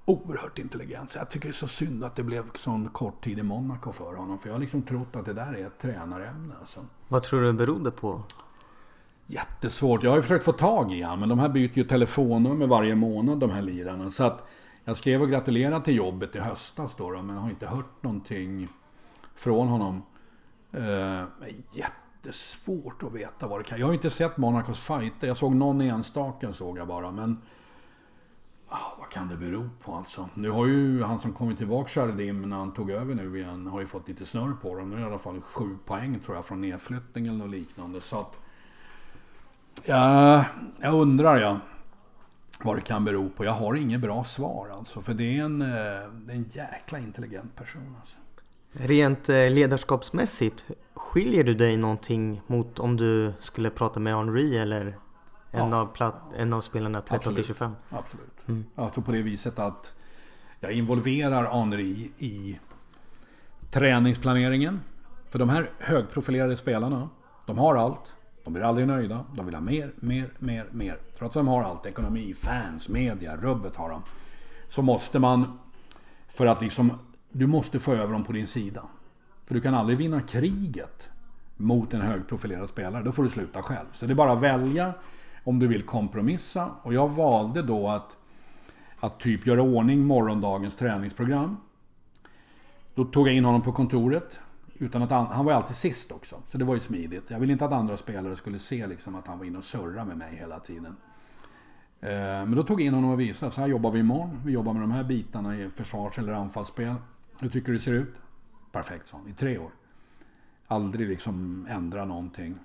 Oerhört 0.05 0.59
intelligent. 0.59 1.15
Jag 1.15 1.29
tycker 1.29 1.47
det 1.47 1.51
är 1.51 1.53
så 1.53 1.67
synd 1.67 2.03
att 2.03 2.15
det 2.15 2.23
blev 2.23 2.43
sån 2.55 2.89
kort 2.89 3.23
tid 3.23 3.39
i 3.39 3.43
Monaco 3.43 3.91
för 3.91 4.15
honom. 4.15 4.39
För 4.39 4.49
jag 4.49 4.55
har 4.55 4.59
liksom 4.59 4.81
trott 4.81 5.15
att 5.15 5.25
det 5.25 5.33
där 5.33 5.53
är 5.53 5.67
ett 5.67 5.79
tränarämne. 5.79 6.53
Alltså. 6.59 6.85
Vad 7.07 7.23
tror 7.23 7.41
du 7.41 7.47
det 7.47 7.53
berodde 7.53 7.91
på? 7.91 8.21
Jättesvårt. 9.25 10.03
Jag 10.03 10.11
har 10.11 10.17
ju 10.17 10.21
försökt 10.21 10.45
få 10.45 10.53
tag 10.53 10.93
i 10.93 11.01
honom. 11.01 11.19
Men 11.19 11.29
de 11.29 11.39
här 11.39 11.49
byter 11.49 11.77
ju 11.77 11.83
telefonnummer 11.83 12.67
varje 12.67 12.95
månad 12.95 13.39
de 13.39 13.49
här 13.49 13.61
lirarna. 13.61 14.11
Så 14.11 14.23
att 14.23 14.47
jag 14.83 14.97
skrev 14.97 15.21
och 15.21 15.29
gratulerade 15.29 15.85
till 15.85 15.95
jobbet 15.95 16.35
i 16.35 16.39
höstas 16.39 16.95
då. 16.97 17.09
Men 17.09 17.37
har 17.37 17.49
inte 17.49 17.67
hört 17.67 18.03
någonting 18.03 18.67
från 19.35 19.67
honom. 19.67 20.01
Eh, 20.71 21.23
jättesvårt 21.71 23.03
att 23.03 23.13
veta 23.13 23.47
vad 23.47 23.59
det 23.59 23.63
kan. 23.63 23.79
Jag 23.79 23.87
har 23.87 23.93
inte 23.93 24.09
sett 24.09 24.37
Monacos 24.37 24.79
fighter. 24.79 25.27
Jag 25.27 25.37
såg 25.37 25.55
någon 25.55 25.81
enstaka 25.81 26.53
såg 26.53 26.77
jag 26.77 26.87
bara. 26.87 27.11
Men 27.11 27.41
ah, 28.69 28.95
vad 28.99 29.09
kan 29.09 29.27
det 29.27 29.35
bero 29.35 29.69
på 29.83 29.95
alltså? 29.95 30.29
Nu 30.33 30.49
har 30.49 30.65
ju 30.65 31.03
han 31.03 31.19
som 31.19 31.33
kommit 31.33 31.57
tillbaka 31.57 31.89
Chardim, 31.89 32.49
när 32.49 32.57
han 32.57 32.73
tog 32.73 32.91
över 32.91 33.15
nu 33.15 33.39
igen 33.39 33.67
har 33.67 33.81
ju 33.81 33.87
fått 33.87 34.07
lite 34.07 34.25
snurr 34.25 34.53
på 34.61 34.75
dem. 34.75 34.89
Nu 34.89 34.95
är 34.95 34.99
det 34.99 35.05
i 35.05 35.09
alla 35.09 35.19
fall 35.19 35.41
sju 35.41 35.77
poäng 35.85 36.19
tror 36.19 36.35
jag 36.35 36.45
från 36.45 36.61
nedflyttning 36.61 37.27
eller 37.27 37.37
något 37.37 37.49
liknande. 37.49 38.01
Så 38.01 38.19
att 38.19 38.33
ja, 39.85 40.45
jag 40.81 40.93
undrar 40.93 41.37
ja 41.37 41.57
vad 42.63 42.77
det 42.77 42.81
kan 42.81 43.05
bero 43.05 43.29
på. 43.29 43.45
Jag 43.45 43.51
har 43.51 43.75
inget 43.75 43.99
bra 43.99 44.23
svar 44.23 44.69
alltså. 44.69 45.01
För 45.01 45.13
det 45.13 45.37
är 45.37 45.43
en, 45.43 45.61
eh, 45.61 45.67
det 46.11 46.33
är 46.33 46.35
en 46.35 46.49
jäkla 46.51 46.99
intelligent 46.99 47.55
person 47.55 47.95
alltså. 47.99 48.17
Rent 48.71 49.29
eh, 49.29 49.49
ledarskapsmässigt, 49.49 50.65
skiljer 50.93 51.43
du 51.43 51.53
dig 51.53 51.77
någonting 51.77 52.41
mot 52.47 52.79
om 52.79 52.97
du 52.97 53.33
skulle 53.39 53.69
prata 53.69 53.99
med 53.99 54.15
Henri 54.15 54.57
eller 54.57 54.85
en, 55.51 55.69
ja. 55.69 55.89
av, 55.99 56.13
en 56.37 56.53
av 56.53 56.61
spelarna 56.61 57.01
13 57.01 57.35
till 57.35 57.43
25? 57.43 57.71
Absolut. 57.89 58.47
Mm. 58.47 58.65
Alltså 58.75 59.01
på 59.01 59.11
det 59.11 59.21
viset 59.21 59.59
att 59.59 59.93
jag 60.59 60.71
involverar 60.71 61.51
Henri 61.51 62.11
i 62.17 62.59
träningsplaneringen. 63.71 64.79
För 65.29 65.39
de 65.39 65.49
här 65.49 65.71
högprofilerade 65.79 66.57
spelarna, 66.57 67.09
de 67.45 67.57
har 67.57 67.75
allt. 67.75 68.15
De 68.43 68.53
blir 68.53 68.63
aldrig 68.63 68.87
nöjda. 68.87 69.25
De 69.35 69.45
vill 69.45 69.55
ha 69.55 69.61
mer, 69.61 69.93
mer, 69.95 70.29
mer, 70.39 70.65
mer. 70.71 70.97
Trots 71.17 71.37
att 71.37 71.39
de 71.39 71.47
har 71.47 71.63
allt. 71.63 71.85
Ekonomi, 71.85 72.33
fans, 72.33 72.89
media, 72.89 73.37
rubbet 73.37 73.75
har 73.75 73.89
de. 73.89 74.03
Så 74.69 74.81
måste 74.81 75.19
man, 75.19 75.59
för 76.27 76.45
att 76.45 76.61
liksom 76.61 76.91
du 77.37 77.47
måste 77.47 77.79
få 77.79 77.93
över 77.93 78.13
dem 78.13 78.23
på 78.23 78.31
din 78.33 78.47
sida. 78.47 78.83
För 79.45 79.55
du 79.55 79.61
kan 79.61 79.73
aldrig 79.73 79.97
vinna 79.97 80.21
kriget 80.21 81.09
mot 81.57 81.93
en 81.93 82.01
högprofilerad 82.01 82.69
spelare. 82.69 83.03
Då 83.03 83.11
får 83.11 83.23
du 83.23 83.29
sluta 83.29 83.61
själv. 83.61 83.85
Så 83.93 84.05
det 84.05 84.13
är 84.13 84.15
bara 84.15 84.31
att 84.31 84.41
välja 84.41 84.93
om 85.43 85.59
du 85.59 85.67
vill 85.67 85.83
kompromissa. 85.83 86.71
Och 86.81 86.93
jag 86.93 87.09
valde 87.09 87.61
då 87.61 87.87
att, 87.87 88.17
att 88.99 89.19
typ 89.19 89.47
göra 89.47 89.61
ordning 89.61 90.05
morgondagens 90.05 90.75
träningsprogram. 90.75 91.57
Då 92.95 93.05
tog 93.05 93.27
jag 93.27 93.35
in 93.35 93.45
honom 93.45 93.61
på 93.61 93.71
kontoret. 93.71 94.39
Utan 94.73 95.01
att 95.01 95.11
han, 95.11 95.27
han 95.27 95.45
var 95.45 95.53
alltid 95.53 95.75
sist 95.75 96.11
också. 96.11 96.35
Så 96.51 96.57
det 96.57 96.65
var 96.65 96.73
ju 96.73 96.79
smidigt. 96.79 97.23
Jag 97.27 97.39
ville 97.39 97.53
inte 97.53 97.65
att 97.65 97.71
andra 97.71 97.97
spelare 97.97 98.35
skulle 98.35 98.59
se 98.59 98.87
liksom 98.87 99.15
att 99.15 99.27
han 99.27 99.39
var 99.39 99.45
inne 99.45 99.57
och 99.57 99.65
surrade 99.65 100.05
med 100.05 100.17
mig 100.17 100.35
hela 100.35 100.59
tiden. 100.59 100.95
Eh, 102.01 102.09
men 102.09 102.55
då 102.55 102.63
tog 102.63 102.81
jag 102.81 102.85
in 102.85 102.93
honom 102.93 103.09
och 103.09 103.19
visade. 103.19 103.51
Så 103.51 103.61
här 103.61 103.67
jobbar 103.67 103.91
vi 103.91 103.99
imorgon. 103.99 104.41
Vi 104.45 104.51
jobbar 104.51 104.73
med 104.73 104.81
de 104.81 104.91
här 104.91 105.03
bitarna 105.03 105.57
i 105.57 105.69
försvars 105.69 106.19
eller 106.19 106.33
anfallsspel. 106.33 106.95
Hur 107.39 107.49
tycker 107.49 107.71
du 107.71 107.77
det 107.77 107.83
ser 107.83 107.91
ut? 107.91 108.13
Perfekt, 108.71 109.07
sa 109.07 109.17
han. 109.17 109.27
I 109.27 109.33
tre 109.33 109.57
år. 109.57 109.71
Aldrig 110.67 111.09
liksom 111.09 111.67
ändra 111.69 112.05
någonting. 112.05 112.55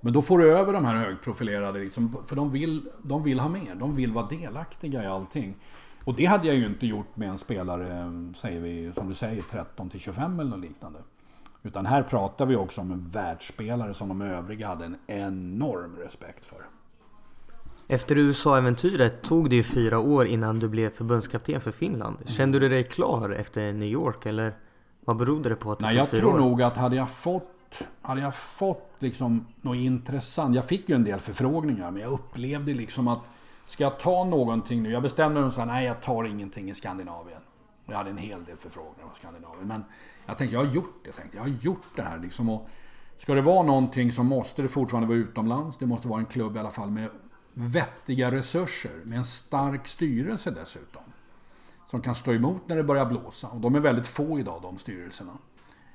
Men 0.00 0.12
då 0.12 0.22
får 0.22 0.38
du 0.38 0.52
över 0.52 0.72
de 0.72 0.84
här 0.84 0.96
högprofilerade, 0.96 1.78
liksom, 1.78 2.16
för 2.26 2.36
de 2.36 2.50
vill, 2.50 2.90
de 3.02 3.22
vill 3.22 3.40
ha 3.40 3.48
mer. 3.48 3.74
De 3.74 3.96
vill 3.96 4.12
vara 4.12 4.26
delaktiga 4.26 5.02
i 5.02 5.06
allting. 5.06 5.56
Och 6.04 6.14
det 6.14 6.24
hade 6.24 6.46
jag 6.46 6.56
ju 6.56 6.66
inte 6.66 6.86
gjort 6.86 7.16
med 7.16 7.28
en 7.28 7.38
spelare, 7.38 8.12
säger 8.36 8.60
vi, 8.60 8.92
som 8.94 9.08
du 9.08 9.14
säger, 9.14 9.42
13 9.42 9.90
till 9.90 10.00
25 10.00 10.40
eller 10.40 10.50
något 10.50 10.60
liknande. 10.60 10.98
Utan 11.62 11.86
här 11.86 12.02
pratar 12.02 12.46
vi 12.46 12.56
också 12.56 12.80
om 12.80 12.92
en 12.92 13.10
världsspelare 13.10 13.94
som 13.94 14.08
de 14.08 14.22
övriga 14.22 14.66
hade 14.66 14.84
en 14.84 14.96
enorm 15.06 15.96
respekt 15.96 16.44
för. 16.44 16.62
Efter 17.92 18.18
USA-äventyret 18.18 19.22
tog 19.22 19.50
det 19.50 19.56
ju 19.56 19.62
fyra 19.62 19.98
år 19.98 20.26
innan 20.26 20.58
du 20.58 20.68
blev 20.68 20.90
förbundskapten 20.90 21.60
för 21.60 21.72
Finland. 21.72 22.16
Kände 22.26 22.58
du 22.58 22.68
dig 22.68 22.84
klar 22.84 23.30
efter 23.30 23.72
New 23.72 23.88
York 23.88 24.26
eller 24.26 24.54
vad 25.04 25.16
berodde 25.16 25.48
det 25.48 25.56
på 25.56 25.72
att 25.72 25.78
det 25.78 25.84
Nej, 25.84 25.94
tog 25.94 26.00
jag 26.00 26.08
fyra 26.08 26.20
tror 26.20 26.34
år? 26.34 26.38
nog 26.38 26.62
att 26.62 26.76
hade 26.76 26.96
jag 26.96 27.10
fått, 27.10 27.82
hade 28.02 28.20
jag 28.20 28.34
fått 28.34 28.94
liksom 28.98 29.46
något 29.60 29.76
intressant. 29.76 30.54
Jag 30.54 30.64
fick 30.64 30.88
ju 30.88 30.94
en 30.94 31.04
del 31.04 31.20
förfrågningar 31.20 31.90
men 31.90 32.02
jag 32.02 32.12
upplevde 32.12 32.74
liksom 32.74 33.08
att 33.08 33.20
ska 33.66 33.84
jag 33.84 34.00
ta 34.00 34.24
någonting 34.24 34.82
nu? 34.82 34.90
Jag 34.90 35.02
bestämde 35.02 35.40
mig 35.40 35.52
så 35.52 35.64
nej 35.64 35.86
jag 35.86 36.00
tar 36.00 36.24
ingenting 36.24 36.70
i 36.70 36.74
Skandinavien. 36.74 37.40
Jag 37.86 37.96
hade 37.96 38.10
en 38.10 38.18
hel 38.18 38.44
del 38.44 38.56
förfrågningar 38.56 39.04
om 39.04 39.16
Skandinavien. 39.18 39.68
Men 39.68 39.84
jag 40.26 40.38
tänkte, 40.38 40.56
jag 40.56 40.64
har 40.64 40.72
gjort 40.72 40.94
det. 41.02 41.08
Jag, 41.08 41.16
tänkte, 41.16 41.36
jag 41.36 41.44
har 41.44 41.50
gjort 41.62 41.96
det 41.96 42.02
här 42.02 42.18
liksom. 42.18 42.48
Och 42.48 42.68
ska 43.18 43.34
det 43.34 43.42
vara 43.42 43.62
någonting 43.62 44.12
så 44.12 44.22
måste 44.22 44.62
det 44.62 44.68
fortfarande 44.68 45.08
vara 45.08 45.18
utomlands. 45.18 45.76
Det 45.78 45.86
måste 45.86 46.08
vara 46.08 46.20
en 46.20 46.26
klubb 46.26 46.56
i 46.56 46.58
alla 46.58 46.70
fall 46.70 46.90
med 46.90 47.08
vettiga 47.54 48.30
resurser 48.30 49.00
med 49.04 49.18
en 49.18 49.24
stark 49.24 49.86
styrelse 49.86 50.50
dessutom. 50.50 51.02
Som 51.90 52.02
kan 52.02 52.14
stå 52.14 52.32
emot 52.32 52.68
när 52.68 52.76
det 52.76 52.84
börjar 52.84 53.06
blåsa. 53.06 53.48
Och 53.48 53.60
de 53.60 53.74
är 53.74 53.80
väldigt 53.80 54.06
få 54.06 54.38
idag 54.38 54.62
de 54.62 54.78
styrelserna. 54.78 55.32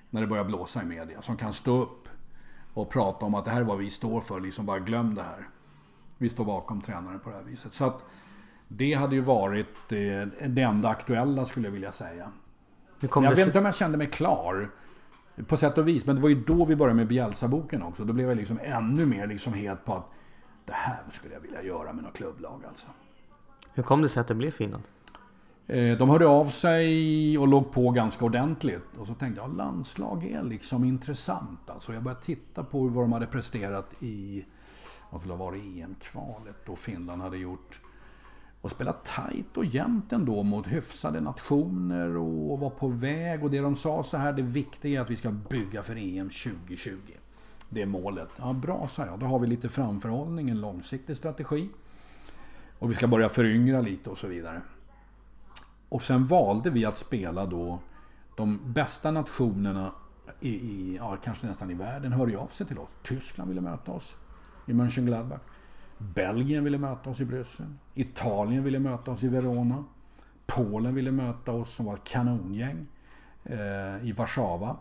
När 0.10 0.22
det 0.22 0.28
börjar 0.28 0.44
blåsa 0.44 0.82
i 0.82 0.86
media. 0.86 1.22
Som 1.22 1.38
kan 1.38 1.54
stå 1.54 1.82
upp 1.82 2.10
och 2.74 2.90
prata 2.90 3.26
om 3.26 3.36
att 3.36 3.46
det 3.46 3.52
här 3.52 3.62
är 3.62 3.66
vad 3.66 3.78
vi 3.78 3.90
står 3.90 4.22
för. 4.22 4.40
Liksom 4.40 4.66
bara 4.66 4.80
glöm 4.80 5.16
det 5.16 5.22
här. 5.22 5.48
Vi 6.18 6.30
står 6.30 6.46
bakom 6.46 6.82
tränaren 6.82 7.20
på 7.20 7.30
det 7.30 7.36
här 7.36 7.44
viset. 7.44 7.74
Så 7.74 7.86
att 7.86 8.04
det 8.68 8.94
hade 8.94 9.16
ju 9.16 9.22
varit 9.22 9.92
eh, 9.92 10.48
det 10.48 10.62
enda 10.62 10.90
aktuella 10.90 11.46
skulle 11.46 11.68
jag 11.68 11.74
vilja 11.74 11.92
säga. 11.92 12.32
Jag 13.00 13.30
vet 13.30 13.48
inte 13.48 13.60
om 13.60 13.66
jag 13.66 13.76
kände 13.76 13.98
mig 13.98 14.08
klar. 14.08 14.70
På 15.48 15.58
sätt 15.58 15.78
och 15.78 15.88
vis. 15.88 16.06
Men 16.06 16.16
det 16.16 16.22
var 16.22 16.30
ju 16.30 16.44
då 16.44 16.66
vi 16.66 16.76
började 16.76 16.96
med 16.96 17.08
Bielsa-boken 17.08 17.84
också. 17.84 18.06
Då 18.06 18.14
blev 18.14 18.28
jag 18.28 18.38
liksom 18.38 18.60
ännu 18.64 19.06
mer 19.06 19.28
liksom 19.28 19.54
het 19.54 19.86
på 19.86 19.94
att 19.94 20.12
det 20.68 20.74
här 20.74 21.00
skulle 21.14 21.34
jag 21.34 21.42
vilja 21.42 21.64
göra 21.64 21.94
med 21.94 22.04
något 22.04 22.14
klubblag 22.14 22.62
alltså. 22.68 22.88
Hur 23.74 23.84
kom 23.84 24.02
det 24.02 24.10
sig 24.10 24.22
att 24.22 24.28
det 24.28 24.36
blev 24.36 24.52
Finland? 24.52 24.84
Eh, 25.68 25.98
de 25.98 26.10
hörde 26.10 26.28
av 26.28 26.50
sig 26.50 27.38
och 27.38 27.48
låg 27.48 27.72
på 27.72 27.92
ganska 27.92 28.26
ordentligt. 28.26 28.98
Och 28.98 29.08
så 29.08 29.14
tänkte 29.14 29.42
jag, 29.42 29.58
landslag 29.58 30.24
är 30.24 30.44
liksom 30.44 30.84
intressant. 30.84 31.70
Alltså 31.70 31.94
jag 31.94 32.04
började 32.04 32.22
titta 32.22 32.64
på 32.64 32.88
vad 32.88 33.04
de 33.04 33.12
hade 33.12 33.28
presterat 33.28 33.94
i, 34.00 34.46
vad 35.10 35.22
skulle 35.22 35.34
ha 35.34 35.46
varit 35.46 35.64
EM-kvalet 35.64 36.66
då 36.66 36.76
Finland 36.76 37.22
hade 37.22 37.38
gjort 37.38 37.82
och 38.62 38.72
spela 38.72 38.94
tajt 38.94 39.58
och 39.58 39.66
jämnt 39.66 40.14
ändå 40.14 40.44
mot 40.44 40.68
hyfsade 40.68 41.22
nationer 41.22 42.18
och 42.18 42.60
var 42.60 42.70
på 42.70 42.88
väg. 42.88 43.44
Och 43.44 43.52
det 43.52 43.60
de 43.60 43.76
sa 43.76 44.04
så 44.04 44.18
här, 44.18 44.34
det 44.34 44.42
viktiga 44.42 45.00
är 45.00 45.04
att 45.04 45.10
vi 45.10 45.16
ska 45.16 45.32
bygga 45.32 45.84
för 45.84 45.96
EM 45.96 46.30
2020. 46.30 46.98
Det 47.70 47.86
målet. 47.86 48.30
Ja, 48.38 48.54
bra, 48.54 48.88
sa 48.88 49.06
jag. 49.06 49.20
Då 49.20 49.26
har 49.26 49.40
vi 49.40 49.48
lite 49.48 49.70
framförhållning, 49.70 50.50
en 50.50 50.62
långsiktig 50.62 51.18
strategi. 51.18 51.70
Och 52.80 52.92
vi 52.92 52.96
ska 52.96 53.08
börja 53.08 53.30
föryngra 53.30 53.82
lite 53.82 54.10
och 54.10 54.18
så 54.18 54.28
vidare. 54.28 54.62
Och 55.90 56.04
sen 56.04 56.26
valde 56.26 56.70
vi 56.70 56.86
att 56.86 56.98
spela 56.98 57.46
då 57.46 57.80
de 58.36 58.60
bästa 58.66 59.12
nationerna 59.12 59.92
i, 60.40 60.50
i 60.50 60.96
ja, 60.96 61.18
kanske 61.24 61.48
nästan 61.48 61.72
i 61.72 61.74
världen 61.74 62.12
hörde 62.12 62.38
av 62.38 62.48
sig 62.48 62.68
till 62.68 62.80
oss. 62.80 62.90
Tyskland 63.04 63.50
ville 63.50 63.62
möta 63.62 63.92
oss 63.92 64.16
i 64.66 64.74
Mönchengladbach. 64.74 65.40
Belgien 65.98 66.64
ville 66.64 66.78
möta 66.78 67.10
oss 67.10 67.20
i 67.20 67.26
Bryssel. 67.26 67.66
Italien 67.94 68.64
ville 68.64 68.80
möta 68.80 69.12
oss 69.12 69.24
i 69.24 69.28
Verona. 69.28 69.84
Polen 70.46 70.96
ville 70.96 71.12
möta 71.12 71.52
oss 71.52 71.76
som 71.76 71.86
var 71.86 71.98
kanongäng 71.98 72.86
eh, 73.44 74.08
i 74.08 74.12
Warszawa. 74.18 74.78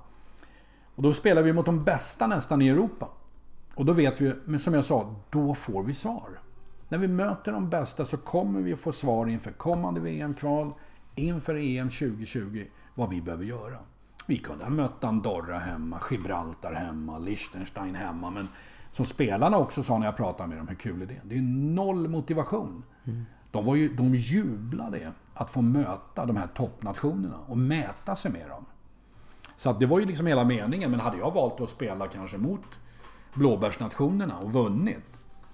Och 0.97 1.03
då 1.03 1.15
spelar 1.15 1.43
vi 1.43 1.53
mot 1.53 1.67
de 1.67 1.85
bästa 1.85 2.27
nästan 2.27 2.63
i 2.63 2.69
Europa. 2.69 3.09
Och 3.75 3.85
då 3.85 3.93
vet 3.93 4.21
vi, 4.21 4.35
men 4.45 4.61
som 4.61 4.75
jag 4.75 4.85
sa, 4.85 5.15
då 5.31 5.55
får 5.55 5.83
vi 5.83 5.95
svar. 5.95 6.29
När 6.89 6.99
vi 6.99 7.09
möter 7.09 7.53
de 7.53 7.71
bästa 7.71 8.05
så 8.05 8.17
kommer 8.17 8.61
vi 8.61 8.73
att 8.73 8.81
få 8.81 8.93
svar 8.93 9.27
inför 9.27 9.51
kommande 9.51 10.01
VM-kval, 10.01 10.73
inför 11.15 11.55
EM 11.55 11.91
2020, 11.91 12.65
vad 12.95 13.11
vi 13.11 13.23
behöver 13.23 13.45
göra. 13.45 13.79
Vi 14.27 14.39
kunde 14.39 14.65
ha 14.65 14.71
mött 14.71 15.05
Andorra 15.05 15.59
hemma, 15.59 16.01
Gibraltar 16.11 16.73
hemma, 16.73 17.19
Liechtenstein 17.19 17.95
hemma, 17.95 18.31
men 18.31 18.49
som 18.93 19.07
spelarna 19.07 19.59
också 19.59 19.83
sa 19.83 19.99
när 19.99 20.07
jag 20.07 20.17
pratade 20.17 20.49
med 20.49 20.59
dem, 20.59 20.69
hur 20.69 20.77
kul 20.77 21.03
är 21.03 21.07
det? 21.07 21.21
Det 21.25 21.37
är 21.37 21.43
noll 21.75 22.09
motivation. 22.09 22.83
Mm. 23.05 23.25
De, 23.51 23.65
var 23.65 23.75
ju, 23.75 23.95
de 23.95 24.15
jublade 24.15 25.13
att 25.35 25.51
få 25.51 25.63
möta 25.63 26.27
de 26.27 26.37
här 26.37 26.47
toppnationerna 26.47 27.37
och 27.47 27.59
mäta 27.59 28.17
sig 28.17 28.31
med 28.31 28.49
dem. 28.49 28.65
Så 29.57 29.71
att 29.71 29.81
det 29.81 29.87
var 29.87 29.99
ju 30.01 30.07
liksom 30.07 30.27
hela 30.27 30.45
meningen. 30.45 30.91
Men 30.91 31.01
hade 31.01 31.19
jag 31.19 31.35
valt 31.35 31.61
att 31.61 31.71
spela 31.71 32.07
kanske 32.07 32.39
mot 32.39 32.61
blåbärsnationerna 33.35 34.39
och 34.39 34.53
vunnit, 34.53 35.05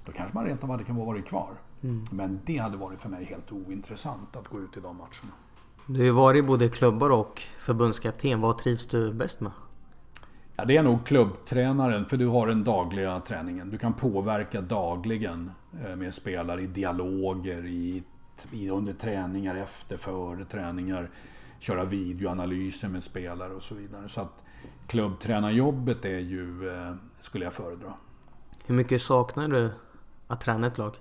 då 0.04 0.12
kanske 0.12 0.34
man 0.34 0.44
rent 0.44 0.64
av 0.64 0.70
hade 0.70 0.84
kunnat 0.84 1.06
vara 1.06 1.22
kvar. 1.22 1.50
Mm. 1.82 2.04
Men 2.10 2.40
det 2.44 2.58
hade 2.58 2.76
varit 2.76 3.00
för 3.00 3.08
mig 3.08 3.24
helt 3.24 3.52
ointressant 3.52 4.36
att 4.36 4.48
gå 4.48 4.60
ut 4.60 4.76
i 4.76 4.80
de 4.80 4.96
matcherna. 4.96 5.32
Du 5.86 5.98
har 5.98 6.04
ju 6.04 6.10
varit 6.10 6.44
både 6.44 6.68
klubbar 6.68 7.10
och 7.10 7.42
förbundskapten. 7.58 8.40
Vad 8.40 8.58
trivs 8.58 8.86
du 8.86 9.12
bäst 9.12 9.40
med? 9.40 9.52
Ja, 10.56 10.64
det 10.64 10.76
är 10.76 10.82
nog 10.82 11.06
klubbtränaren, 11.06 12.04
för 12.04 12.16
du 12.16 12.26
har 12.26 12.46
den 12.46 12.64
dagliga 12.64 13.20
träningen. 13.20 13.70
Du 13.70 13.78
kan 13.78 13.92
påverka 13.92 14.60
dagligen 14.60 15.50
eh, 15.84 15.96
med 15.96 16.14
spelare 16.14 16.62
i 16.62 16.66
dialoger, 16.66 17.66
i, 17.66 18.02
i, 18.52 18.70
under 18.70 18.92
träningar, 18.92 19.54
efter, 19.54 19.96
före 19.96 20.44
träningar. 20.44 21.10
Köra 21.62 21.84
videoanalyser 21.84 22.88
med 22.88 23.04
spelare 23.04 23.52
och 23.52 23.62
så 23.62 23.74
vidare. 23.74 24.08
Så 24.08 24.20
att 24.20 24.42
klubbtränarjobbet 24.86 26.04
är 26.04 26.18
ju, 26.18 26.70
eh, 26.70 26.94
skulle 27.20 27.44
jag 27.44 27.54
föredra. 27.54 27.94
Hur 28.66 28.74
mycket 28.74 29.02
saknar 29.02 29.48
du 29.48 29.70
att 30.26 30.40
träna 30.40 30.66
ett 30.66 30.78
lag? 30.78 30.94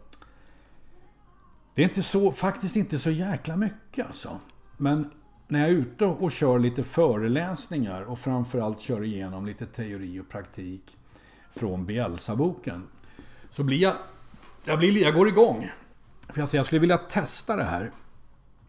Det 1.73 1.81
är 1.81 1.87
inte 1.87 2.03
så, 2.03 2.31
faktiskt 2.31 2.75
inte 2.75 2.99
så 2.99 3.09
jäkla 3.09 3.55
mycket 3.55 4.07
alltså. 4.07 4.39
Men 4.77 5.11
när 5.47 5.59
jag 5.59 5.69
är 5.69 5.73
ute 5.73 6.05
och 6.05 6.31
kör 6.31 6.59
lite 6.59 6.83
föreläsningar 6.83 8.01
och 8.01 8.19
framförallt 8.19 8.81
kör 8.81 9.03
igenom 9.03 9.45
lite 9.45 9.65
teori 9.65 10.19
och 10.19 10.29
praktik 10.29 10.97
från 11.51 11.85
Bielsa-boken. 11.85 12.87
Så 13.51 13.63
blir 13.63 13.77
jag, 13.77 13.93
jag, 14.65 14.79
blir, 14.79 15.01
jag 15.01 15.13
går 15.13 15.27
igång. 15.27 15.71
För 16.29 16.39
jag, 16.39 16.49
säger, 16.49 16.59
jag 16.59 16.65
skulle 16.65 16.81
vilja 16.81 16.97
testa 16.97 17.55
det 17.55 17.63
här. 17.63 17.91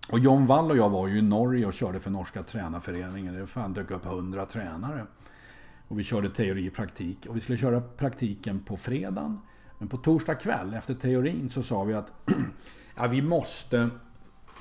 Och 0.08 0.18
John 0.18 0.46
Wall 0.46 0.70
och 0.70 0.76
jag 0.76 0.90
var 0.90 1.08
ju 1.08 1.18
i 1.18 1.22
Norge 1.22 1.66
och 1.66 1.74
körde 1.74 2.00
för 2.00 2.10
norska 2.10 2.42
tränarföreningen. 2.42 3.34
Det 3.34 3.46
fan 3.46 3.72
dök 3.72 3.90
upp 3.90 4.04
hundra 4.04 4.46
tränare. 4.46 5.06
Och 5.88 5.98
vi 5.98 6.04
körde 6.04 6.30
teori 6.30 6.68
och 6.68 6.74
praktik. 6.74 7.26
Och 7.28 7.36
vi 7.36 7.40
skulle 7.40 7.58
köra 7.58 7.80
praktiken 7.80 8.60
på 8.60 8.76
fredagen. 8.76 9.40
Men 9.78 9.88
på 9.88 9.96
torsdag 9.96 10.34
kväll 10.34 10.74
efter 10.74 10.94
teorin 10.94 11.50
så 11.50 11.62
sa 11.62 11.84
vi 11.84 11.94
att 11.94 12.12
ja, 12.96 13.06
vi 13.06 13.22
måste 13.22 13.90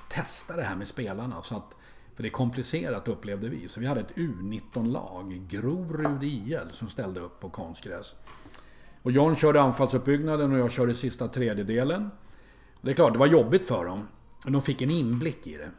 testa 0.09 0.55
det 0.55 0.63
här 0.63 0.75
med 0.75 0.87
spelarna. 0.87 1.41
Så 1.41 1.55
att 1.55 1.75
för 2.15 2.23
det 2.23 2.29
är 2.29 2.31
komplicerat 2.31 3.07
upplevde 3.07 3.49
vi. 3.49 3.67
Så 3.67 3.79
vi 3.79 3.85
hade 3.85 4.01
ett 4.01 4.15
U19-lag, 4.15 5.45
Grorud 5.49 6.23
IL, 6.23 6.59
som 6.71 6.89
ställde 6.89 7.19
upp 7.19 7.39
på 7.39 7.49
konstgräs. 7.49 8.15
Och 9.01 9.11
John 9.11 9.35
körde 9.35 9.61
anfallsuppbyggnaden 9.61 10.53
och 10.53 10.59
jag 10.59 10.71
körde 10.71 10.95
sista 10.95 11.27
tredjedelen. 11.27 12.11
Det 12.81 12.91
är 12.91 12.95
klart, 12.95 13.13
det 13.13 13.19
var 13.19 13.27
jobbigt 13.27 13.65
för 13.65 13.85
dem. 13.85 14.07
De 14.45 14.61
fick 14.61 14.81
en 14.81 14.91
inblick 14.91 15.47
i 15.47 15.57
det. 15.57 15.71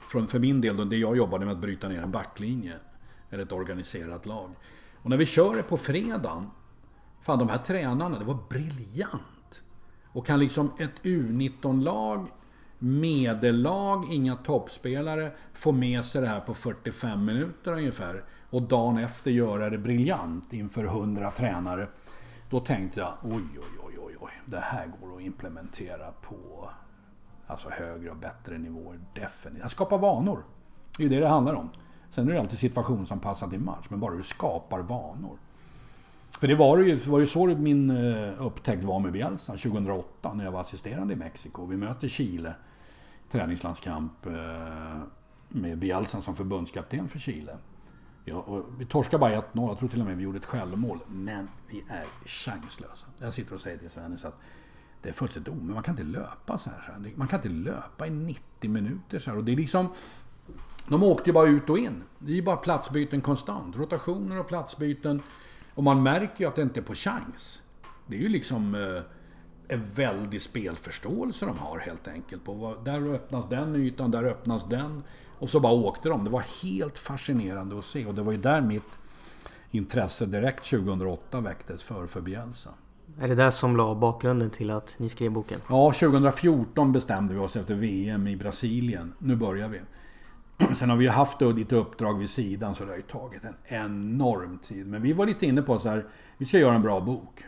Från, 0.00 0.26
för 0.26 0.38
min 0.38 0.60
del, 0.60 0.76
då, 0.76 0.84
det 0.84 0.96
jag 0.96 1.16
jobbade 1.16 1.44
med 1.44 1.52
att 1.52 1.60
bryta 1.60 1.88
ner 1.88 2.02
en 2.02 2.10
backlinje. 2.10 2.76
Eller 3.30 3.42
ett 3.42 3.52
organiserat 3.52 4.26
lag. 4.26 4.50
Och 4.96 5.10
när 5.10 5.16
vi 5.16 5.26
kör 5.26 5.56
det 5.56 5.62
på 5.62 5.76
fredagen. 5.76 6.50
Fan, 7.20 7.38
de 7.38 7.48
här 7.48 7.58
tränarna, 7.58 8.18
det 8.18 8.24
var 8.24 8.38
briljant. 8.48 9.62
Och 10.12 10.26
kan 10.26 10.38
liksom 10.38 10.72
ett 10.78 11.02
U19-lag 11.02 12.28
medellag, 12.82 14.12
inga 14.12 14.36
toppspelare, 14.36 15.32
få 15.52 15.72
med 15.72 16.04
sig 16.04 16.20
det 16.20 16.28
här 16.28 16.40
på 16.40 16.54
45 16.54 17.24
minuter 17.24 17.72
ungefär. 17.72 18.24
Och 18.50 18.62
dagen 18.62 18.98
efter 18.98 19.30
göra 19.30 19.70
det 19.70 19.78
briljant 19.78 20.52
inför 20.52 20.84
100 20.84 21.30
tränare. 21.30 21.88
Då 22.50 22.60
tänkte 22.60 23.00
jag, 23.00 23.12
oj, 23.22 23.42
oj, 23.56 23.78
oj, 23.86 23.98
oj, 23.98 24.16
oj, 24.20 24.32
det 24.46 24.60
här 24.60 24.92
går 25.00 25.16
att 25.16 25.22
implementera 25.22 26.12
på 26.12 26.70
alltså 27.50 27.68
högre 27.70 28.10
och 28.10 28.16
bättre 28.16 28.58
nivåer. 28.58 29.00
Definitivt. 29.14 29.64
Att 29.64 29.70
skapa 29.70 29.96
vanor. 29.96 30.44
Det 30.96 31.02
är 31.02 31.08
ju 31.08 31.14
det 31.14 31.20
det 31.20 31.28
handlar 31.28 31.54
om. 31.54 31.70
Sen 32.10 32.28
är 32.28 32.32
det 32.32 32.40
alltid 32.40 32.58
situationsanpassat 32.58 33.52
i 33.52 33.58
match, 33.58 33.86
men 33.88 34.00
bara 34.00 34.14
du 34.14 34.22
skapar 34.22 34.78
vanor. 34.78 35.38
För 36.30 36.48
det 36.48 36.54
var 36.54 36.78
ju, 36.78 36.96
var 36.96 37.20
ju 37.20 37.26
så 37.26 37.46
min 37.46 37.90
eh, 37.90 38.46
upptäckt 38.46 38.84
var 38.84 39.00
med 39.00 39.12
Bielsa 39.12 39.52
2008 39.52 40.34
när 40.34 40.44
jag 40.44 40.52
var 40.52 40.60
assisterande 40.60 41.12
i 41.12 41.16
Mexiko. 41.16 41.66
Vi 41.66 41.76
möter 41.76 42.08
Chile 42.08 42.54
träningslandskamp 43.30 44.26
eh, 44.26 44.32
med 45.48 45.78
Bielsa 45.78 46.22
som 46.22 46.36
förbundskapten 46.36 47.08
för 47.08 47.18
Chile. 47.18 47.56
Ja, 48.24 48.62
vi 48.78 48.86
torskar 48.86 49.18
bara 49.18 49.30
1-0, 49.30 49.42
jag 49.54 49.78
tror 49.78 49.88
till 49.88 50.00
och 50.00 50.06
med 50.06 50.16
vi 50.16 50.22
gjorde 50.22 50.38
ett 50.38 50.44
självmål. 50.44 50.98
Men 51.06 51.48
vi 51.68 51.84
är 51.88 52.06
chanslösa. 52.26 53.06
Jag 53.18 53.34
sitter 53.34 53.54
och 53.54 53.60
säger 53.60 53.78
till 53.78 53.90
Svennis 53.90 54.24
att 54.24 54.38
det 55.02 55.08
är 55.08 55.12
fullständigt 55.12 55.52
omöjligt. 55.52 55.74
Man 55.74 55.82
kan 55.82 55.98
inte 55.98 56.18
löpa 56.18 56.58
så 56.58 56.70
här. 56.70 57.12
Man 57.14 57.28
kan 57.28 57.38
inte 57.38 57.70
löpa 57.70 58.06
i 58.06 58.10
90 58.10 58.70
minuter 58.70 59.18
så 59.18 59.30
här. 59.30 59.38
Och 59.38 59.44
det 59.44 59.52
är 59.52 59.56
liksom... 59.56 59.88
De 60.88 61.02
åkte 61.02 61.30
ju 61.30 61.34
bara 61.34 61.48
ut 61.48 61.70
och 61.70 61.78
in. 61.78 62.02
Det 62.18 62.32
är 62.32 62.36
ju 62.36 62.42
bara 62.42 62.56
platsbyten 62.56 63.20
konstant. 63.20 63.76
Rotationer 63.76 64.38
och 64.38 64.48
platsbyten. 64.48 65.22
Och 65.74 65.84
man 65.84 66.02
märker 66.02 66.44
ju 66.44 66.48
att 66.48 66.56
det 66.56 66.62
inte 66.62 66.80
är 66.80 66.84
på 66.84 66.94
chans. 66.94 67.62
Det 68.06 68.16
är 68.16 68.20
ju 68.20 68.28
liksom... 68.28 68.74
Eh, 68.74 69.02
en 69.72 69.84
väldig 69.94 70.42
spelförståelse 70.42 71.46
de 71.46 71.58
har 71.58 71.78
helt 71.78 72.08
enkelt. 72.08 72.44
På 72.44 72.76
där 72.84 73.14
öppnas 73.14 73.48
den 73.48 73.76
ytan, 73.76 74.10
där 74.10 74.24
öppnas 74.24 74.68
den. 74.68 75.02
Och 75.38 75.50
så 75.50 75.60
bara 75.60 75.72
åkte 75.72 76.08
de. 76.08 76.24
Det 76.24 76.30
var 76.30 76.44
helt 76.62 76.98
fascinerande 76.98 77.78
att 77.78 77.84
se 77.84 78.06
och 78.06 78.14
det 78.14 78.22
var 78.22 78.32
ju 78.32 78.38
där 78.38 78.60
mitt 78.60 78.82
intresse 79.70 80.26
direkt 80.26 80.64
2008 80.70 81.40
väcktes 81.40 81.82
för, 81.82 82.06
för 82.06 82.20
Bielsa. 82.20 82.70
Är 83.22 83.28
det 83.28 83.34
det 83.34 83.52
som 83.52 83.76
la 83.76 83.94
bakgrunden 83.94 84.50
till 84.50 84.70
att 84.70 84.94
ni 84.98 85.08
skrev 85.08 85.32
boken? 85.32 85.60
Ja, 85.68 85.92
2014 85.92 86.92
bestämde 86.92 87.34
vi 87.34 87.40
oss 87.40 87.56
efter 87.56 87.74
VM 87.74 88.26
i 88.26 88.36
Brasilien. 88.36 89.12
Nu 89.18 89.36
börjar 89.36 89.68
vi. 89.68 89.80
Sen 90.76 90.90
har 90.90 90.96
vi 90.96 91.06
haft 91.06 91.40
lite 91.40 91.76
uppdrag 91.76 92.18
vid 92.18 92.30
sidan 92.30 92.74
så 92.74 92.84
det 92.84 92.90
har 92.90 92.96
ju 92.96 93.02
tagit 93.02 93.42
en 93.44 93.54
enorm 93.64 94.58
tid. 94.58 94.86
Men 94.86 95.02
vi 95.02 95.12
var 95.12 95.26
lite 95.26 95.46
inne 95.46 95.62
på 95.62 95.78
så 95.78 95.88
här, 95.88 96.06
vi 96.38 96.46
ska 96.46 96.58
göra 96.58 96.74
en 96.74 96.82
bra 96.82 97.00
bok. 97.00 97.44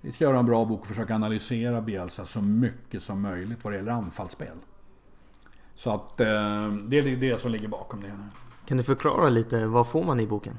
Vi 0.00 0.12
ska 0.12 0.24
göra 0.24 0.38
en 0.38 0.46
bra 0.46 0.64
bok 0.64 0.80
och 0.80 0.86
försöka 0.86 1.14
analysera 1.14 1.80
Bielsa 1.80 2.24
så 2.24 2.40
mycket 2.40 3.02
som 3.02 3.22
möjligt 3.22 3.64
vad 3.64 3.72
det 3.72 3.76
gäller 3.76 3.92
anfallsspel. 3.92 4.56
Så 5.74 5.90
att 5.90 6.20
eh, 6.20 6.26
det 6.88 6.98
är 6.98 7.16
det 7.16 7.40
som 7.40 7.50
ligger 7.50 7.68
bakom 7.68 8.00
det. 8.00 8.12
Kan 8.66 8.76
du 8.76 8.82
förklara 8.82 9.28
lite, 9.28 9.66
vad 9.66 9.88
får 9.88 10.04
man 10.04 10.20
i 10.20 10.26
boken? 10.26 10.58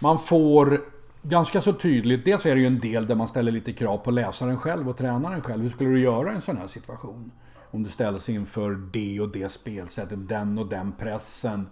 Man 0.00 0.18
får 0.18 0.80
ganska 1.22 1.60
så 1.60 1.72
tydligt, 1.72 2.24
dels 2.24 2.46
är 2.46 2.54
det 2.54 2.60
ju 2.60 2.66
en 2.66 2.80
del 2.80 3.06
där 3.06 3.14
man 3.14 3.28
ställer 3.28 3.52
lite 3.52 3.72
krav 3.72 3.98
på 3.98 4.10
läsaren 4.10 4.58
själv 4.58 4.88
och 4.88 4.96
tränaren 4.96 5.42
själv. 5.42 5.62
Hur 5.62 5.70
skulle 5.70 5.90
du 5.90 6.00
göra 6.00 6.32
i 6.32 6.34
en 6.34 6.40
sån 6.40 6.56
här 6.56 6.68
situation? 6.68 7.32
Om 7.70 7.82
du 7.82 7.90
ställs 7.90 8.28
inför 8.28 8.80
det 8.92 9.20
och 9.20 9.28
det 9.28 9.52
spelsättet, 9.52 10.28
den 10.28 10.58
och 10.58 10.66
den 10.66 10.92
pressen. 10.92 11.66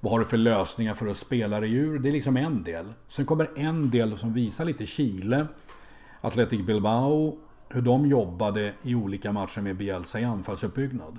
Vad 0.00 0.12
har 0.12 0.18
du 0.18 0.24
för 0.24 0.36
lösningar 0.36 0.94
för 0.94 1.06
att 1.06 1.16
spela 1.16 1.60
dig 1.60 1.72
ur? 1.72 1.98
Det 1.98 2.08
är 2.08 2.12
liksom 2.12 2.36
en 2.36 2.62
del. 2.62 2.86
Sen 3.08 3.26
kommer 3.26 3.50
en 3.56 3.90
del 3.90 4.18
som 4.18 4.32
visar 4.32 4.64
lite 4.64 4.86
Chile. 4.86 5.46
Athletic 6.20 6.66
Bilbao, 6.66 7.38
hur 7.68 7.82
de 7.82 8.06
jobbade 8.06 8.72
i 8.82 8.94
olika 8.94 9.32
matcher 9.32 9.60
med 9.60 9.76
Bielsa 9.76 10.20
i 10.20 10.24
anfallsuppbyggnad. 10.24 11.18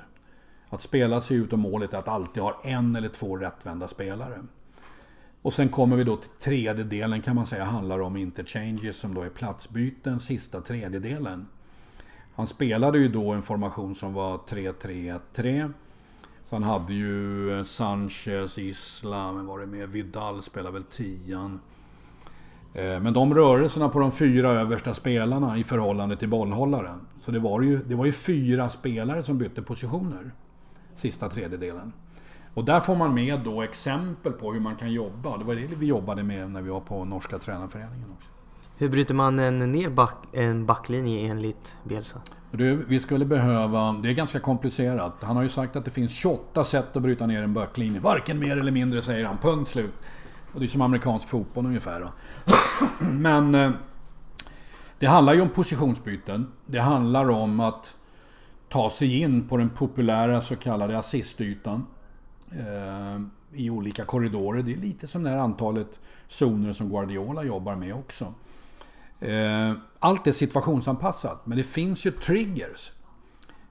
Att 0.69 0.81
spela 0.81 1.21
sig 1.21 1.37
ut 1.37 1.53
och 1.53 1.59
målet 1.59 1.93
är 1.93 1.97
att 1.97 2.07
alltid 2.07 2.43
ha 2.43 2.61
en 2.63 2.95
eller 2.95 3.09
två 3.09 3.37
rättvända 3.37 3.87
spelare. 3.87 4.43
Och 5.41 5.53
sen 5.53 5.69
kommer 5.69 5.95
vi 5.95 6.03
då 6.03 6.15
till 6.15 6.29
tredje 6.39 6.83
delen 6.83 7.21
kan 7.21 7.35
man 7.35 7.47
säga 7.47 7.63
handlar 7.63 7.99
om 7.99 8.17
interchanges 8.17 8.97
som 8.97 9.13
då 9.13 9.21
är 9.21 9.29
platsbyten, 9.29 10.19
sista 10.19 10.61
tredjedelen. 10.61 11.47
Han 12.35 12.47
spelade 12.47 12.97
ju 12.97 13.07
då 13.07 13.31
en 13.31 13.43
formation 13.43 13.95
som 13.95 14.13
var 14.13 14.37
3-3-1-3. 14.37 15.73
Så 16.45 16.55
han 16.55 16.63
hade 16.63 16.93
ju 16.93 17.51
eh, 17.59 17.63
Sanchez, 17.63 18.57
Isla, 18.57 19.31
men 19.31 19.45
var 19.45 19.59
det 19.59 19.65
med? 19.65 19.89
Vidal 19.89 20.41
spelade 20.41 20.73
väl 20.73 20.83
tian. 20.83 21.59
Eh, 22.73 22.99
men 22.99 23.13
de 23.13 23.33
rörelserna 23.33 23.89
på 23.89 23.99
de 23.99 24.11
fyra 24.11 24.51
översta 24.51 24.93
spelarna 24.93 25.57
i 25.57 25.63
förhållande 25.63 26.15
till 26.15 26.29
bollhållaren. 26.29 26.99
Så 27.21 27.31
det 27.31 27.39
var 27.39 27.61
ju, 27.61 27.77
det 27.77 27.95
var 27.95 28.05
ju 28.05 28.11
fyra 28.11 28.69
spelare 28.69 29.23
som 29.23 29.37
bytte 29.37 29.61
positioner. 29.61 30.31
Sista 30.95 31.29
tredjedelen. 31.29 31.93
Och 32.53 32.65
där 32.65 32.79
får 32.79 32.95
man 32.95 33.13
med 33.13 33.39
då 33.39 33.61
exempel 33.61 34.31
på 34.31 34.53
hur 34.53 34.59
man 34.59 34.75
kan 34.75 34.91
jobba. 34.91 35.37
Det 35.37 35.43
var 35.43 35.55
det 35.55 35.67
vi 35.75 35.85
jobbade 35.85 36.23
med 36.23 36.51
när 36.51 36.61
vi 36.61 36.69
var 36.69 36.79
på 36.79 37.05
Norska 37.05 37.39
Tränarföreningen 37.39 38.11
också. 38.17 38.29
Hur 38.77 38.89
bryter 38.89 39.13
man 39.13 39.39
en, 39.39 39.71
ner 39.71 39.89
back, 39.89 40.15
en 40.31 40.65
backlinje 40.65 41.29
enligt 41.29 41.77
Bielsa? 41.83 42.21
Du, 42.51 42.85
vi 42.87 42.99
skulle 42.99 43.25
behöva... 43.25 43.91
Det 43.91 44.09
är 44.09 44.13
ganska 44.13 44.39
komplicerat. 44.39 45.23
Han 45.23 45.35
har 45.35 45.43
ju 45.43 45.49
sagt 45.49 45.75
att 45.75 45.85
det 45.85 45.91
finns 45.91 46.11
28 46.11 46.63
sätt 46.63 46.95
att 46.95 47.03
bryta 47.03 47.25
ner 47.25 47.43
en 47.43 47.53
backlinje. 47.53 47.99
Varken 47.99 48.39
mer 48.39 48.57
eller 48.57 48.71
mindre 48.71 49.01
säger 49.01 49.25
han. 49.25 49.37
Punkt 49.37 49.69
slut. 49.69 49.93
Och 50.53 50.59
det 50.59 50.65
är 50.65 50.67
som 50.67 50.81
amerikansk 50.81 51.27
fotboll 51.27 51.65
ungefär. 51.65 51.99
Då. 51.99 52.11
Men... 53.11 53.55
Eh, 53.55 53.71
det 55.01 55.07
handlar 55.07 55.33
ju 55.33 55.41
om 55.41 55.49
positionsbyten. 55.49 56.51
Det 56.65 56.79
handlar 56.79 57.29
om 57.29 57.59
att 57.59 57.95
ta 58.69 58.89
sig 58.89 59.19
in 59.19 59.47
på 59.47 59.57
den 59.57 59.69
populära 59.69 60.41
så 60.41 60.55
kallade 60.55 60.97
assistytan. 60.97 61.85
Eh, 62.51 63.21
I 63.53 63.69
olika 63.69 64.05
korridorer. 64.05 64.63
Det 64.63 64.73
är 64.73 64.77
lite 64.77 65.07
som 65.07 65.23
det 65.23 65.29
här 65.29 65.37
antalet 65.37 65.99
zoner 66.27 66.73
som 66.73 66.89
Guardiola 66.89 67.43
jobbar 67.43 67.75
med 67.75 67.95
också. 67.95 68.33
Eh, 69.19 69.73
allt 69.99 70.27
är 70.27 70.31
situationsanpassat, 70.31 71.45
men 71.45 71.57
det 71.57 71.63
finns 71.63 72.05
ju 72.05 72.11
triggers 72.11 72.91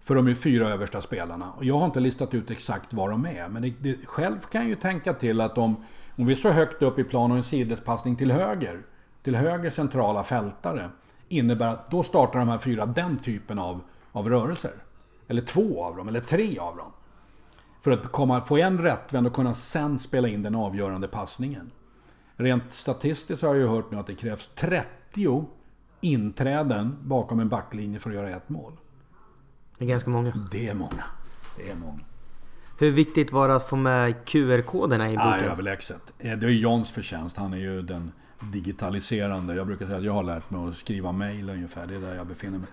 för 0.02 0.14
de 0.14 0.34
fyra 0.34 0.68
översta 0.68 1.00
spelarna. 1.00 1.52
Och 1.56 1.64
jag 1.64 1.78
har 1.78 1.86
inte 1.86 2.00
listat 2.00 2.34
ut 2.34 2.50
exakt 2.50 2.92
vad 2.92 3.10
de 3.10 3.26
är, 3.26 3.48
men 3.48 3.62
det, 3.62 3.74
det, 3.80 3.96
själv 4.06 4.40
kan 4.40 4.60
jag 4.60 4.68
ju 4.68 4.76
tänka 4.76 5.14
till 5.14 5.40
att 5.40 5.58
om, 5.58 5.76
om 6.16 6.26
vi 6.26 6.32
är 6.32 6.36
så 6.36 6.50
högt 6.50 6.82
upp 6.82 6.98
i 6.98 7.04
plan 7.04 7.30
och 7.30 7.36
en 7.36 7.44
sidledspassning 7.44 8.16
till 8.16 8.32
höger, 8.32 8.82
till 9.22 9.36
höger 9.36 9.70
centrala 9.70 10.24
fältare, 10.24 10.88
innebär 11.28 11.66
att 11.66 11.90
då 11.90 12.02
startar 12.02 12.38
de 12.38 12.48
här 12.48 12.58
fyra 12.58 12.86
den 12.86 13.18
typen 13.18 13.58
av, 13.58 13.80
av 14.12 14.28
rörelser. 14.28 14.74
Eller 15.28 15.42
två 15.42 15.84
av 15.84 15.96
dem, 15.96 16.08
eller 16.08 16.20
tre 16.20 16.58
av 16.58 16.76
dem. 16.76 16.92
För 17.80 17.90
att 17.90 18.12
komma, 18.12 18.40
få 18.40 18.56
en 18.56 18.78
rättvänd 18.78 19.26
och 19.26 19.32
kunna 19.32 19.54
sen 19.54 19.98
spela 19.98 20.28
in 20.28 20.42
den 20.42 20.54
avgörande 20.54 21.08
passningen. 21.08 21.70
Rent 22.36 22.62
statistiskt 22.70 23.42
har 23.42 23.48
jag 23.48 23.58
ju 23.58 23.66
hört 23.66 23.90
nu 23.90 23.98
att 23.98 24.06
det 24.06 24.14
krävs 24.14 24.50
30 24.54 25.46
inträden 26.00 26.96
bakom 27.02 27.40
en 27.40 27.48
backlinje 27.48 27.98
för 27.98 28.10
att 28.10 28.16
göra 28.16 28.30
ett 28.30 28.48
mål. 28.48 28.72
Det 29.78 29.84
är 29.84 29.88
ganska 29.88 30.10
många. 30.10 30.48
Det 30.52 30.68
är 30.68 30.74
många. 30.74 31.04
Det 31.56 31.70
är 31.70 31.76
många. 31.76 32.00
Hur 32.78 32.90
viktigt 32.90 33.32
var 33.32 33.48
det 33.48 33.54
att 33.54 33.68
få 33.68 33.76
med 33.76 34.14
QR-koderna 34.24 35.04
i 35.04 35.16
boken? 35.16 35.44
Ja, 35.44 35.52
överlägset. 35.52 36.12
Eh, 36.18 36.38
det 36.38 36.46
är 36.46 36.50
Johns 36.50 36.90
förtjänst. 36.90 37.36
Han 37.36 37.52
är 37.52 37.58
ju 37.58 37.82
den 37.82 38.12
digitaliserande. 38.40 39.54
Jag 39.54 39.66
brukar 39.66 39.86
säga 39.86 39.98
att 39.98 40.04
jag 40.04 40.12
har 40.12 40.22
lärt 40.22 40.50
mig 40.50 40.68
att 40.68 40.76
skriva 40.76 41.12
mail 41.12 41.50
ungefär. 41.50 41.86
Det 41.86 41.94
är 41.94 42.00
där 42.00 42.14
jag 42.14 42.26
befinner 42.26 42.58
mig. 42.58 42.68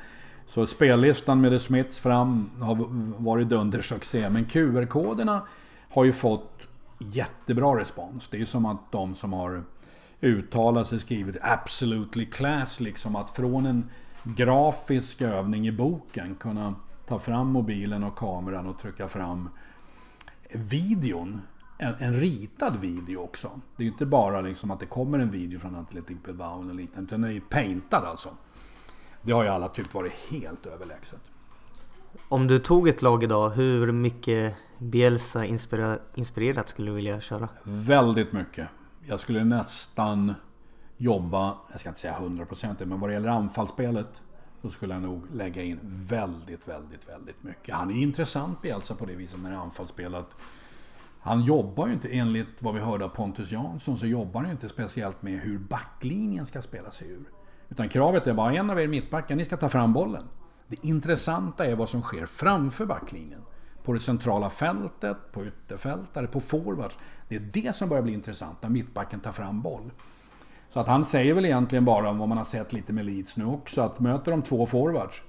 Så 0.48 0.68
spellistan 0.68 1.42
med 1.42 1.52
The 1.52 1.60
Smiths 1.60 2.00
fram 2.00 2.50
har 2.60 2.76
varit 3.24 3.50
dundersuccé. 3.50 4.30
Men 4.30 4.46
QR-koderna 4.46 5.42
har 5.90 6.04
ju 6.04 6.14
fått 6.14 6.62
jättebra 6.98 7.80
respons. 7.80 8.28
Det 8.28 8.38
är 8.38 8.40
ju 8.40 8.46
som 8.46 8.66
att 8.66 8.92
de 8.92 9.16
som 9.16 9.34
har 9.34 9.64
uttalat 10.22 10.88
sig 10.88 11.00
skrivit 11.00 11.38
absolutely 11.42 12.26
class 12.26 12.80
liksom. 12.80 13.16
Att 13.16 13.30
från 13.30 13.66
en 13.66 13.90
grafisk 14.24 15.22
övning 15.22 15.68
i 15.68 15.72
boken 15.72 16.36
kunna 16.36 16.76
ta 17.08 17.20
fram 17.20 17.48
mobilen 17.48 18.04
och 18.04 18.16
kameran 18.16 18.68
och 18.68 18.80
trycka 18.80 19.08
fram 19.08 19.50
videon. 20.52 21.42
En, 21.78 21.94
en 22.00 22.14
ritad 22.14 22.82
video 22.82 23.20
också. 23.20 23.52
Det 23.76 23.84
är 23.84 23.86
ju 23.86 23.92
inte 23.92 24.06
bara 24.06 24.42
liksom 24.42 24.72
att 24.72 24.80
det 24.80 24.86
kommer 24.86 25.20
en 25.20 25.32
video 25.32 25.60
från 25.60 25.76
Athletic 25.76 26.18
Bilbao 26.26 26.62
eller 26.62 26.74
liknande. 26.74 27.08
Utan 27.08 27.22
den 27.22 27.30
är 27.30 27.34
ju 27.34 27.42
paintad 27.42 28.04
alltså. 28.06 28.30
Det 29.22 29.32
har 29.32 29.44
ju 29.44 29.50
alla 29.50 29.68
tyckt 29.68 29.94
varit 29.94 30.12
helt 30.12 30.66
överlägset. 30.66 31.22
Om 32.30 32.48
du 32.48 32.60
tog 32.60 32.88
ett 32.88 33.02
lag 33.02 33.24
idag, 33.24 33.50
hur 33.50 33.92
mycket 33.92 34.56
Bielsa 34.78 35.46
inspirerat 36.16 36.70
skulle 36.70 36.92
du 36.92 36.96
vilja 36.96 37.22
köra? 37.22 37.50
Väldigt 37.64 38.32
mycket. 38.32 38.68
Jag 39.06 39.20
skulle 39.20 39.44
nästan 39.44 40.34
jobba, 40.98 41.58
jag 41.72 41.80
ska 41.80 41.90
inte 41.90 42.02
säga 42.02 42.18
100% 42.20 42.86
men 42.86 43.00
vad 43.00 43.10
det 43.10 43.14
gäller 43.14 43.30
anfallsspelet 43.30 44.22
så 44.62 44.70
skulle 44.70 44.94
jag 44.94 45.04
nog 45.04 45.24
lägga 45.34 45.64
in 45.64 45.80
väldigt, 45.84 46.68
väldigt, 46.68 47.10
väldigt 47.10 47.44
mycket. 47.44 47.76
Han 47.76 47.92
är 47.92 48.02
intressant 48.02 48.62
Bielsa 48.62 48.96
på 48.96 49.06
det 49.06 49.16
viset 49.16 49.40
när 49.40 49.50
det 49.50 49.56
är 49.56 49.60
anfallsspelet. 49.60 50.28
Han 51.20 51.44
jobbar 51.44 51.88
ju 51.88 51.94
inte, 51.94 52.10
enligt 52.10 52.62
vad 52.62 52.74
vi 52.74 52.80
hörde 52.80 53.06
av 53.06 53.10
Pontus 53.10 53.52
Jansson, 53.52 53.98
så 53.98 54.06
jobbar 54.06 54.40
han 54.40 54.46
ju 54.46 54.52
inte 54.52 54.70
speciellt 54.70 55.22
med 55.22 55.40
hur 55.40 55.60
backlinjen 55.60 56.46
ska 56.46 56.62
spela 56.62 56.92
sig 56.92 57.10
ur. 57.10 57.26
Utan 57.70 57.90
kravet 57.90 58.28
är 58.28 58.34
bara 58.34 58.54
en 58.54 58.70
av 58.70 58.80
er 58.80 58.88
mittbackar, 58.88 59.36
ni 59.36 59.46
ska 59.46 59.58
ta 59.58 59.70
fram 59.70 59.94
bollen. 59.94 60.24
Det 60.68 60.86
intressanta 60.86 61.66
är 61.66 61.76
vad 61.76 61.90
som 61.90 62.02
sker 62.02 62.26
framför 62.26 62.86
backlinjen. 62.86 63.42
På 63.84 63.94
det 63.94 64.00
centrala 64.00 64.50
fältet, 64.50 65.18
på 65.32 65.46
ytterfältare, 65.46 66.28
på 66.28 66.40
forwards. 66.40 66.98
Det 67.28 67.36
är 67.36 67.40
det 67.40 67.76
som 67.76 67.90
börjar 67.90 68.04
bli 68.04 68.14
intressant 68.14 68.62
när 68.62 68.70
mittbacken 68.70 69.20
tar 69.20 69.32
fram 69.32 69.62
boll. 69.62 69.92
Så 70.70 70.80
att 70.80 70.88
han 70.88 71.06
säger 71.06 71.34
väl 71.34 71.46
egentligen 71.46 71.86
bara 71.86 72.10
om 72.10 72.18
vad 72.18 72.30
man 72.30 72.38
har 72.38 72.46
sett 72.46 72.74
lite 72.74 72.94
med 72.94 73.06
Leeds 73.06 73.38
nu 73.38 73.46
också, 73.46 73.82
att 73.82 74.00
möter 74.00 74.32
de 74.32 74.42
två 74.42 74.66
forwards 74.66 75.24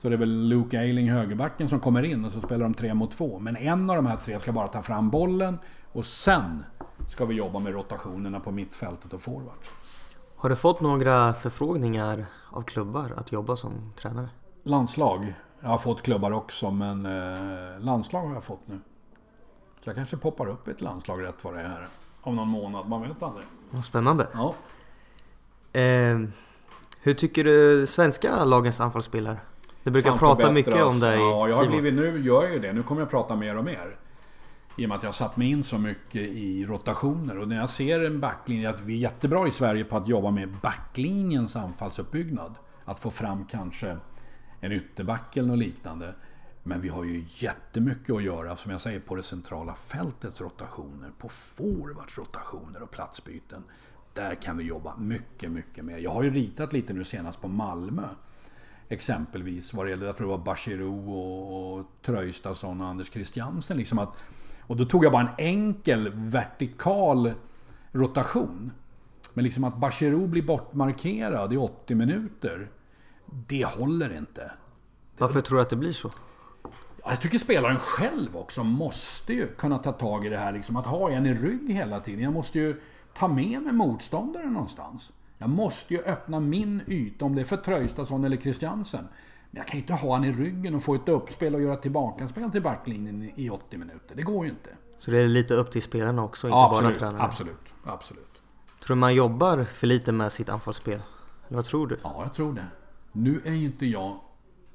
så 0.00 0.08
det 0.08 0.14
är 0.14 0.18
väl 0.18 0.48
Luke 0.48 0.78
Ayling, 0.78 1.10
högerbacken, 1.10 1.68
som 1.68 1.80
kommer 1.80 2.02
in 2.02 2.24
och 2.24 2.32
så 2.32 2.40
spelar 2.40 2.62
de 2.62 2.74
tre 2.74 2.94
mot 2.94 3.10
två. 3.10 3.38
Men 3.38 3.56
en 3.56 3.90
av 3.90 3.96
de 3.96 4.06
här 4.06 4.16
tre 4.16 4.40
ska 4.40 4.52
bara 4.52 4.68
ta 4.68 4.82
fram 4.82 5.10
bollen 5.10 5.58
och 5.92 6.06
sen 6.06 6.64
ska 7.08 7.24
vi 7.24 7.34
jobba 7.34 7.58
med 7.58 7.72
rotationerna 7.72 8.40
på 8.40 8.50
mittfältet 8.50 9.12
och 9.12 9.22
forwards. 9.22 9.70
Har 10.40 10.50
du 10.50 10.56
fått 10.56 10.80
några 10.80 11.34
förfrågningar 11.34 12.26
av 12.50 12.62
klubbar 12.62 13.12
att 13.16 13.32
jobba 13.32 13.56
som 13.56 13.92
tränare? 13.96 14.28
Landslag. 14.62 15.34
Jag 15.60 15.68
har 15.68 15.78
fått 15.78 16.02
klubbar 16.02 16.32
också, 16.32 16.70
men 16.70 17.06
eh, 17.06 17.80
landslag 17.80 18.26
har 18.26 18.34
jag 18.34 18.44
fått 18.44 18.68
nu. 18.68 18.78
Så 19.84 19.88
jag 19.88 19.96
kanske 19.96 20.16
poppar 20.16 20.48
upp 20.48 20.68
i 20.68 20.70
ett 20.70 20.80
landslag 20.80 21.22
rätt 21.22 21.44
vad 21.44 21.54
det 21.54 21.60
är 21.60 21.68
här. 21.68 21.86
Om 22.22 22.36
någon 22.36 22.48
månad, 22.48 22.88
man 22.88 23.02
vet 23.02 23.22
aldrig. 23.22 23.46
Vad 23.70 23.84
spännande. 23.84 24.26
Ja. 24.32 24.54
Eh, 25.80 26.18
hur 27.00 27.14
tycker 27.14 27.44
du 27.44 27.86
svenska 27.86 28.44
lagens 28.44 28.80
anfallsspelare? 28.80 29.38
Du 29.82 29.90
brukar 29.90 30.16
prata 30.16 30.52
mycket 30.52 30.82
om 30.82 31.00
det 31.00 31.14
i 31.14 31.18
Ja, 31.18 31.48
jag 31.48 31.56
har 31.56 31.66
blivit, 31.66 31.94
nu 31.94 32.20
gör 32.20 32.42
jag 32.42 32.52
ju 32.52 32.58
det. 32.58 32.72
Nu 32.72 32.82
kommer 32.82 33.00
jag 33.00 33.10
prata 33.10 33.36
mer 33.36 33.58
och 33.58 33.64
mer. 33.64 33.96
I 34.80 34.84
och 34.84 34.88
med 34.88 34.96
att 34.96 35.02
jag 35.02 35.08
har 35.08 35.14
satt 35.14 35.36
mig 35.36 35.50
in 35.50 35.64
så 35.64 35.78
mycket 35.78 36.22
i 36.22 36.66
rotationer. 36.66 37.38
Och 37.38 37.48
när 37.48 37.56
jag 37.56 37.70
ser 37.70 38.00
en 38.04 38.20
backlinje, 38.20 38.70
att 38.70 38.80
vi 38.80 38.94
är 38.94 38.98
jättebra 38.98 39.48
i 39.48 39.50
Sverige 39.50 39.84
på 39.84 39.96
att 39.96 40.08
jobba 40.08 40.30
med 40.30 40.56
backlinjens 40.62 41.56
anfallsuppbyggnad. 41.56 42.54
Att 42.84 42.98
få 42.98 43.10
fram 43.10 43.44
kanske 43.44 43.96
en 44.60 44.72
ytterback 44.72 45.36
eller 45.36 45.48
något 45.48 45.58
liknande. 45.58 46.14
Men 46.62 46.80
vi 46.80 46.88
har 46.88 47.04
ju 47.04 47.24
jättemycket 47.34 48.14
att 48.14 48.22
göra, 48.22 48.56
som 48.56 48.72
jag 48.72 48.80
säger, 48.80 49.00
på 49.00 49.16
det 49.16 49.22
centrala 49.22 49.74
fältets 49.74 50.40
rotationer, 50.40 51.10
på 51.18 51.28
forwards 51.28 52.18
rotationer 52.18 52.82
och 52.82 52.90
platsbyten. 52.90 53.64
Där 54.14 54.34
kan 54.34 54.56
vi 54.56 54.64
jobba 54.64 54.96
mycket, 54.96 55.50
mycket 55.50 55.84
mer. 55.84 55.98
Jag 55.98 56.10
har 56.10 56.22
ju 56.22 56.30
ritat 56.30 56.72
lite 56.72 56.92
nu 56.92 57.04
senast 57.04 57.40
på 57.40 57.48
Malmö. 57.48 58.08
Exempelvis 58.88 59.74
vad 59.74 59.86
det 59.86 59.90
gäller, 59.90 60.06
jag 60.06 60.16
tror 60.16 60.26
det 60.26 60.36
var 60.36 60.44
Bachirou 60.44 61.12
och 61.12 61.86
Tröjstason 62.02 62.80
och 62.80 62.86
Anders 62.86 63.10
Christiansen. 63.10 63.76
Liksom 63.76 63.98
att, 63.98 64.24
och 64.70 64.76
då 64.76 64.84
tog 64.84 65.04
jag 65.04 65.12
bara 65.12 65.22
en 65.22 65.34
enkel 65.38 66.10
vertikal 66.14 67.32
rotation. 67.92 68.72
Men 69.34 69.44
liksom 69.44 69.64
att 69.64 69.76
Bachirou 69.76 70.26
blir 70.26 70.42
bortmarkerad 70.42 71.52
i 71.52 71.56
80 71.56 71.94
minuter. 71.94 72.70
Det 73.26 73.64
håller 73.64 74.16
inte. 74.16 74.50
Varför 75.18 75.40
tror 75.40 75.56
du 75.56 75.62
att 75.62 75.70
det 75.70 75.76
blir 75.76 75.92
så? 75.92 76.10
Jag 77.04 77.20
tycker 77.20 77.38
spelaren 77.38 77.78
själv 77.78 78.36
också 78.36 78.64
måste 78.64 79.32
ju 79.32 79.46
kunna 79.46 79.78
ta 79.78 79.92
tag 79.92 80.26
i 80.26 80.28
det 80.28 80.38
här. 80.38 80.52
Liksom 80.52 80.76
att 80.76 80.86
ha 80.86 81.10
en 81.10 81.26
i 81.26 81.34
rygg 81.34 81.70
hela 81.70 82.00
tiden. 82.00 82.24
Jag 82.24 82.32
måste 82.32 82.58
ju 82.58 82.80
ta 83.14 83.28
med 83.28 83.62
mig 83.62 83.72
motståndaren 83.72 84.52
någonstans. 84.52 85.12
Jag 85.38 85.50
måste 85.50 85.94
ju 85.94 86.02
öppna 86.02 86.40
min 86.40 86.82
yta, 86.86 87.24
om 87.24 87.34
det 87.34 87.40
är 87.40 87.44
för 87.44 87.56
Traustason 87.56 88.24
eller 88.24 88.36
Christiansen. 88.36 89.08
Men 89.50 89.58
jag 89.58 89.66
kan 89.66 89.76
ju 89.76 89.80
inte 89.80 89.94
ha 89.94 90.14
han 90.14 90.24
i 90.24 90.32
ryggen 90.32 90.74
och 90.74 90.82
få 90.82 90.94
ett 90.94 91.08
uppspel 91.08 91.54
och 91.54 91.62
göra 91.62 91.76
tillbakaspel 91.76 92.50
till 92.50 92.62
backlinjen 92.62 93.32
i 93.34 93.50
80 93.50 93.76
minuter. 93.76 94.14
Det 94.16 94.22
går 94.22 94.44
ju 94.44 94.50
inte. 94.50 94.70
Så 94.98 95.10
det 95.10 95.18
är 95.18 95.28
lite 95.28 95.54
upp 95.54 95.70
till 95.70 95.82
spelarna 95.82 96.24
också, 96.24 96.46
inte 96.46 96.58
absolut, 96.58 96.90
bara 96.90 96.98
tränarna? 96.98 97.24
Absolut, 97.24 97.56
absolut. 97.84 98.42
Tror 98.80 98.96
du 98.96 99.00
man 99.00 99.14
jobbar 99.14 99.64
för 99.64 99.86
lite 99.86 100.12
med 100.12 100.32
sitt 100.32 100.48
anfallsspel? 100.48 101.00
Vad 101.48 101.64
tror 101.64 101.86
du? 101.86 101.98
Ja, 102.02 102.20
jag 102.22 102.34
tror 102.34 102.52
det. 102.52 102.66
Nu 103.12 103.42
är 103.44 103.52
ju 103.52 103.64
inte 103.64 103.86
jag 103.86 104.20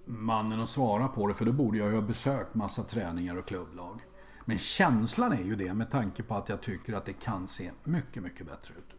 mannen 0.06 0.62
att 0.62 0.70
svara 0.70 1.08
på 1.08 1.28
det, 1.28 1.34
för 1.34 1.46
då 1.46 1.52
borde 1.52 1.78
jag 1.78 1.88
ju 1.88 1.96
ha 1.96 2.02
besökt 2.02 2.56
massa 2.56 2.84
träningar 2.84 3.38
och 3.38 3.46
klubblag. 3.46 4.02
Men 4.46 4.58
känslan 4.58 5.34
är 5.34 5.44
ju 5.44 5.56
det 5.56 5.74
med 5.74 5.92
tanke 5.92 6.24
på 6.24 6.36
att 6.36 6.50
jag 6.50 6.62
tycker 6.62 6.94
att 6.94 7.06
det 7.06 7.14
kan 7.14 7.48
se 7.48 7.72
mycket, 7.84 8.24
mycket 8.24 8.46
bättre 8.46 8.74
ut. 8.78 8.96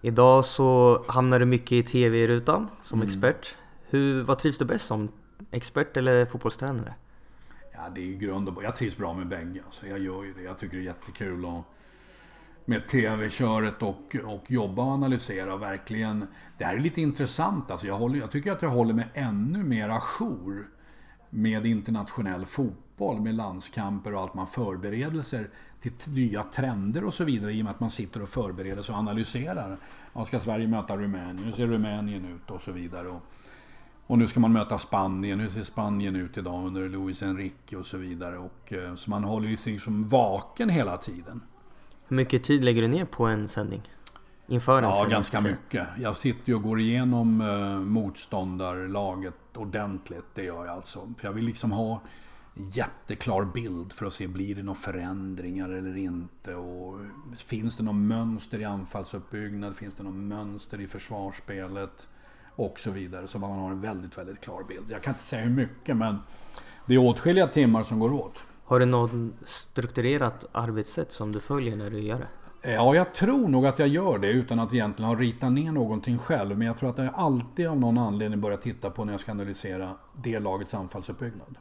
Idag 0.00 0.44
så 0.44 1.02
hamnar 1.08 1.38
du 1.38 1.44
mycket 1.44 1.72
i 1.72 1.82
TV-rutan 1.82 2.68
som 2.82 2.98
mm. 2.98 3.08
expert. 3.08 3.54
Hur, 3.88 4.22
vad 4.22 4.38
trivs 4.38 4.58
du 4.58 4.64
bäst 4.64 4.86
som? 4.86 5.08
Expert 5.50 5.96
eller 5.96 6.26
fotbollstränare? 6.26 6.94
Ja, 7.72 7.88
det 7.94 8.00
är 8.00 8.04
ju 8.04 8.16
grund 8.16 8.48
och 8.48 8.64
Jag 8.64 8.76
trivs 8.76 8.96
bra 8.96 9.14
med 9.14 9.28
bägge. 9.28 9.62
Alltså, 9.64 9.86
jag 9.86 9.98
gör 9.98 10.24
ju 10.24 10.34
det. 10.34 10.42
Jag 10.42 10.58
tycker 10.58 10.76
det 10.76 10.82
är 10.82 10.84
jättekul 10.84 11.44
att 11.44 11.64
med 12.64 12.88
tv-köret 12.88 13.82
och, 13.82 14.16
och 14.24 14.50
jobba 14.50 14.82
och 14.82 14.88
analysera. 14.88 15.56
Verkligen. 15.56 16.26
Det 16.58 16.64
här 16.64 16.74
är 16.74 16.80
lite 16.80 17.00
intressant. 17.00 17.70
Alltså, 17.70 17.86
jag, 17.86 17.94
håller, 17.94 18.18
jag 18.18 18.30
tycker 18.30 18.52
att 18.52 18.62
jag 18.62 18.68
håller 18.68 18.94
mig 18.94 19.08
ännu 19.14 19.62
mer 19.62 19.88
ajour 19.88 20.68
med 21.30 21.66
internationell 21.66 22.46
fotboll, 22.46 23.20
med 23.20 23.34
landskamper 23.34 24.14
och 24.14 24.20
allt 24.20 24.34
man 24.34 24.46
förberedelser 24.46 25.50
till 25.80 25.92
nya 26.06 26.42
trender 26.42 27.04
och 27.04 27.14
så 27.14 27.24
vidare 27.24 27.52
i 27.52 27.60
och 27.60 27.64
med 27.64 27.70
att 27.70 27.80
man 27.80 27.90
sitter 27.90 28.22
och 28.22 28.28
förbereder 28.28 28.82
sig 28.82 28.92
och 28.92 28.98
analyserar. 28.98 29.76
Ja, 30.12 30.24
ska 30.24 30.40
Sverige 30.40 30.66
möta 30.66 30.96
Rumänien? 30.96 31.44
Hur 31.44 31.52
ser 31.52 31.66
Rumänien 31.66 32.24
ut? 32.24 32.50
Och 32.50 32.62
så 32.62 32.72
vidare. 32.72 33.08
Och, 33.08 33.22
och 34.06 34.18
nu 34.18 34.26
ska 34.26 34.40
man 34.40 34.52
möta 34.52 34.78
Spanien. 34.78 35.40
Hur 35.40 35.48
ser 35.48 35.64
Spanien 35.64 36.16
ut 36.16 36.38
idag 36.38 36.66
under 36.66 36.88
Luis 36.88 37.22
Enrique 37.22 37.76
och 37.76 37.86
så 37.86 37.96
vidare. 37.96 38.38
Och, 38.38 38.72
eh, 38.72 38.94
så 38.94 39.10
man 39.10 39.24
håller 39.24 39.56
sig 39.56 39.78
som 39.78 40.08
vaken 40.08 40.68
hela 40.68 40.96
tiden. 40.96 41.40
Hur 42.08 42.16
mycket 42.16 42.44
tid 42.44 42.64
lägger 42.64 42.82
du 42.82 42.88
ner 42.88 43.04
på 43.04 43.26
en 43.26 43.48
sändning? 43.48 43.82
Inför 44.46 44.78
en 44.78 44.84
ja, 44.84 44.92
sändning? 44.92 45.10
ganska 45.10 45.40
mycket. 45.40 45.86
Jag 45.98 46.16
sitter 46.16 46.48
ju 46.48 46.54
och 46.54 46.62
går 46.62 46.80
igenom 46.80 47.40
eh, 47.40 47.78
motståndarlaget 47.78 49.56
ordentligt. 49.56 50.24
Det 50.34 50.44
gör 50.44 50.66
jag 50.66 50.74
alltså. 50.74 51.12
För 51.18 51.28
jag 51.28 51.32
vill 51.32 51.44
liksom 51.44 51.72
ha 51.72 52.00
jätteklar 52.54 53.44
bild 53.44 53.92
för 53.92 54.06
att 54.06 54.12
se 54.12 54.26
blir 54.26 54.54
det 54.54 54.62
några 54.62 54.80
förändringar 54.80 55.68
eller 55.68 55.96
inte. 55.96 56.54
Och 56.54 56.98
finns 57.36 57.76
det 57.76 57.82
något 57.82 57.94
mönster 57.94 58.58
i 58.58 58.64
anfallsuppbyggnad? 58.64 59.76
Finns 59.76 59.94
det 59.94 60.02
något 60.02 60.14
mönster 60.14 60.80
i 60.80 60.86
försvarsspelet? 60.86 62.08
Och 62.56 62.80
så 62.80 62.90
vidare. 62.90 63.26
Så 63.26 63.38
man 63.38 63.58
har 63.58 63.70
en 63.70 63.80
väldigt, 63.80 64.18
väldigt 64.18 64.40
klar 64.40 64.62
bild. 64.68 64.84
Jag 64.90 65.02
kan 65.02 65.14
inte 65.14 65.24
säga 65.24 65.42
hur 65.42 65.50
mycket 65.50 65.96
men 65.96 66.18
det 66.86 66.94
är 66.94 66.98
åtskilliga 66.98 67.46
timmar 67.46 67.84
som 67.84 67.98
går 67.98 68.12
åt. 68.12 68.38
Har 68.64 68.80
du 68.80 68.86
något 68.86 69.10
strukturerat 69.44 70.44
arbetssätt 70.52 71.12
som 71.12 71.32
du 71.32 71.40
följer 71.40 71.76
när 71.76 71.90
du 71.90 72.00
gör 72.00 72.18
det? 72.18 72.28
Ja, 72.72 72.94
jag 72.94 73.14
tror 73.14 73.48
nog 73.48 73.66
att 73.66 73.78
jag 73.78 73.88
gör 73.88 74.18
det 74.18 74.28
utan 74.28 74.60
att 74.60 74.74
egentligen 74.74 75.08
ha 75.08 75.16
ritat 75.16 75.52
ner 75.52 75.72
någonting 75.72 76.18
själv. 76.18 76.58
Men 76.58 76.66
jag 76.66 76.78
tror 76.78 76.90
att 76.90 76.98
jag 76.98 77.10
alltid 77.14 77.66
av 77.66 77.80
någon 77.80 77.98
anledning 77.98 78.40
börjar 78.40 78.58
titta 78.58 78.90
på 78.90 79.04
när 79.04 79.12
jag 79.12 79.20
ska 79.20 79.30
analysera 79.32 79.90
det 80.22 80.40
lagets 80.40 80.74
anfallsuppbyggnad. 80.74 81.58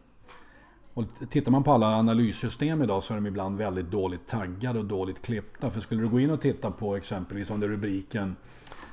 Och 0.94 1.04
tittar 1.30 1.52
man 1.52 1.64
på 1.64 1.72
alla 1.72 1.96
analyssystem 1.96 2.82
idag 2.82 3.04
så 3.04 3.14
är 3.14 3.16
de 3.16 3.28
ibland 3.28 3.58
väldigt 3.58 3.92
dåligt 3.92 4.28
taggade 4.28 4.80
och 4.80 4.86
dåligt 4.86 5.22
klippta. 5.22 5.70
För 5.70 5.80
skulle 5.80 6.02
du 6.02 6.10
gå 6.10 6.20
in 6.20 6.32
och 6.32 6.42
titta 6.42 6.72
på 6.72 6.96
exempelvis 6.96 7.50
under 7.50 7.68
rubriken 7.68 8.36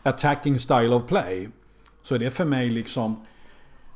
Attacking 0.03 0.59
Style 0.59 0.95
of 0.95 1.07
Play. 1.07 1.49
Så 2.03 2.15
är 2.15 2.19
det 2.19 2.31
för 2.31 2.45
mig 2.45 2.71
liksom 2.71 3.17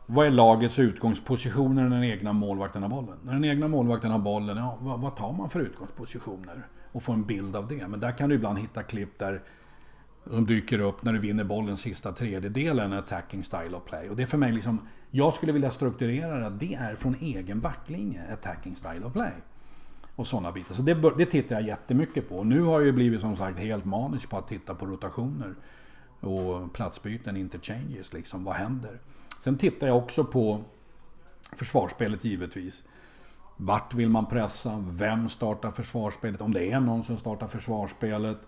vad 0.06 0.26
är 0.26 0.30
lagets 0.30 0.78
utgångspositioner 0.78 1.82
när 1.82 1.90
den 1.90 2.04
egna 2.04 2.32
målvakten 2.32 2.82
har 2.82 2.88
bollen? 2.88 3.18
När 3.22 3.32
den 3.32 3.44
egna 3.44 3.68
målvakten 3.68 4.10
har 4.10 4.18
bollen, 4.18 4.56
ja, 4.56 4.78
vad, 4.80 5.00
vad 5.00 5.16
tar 5.16 5.32
man 5.32 5.50
för 5.50 5.60
utgångspositioner? 5.60 6.66
Och 6.92 7.02
få 7.02 7.12
en 7.12 7.24
bild 7.24 7.56
av 7.56 7.68
det. 7.68 7.88
Men 7.88 8.00
där 8.00 8.12
kan 8.12 8.28
du 8.28 8.34
ibland 8.34 8.58
hitta 8.58 8.82
klipp 8.82 9.18
där 9.18 9.42
som 10.24 10.46
dyker 10.46 10.78
upp 10.78 11.02
när 11.02 11.12
du 11.12 11.18
vinner 11.18 11.44
bollen 11.44 11.76
sista 11.76 12.12
tredjedelen, 12.12 12.92
attacking 12.92 13.44
style 13.44 13.76
of 13.76 13.84
play. 13.84 14.08
Och 14.08 14.16
det 14.16 14.22
är 14.22 14.26
för 14.26 14.38
mig 14.38 14.52
liksom, 14.52 14.80
jag 15.10 15.34
skulle 15.34 15.52
vilja 15.52 15.70
strukturera 15.70 16.50
det, 16.50 16.56
det 16.66 16.74
är 16.74 16.94
från 16.94 17.16
egen 17.20 17.60
backlinje, 17.60 18.22
attacking 18.32 18.76
style 18.76 19.04
of 19.04 19.12
play. 19.12 19.32
Och 20.16 20.26
sådana 20.26 20.52
bitar. 20.52 20.74
Så 20.74 20.82
det, 20.82 20.94
det 21.18 21.26
tittar 21.26 21.56
jag 21.56 21.66
jättemycket 21.66 22.28
på. 22.28 22.44
Nu 22.44 22.60
har 22.60 22.72
jag 22.72 22.86
ju 22.86 22.92
blivit 22.92 23.20
som 23.20 23.36
sagt 23.36 23.58
helt 23.58 23.84
manisk 23.84 24.30
på 24.30 24.38
att 24.38 24.48
titta 24.48 24.74
på 24.74 24.86
rotationer 24.86 25.54
och 26.20 26.72
platsbyten, 26.72 27.36
interchanges, 27.36 28.12
liksom 28.12 28.44
vad 28.44 28.54
händer? 28.54 29.00
Sen 29.40 29.58
tittar 29.58 29.86
jag 29.86 29.96
också 29.96 30.24
på 30.24 30.60
försvarsspelet 31.52 32.24
givetvis. 32.24 32.84
Vart 33.56 33.94
vill 33.94 34.08
man 34.08 34.26
pressa? 34.26 34.84
Vem 34.88 35.28
startar 35.28 35.70
försvarsspelet? 35.70 36.40
Om 36.40 36.52
det 36.52 36.72
är 36.72 36.80
någon 36.80 37.04
som 37.04 37.16
startar 37.16 37.46
försvarsspelet. 37.46 38.38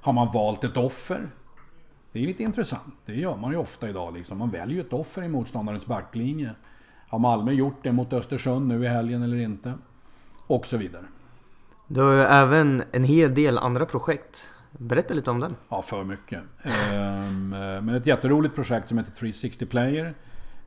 Har 0.00 0.12
man 0.12 0.32
valt 0.32 0.64
ett 0.64 0.76
offer? 0.76 1.30
Det 2.12 2.22
är 2.22 2.26
lite 2.26 2.42
intressant. 2.42 2.94
Det 3.06 3.14
gör 3.14 3.36
man 3.36 3.50
ju 3.50 3.56
ofta 3.56 3.88
idag. 3.88 4.14
Liksom. 4.14 4.38
Man 4.38 4.50
väljer 4.50 4.74
ju 4.74 4.80
ett 4.80 4.92
offer 4.92 5.22
i 5.22 5.28
motståndarens 5.28 5.86
backlinje. 5.86 6.54
Har 7.08 7.18
Malmö 7.18 7.52
gjort 7.52 7.82
det 7.82 7.92
mot 7.92 8.12
Östersund 8.12 8.66
nu 8.66 8.84
i 8.84 8.88
helgen 8.88 9.22
eller 9.22 9.36
inte? 9.36 9.74
Och 10.46 10.66
så 10.66 10.76
vidare. 10.76 11.04
Du 11.86 12.00
har 12.00 12.12
ju 12.12 12.22
även 12.22 12.82
en 12.92 13.04
hel 13.04 13.34
del 13.34 13.58
andra 13.58 13.86
projekt. 13.86 14.48
Berätta 14.78 15.14
lite 15.14 15.30
om 15.30 15.40
den. 15.40 15.56
Ja, 15.68 15.82
för 15.82 16.04
mycket. 16.04 16.42
Ehm, 16.62 17.52
eh, 17.52 17.82
men 17.82 17.88
ett 17.88 18.06
jätteroligt 18.06 18.54
projekt 18.54 18.88
som 18.88 18.98
heter 18.98 19.12
360 19.12 19.66
Player 19.66 20.14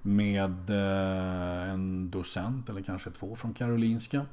med 0.01 0.69
eh, 0.69 1.71
en 1.71 2.09
docent, 2.09 2.69
eller 2.69 2.81
kanske 2.81 3.11
två, 3.11 3.35
från 3.35 3.53
Karolinska. 3.53 4.25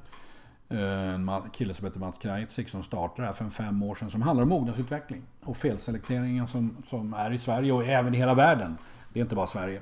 Eh, 0.68 1.14
en 1.14 1.30
kille 1.52 1.74
som 1.74 1.86
heter 1.86 2.00
Mats 2.00 2.18
Krajcik 2.18 2.68
som 2.68 2.82
startade 2.82 3.22
det 3.22 3.26
här 3.26 3.32
för 3.32 3.50
fem 3.50 3.82
år 3.82 3.94
sedan 3.94 4.10
som 4.10 4.22
handlar 4.22 4.42
om 4.42 4.48
mognadsutveckling 4.48 5.22
och 5.44 5.56
felselekteringen 5.56 6.48
som, 6.48 6.76
som 6.88 7.14
är 7.14 7.32
i 7.32 7.38
Sverige 7.38 7.72
och 7.72 7.84
även 7.84 8.14
i 8.14 8.18
hela 8.18 8.34
världen. 8.34 8.76
Det 9.12 9.20
är 9.20 9.22
inte 9.22 9.34
bara 9.34 9.46
Sverige. 9.46 9.80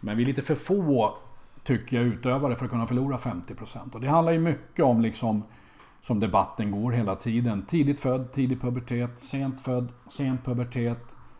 Men 0.00 0.16
vi 0.16 0.22
är 0.22 0.26
lite 0.26 0.42
för 0.42 0.54
få, 0.54 1.14
tycker 1.64 1.96
jag, 1.96 2.06
utövare 2.06 2.56
för 2.56 2.64
att 2.64 2.70
kunna 2.70 2.86
förlora 2.86 3.16
50%. 3.16 3.94
Och 3.94 4.00
det 4.00 4.08
handlar 4.08 4.32
ju 4.32 4.38
mycket 4.38 4.84
om 4.84 5.00
liksom 5.00 5.44
som 6.02 6.20
debatten 6.20 6.70
går 6.70 6.92
hela 6.92 7.16
tiden. 7.16 7.62
Tidigt 7.62 8.00
född, 8.00 8.32
tidig 8.32 8.60
pubertet, 8.60 9.10
sent 9.22 9.60
född, 9.60 9.88
sen 10.10 10.38
pubertet, 10.44 10.98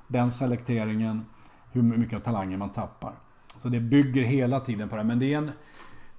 den 0.09 0.33
selekteringen, 0.33 1.27
hur 1.73 1.83
mycket 1.83 2.25
talanger 2.25 2.57
man 2.57 2.71
tappar. 2.71 3.13
Så 3.59 3.69
det 3.69 3.81
bygger 3.81 4.23
hela 4.23 4.61
tiden 4.61 4.89
på 4.89 4.97
det. 4.97 5.05
Men 5.05 5.19
det 5.19 5.35
är 5.35 5.39
en, 5.39 5.51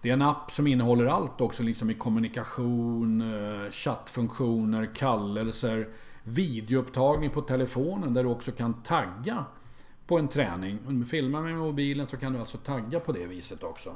det 0.02 0.10
är 0.10 0.14
en 0.14 0.22
app 0.22 0.52
som 0.52 0.68
innehåller 0.68 1.06
allt 1.06 1.42
också, 1.42 1.64
liksom 1.64 1.89
i 1.89 1.94
kommunikation, 1.94 3.22
eh, 3.22 3.72
chattfunktioner, 3.72 4.96
kallelser, 4.96 5.88
videoupptagning 6.24 7.30
på 7.30 7.42
telefonen 7.42 8.14
där 8.14 8.24
du 8.24 8.30
också 8.30 8.52
kan 8.52 8.74
tagga 8.74 9.46
på 10.08 10.20
en 10.20 10.28
träning. 10.28 10.80
Om 10.88 11.00
du 11.00 11.06
filmar 11.06 11.42
med 11.42 11.56
mobilen 11.56 12.08
så 12.08 12.18
kan 12.18 12.34
du 12.34 12.39
alltså 12.39 12.58
tagga 12.58 13.00
på 13.00 13.12
det 13.12 13.26
viset 13.26 13.64
också. 13.64 13.94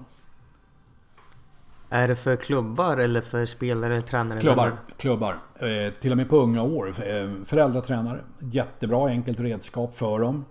Är 1.90 2.08
det 2.08 2.16
för 2.16 2.36
klubbar 2.36 2.98
eller 2.98 3.22
för 3.22 3.46
spelare, 3.46 4.02
tränare? 4.02 4.40
Klubbar. 4.40 4.74
klubbar. 4.98 5.38
Eh, 5.56 5.94
till 5.94 6.12
och 6.12 6.18
med 6.18 6.30
på 6.30 6.38
unga 6.38 6.62
år. 6.62 6.88
Eh, 6.88 7.30
föräldratränare. 7.46 8.20
Jättebra 8.40 9.08
enkelt 9.08 9.40
redskap 9.40 9.96
för 9.96 10.20
dem. 10.20 10.46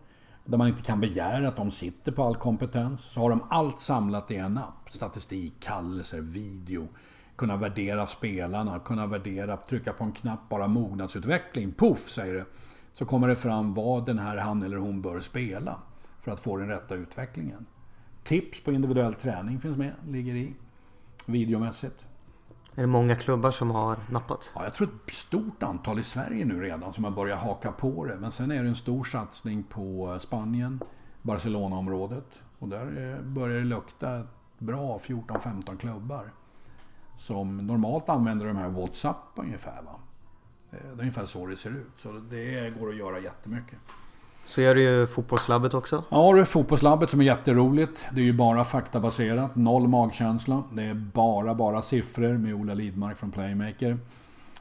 Där 0.44 0.58
man 0.58 0.68
inte 0.68 0.82
kan 0.82 1.00
begära 1.00 1.48
att 1.48 1.56
de 1.56 1.70
sitter 1.70 2.12
på 2.12 2.24
all 2.24 2.36
kompetens. 2.36 3.02
Så 3.02 3.20
har 3.20 3.30
de 3.30 3.42
allt 3.50 3.80
samlat 3.80 4.30
i 4.30 4.36
en 4.36 4.58
app. 4.58 4.90
Statistik, 4.90 5.54
kallelser, 5.60 6.20
video. 6.20 6.88
Kunna 7.36 7.56
värdera 7.56 8.06
spelarna, 8.06 8.78
kunna 8.78 9.06
värdera, 9.06 9.56
trycka 9.56 9.92
på 9.92 10.04
en 10.04 10.12
knapp, 10.12 10.48
bara 10.48 10.68
mognadsutveckling. 10.68 11.72
Poff 11.72 12.10
säger 12.10 12.34
det. 12.34 12.44
Så 12.92 13.04
kommer 13.04 13.28
det 13.28 13.36
fram 13.36 13.74
vad 13.74 14.06
den 14.06 14.18
här 14.18 14.36
han 14.36 14.62
eller 14.62 14.76
hon 14.76 15.02
bör 15.02 15.20
spela. 15.20 15.78
För 16.20 16.32
att 16.32 16.40
få 16.40 16.56
den 16.56 16.68
rätta 16.68 16.94
utvecklingen. 16.94 17.66
Tips 18.22 18.60
på 18.60 18.72
individuell 18.72 19.14
träning 19.14 19.60
finns 19.60 19.76
med, 19.76 19.92
ligger 20.08 20.34
i. 20.34 20.54
Videomässigt. 21.26 22.06
Är 22.74 22.80
det 22.80 22.86
många 22.86 23.14
klubbar 23.14 23.50
som 23.50 23.70
har 23.70 23.96
nappat? 24.10 24.52
Ja, 24.54 24.64
jag 24.64 24.74
tror 24.74 24.88
ett 25.06 25.14
stort 25.14 25.62
antal 25.62 25.98
i 25.98 26.02
Sverige 26.02 26.44
nu 26.44 26.60
redan 26.60 26.92
som 26.92 27.04
har 27.04 27.10
börjat 27.10 27.38
haka 27.38 27.72
på 27.72 28.04
det. 28.04 28.16
Men 28.16 28.32
sen 28.32 28.50
är 28.50 28.62
det 28.62 28.68
en 28.68 28.74
stor 28.74 29.04
satsning 29.04 29.62
på 29.62 30.18
Spanien, 30.20 30.80
Barcelona-området. 31.22 32.26
Och 32.58 32.68
där 32.68 33.22
börjar 33.22 33.58
det 33.58 33.64
lukta 33.64 34.22
bra 34.58 34.98
14-15 34.98 35.76
klubbar. 35.76 36.32
Som 37.18 37.66
normalt 37.66 38.08
använder 38.08 38.46
de 38.46 38.56
här 38.56 38.68
WhatsApp 38.68 39.32
ungefär. 39.34 39.82
Va? 39.82 39.98
Det 40.70 40.76
är 40.76 41.00
ungefär 41.00 41.26
så 41.26 41.46
det 41.46 41.56
ser 41.56 41.70
ut. 41.70 41.92
Så 41.98 42.12
det 42.12 42.78
går 42.78 42.88
att 42.88 42.96
göra 42.96 43.18
jättemycket. 43.18 43.78
Så 44.44 44.60
gör 44.60 44.74
du 44.74 44.82
ju 44.82 45.06
Fotbollslabbet 45.06 45.74
också. 45.74 46.04
Ja, 46.08 46.32
det 46.32 46.40
är 46.40 46.44
Fotbollslabbet 46.44 47.10
som 47.10 47.20
är 47.20 47.24
jätteroligt. 47.24 48.06
Det 48.12 48.20
är 48.20 48.24
ju 48.24 48.32
bara 48.32 48.64
faktabaserat, 48.64 49.56
noll 49.56 49.88
magkänsla. 49.88 50.62
Det 50.72 50.82
är 50.82 50.94
bara, 50.94 51.54
bara 51.54 51.82
siffror 51.82 52.38
med 52.38 52.54
Ola 52.54 52.74
Lidmark 52.74 53.18
från 53.18 53.30
Playmaker. 53.30 53.98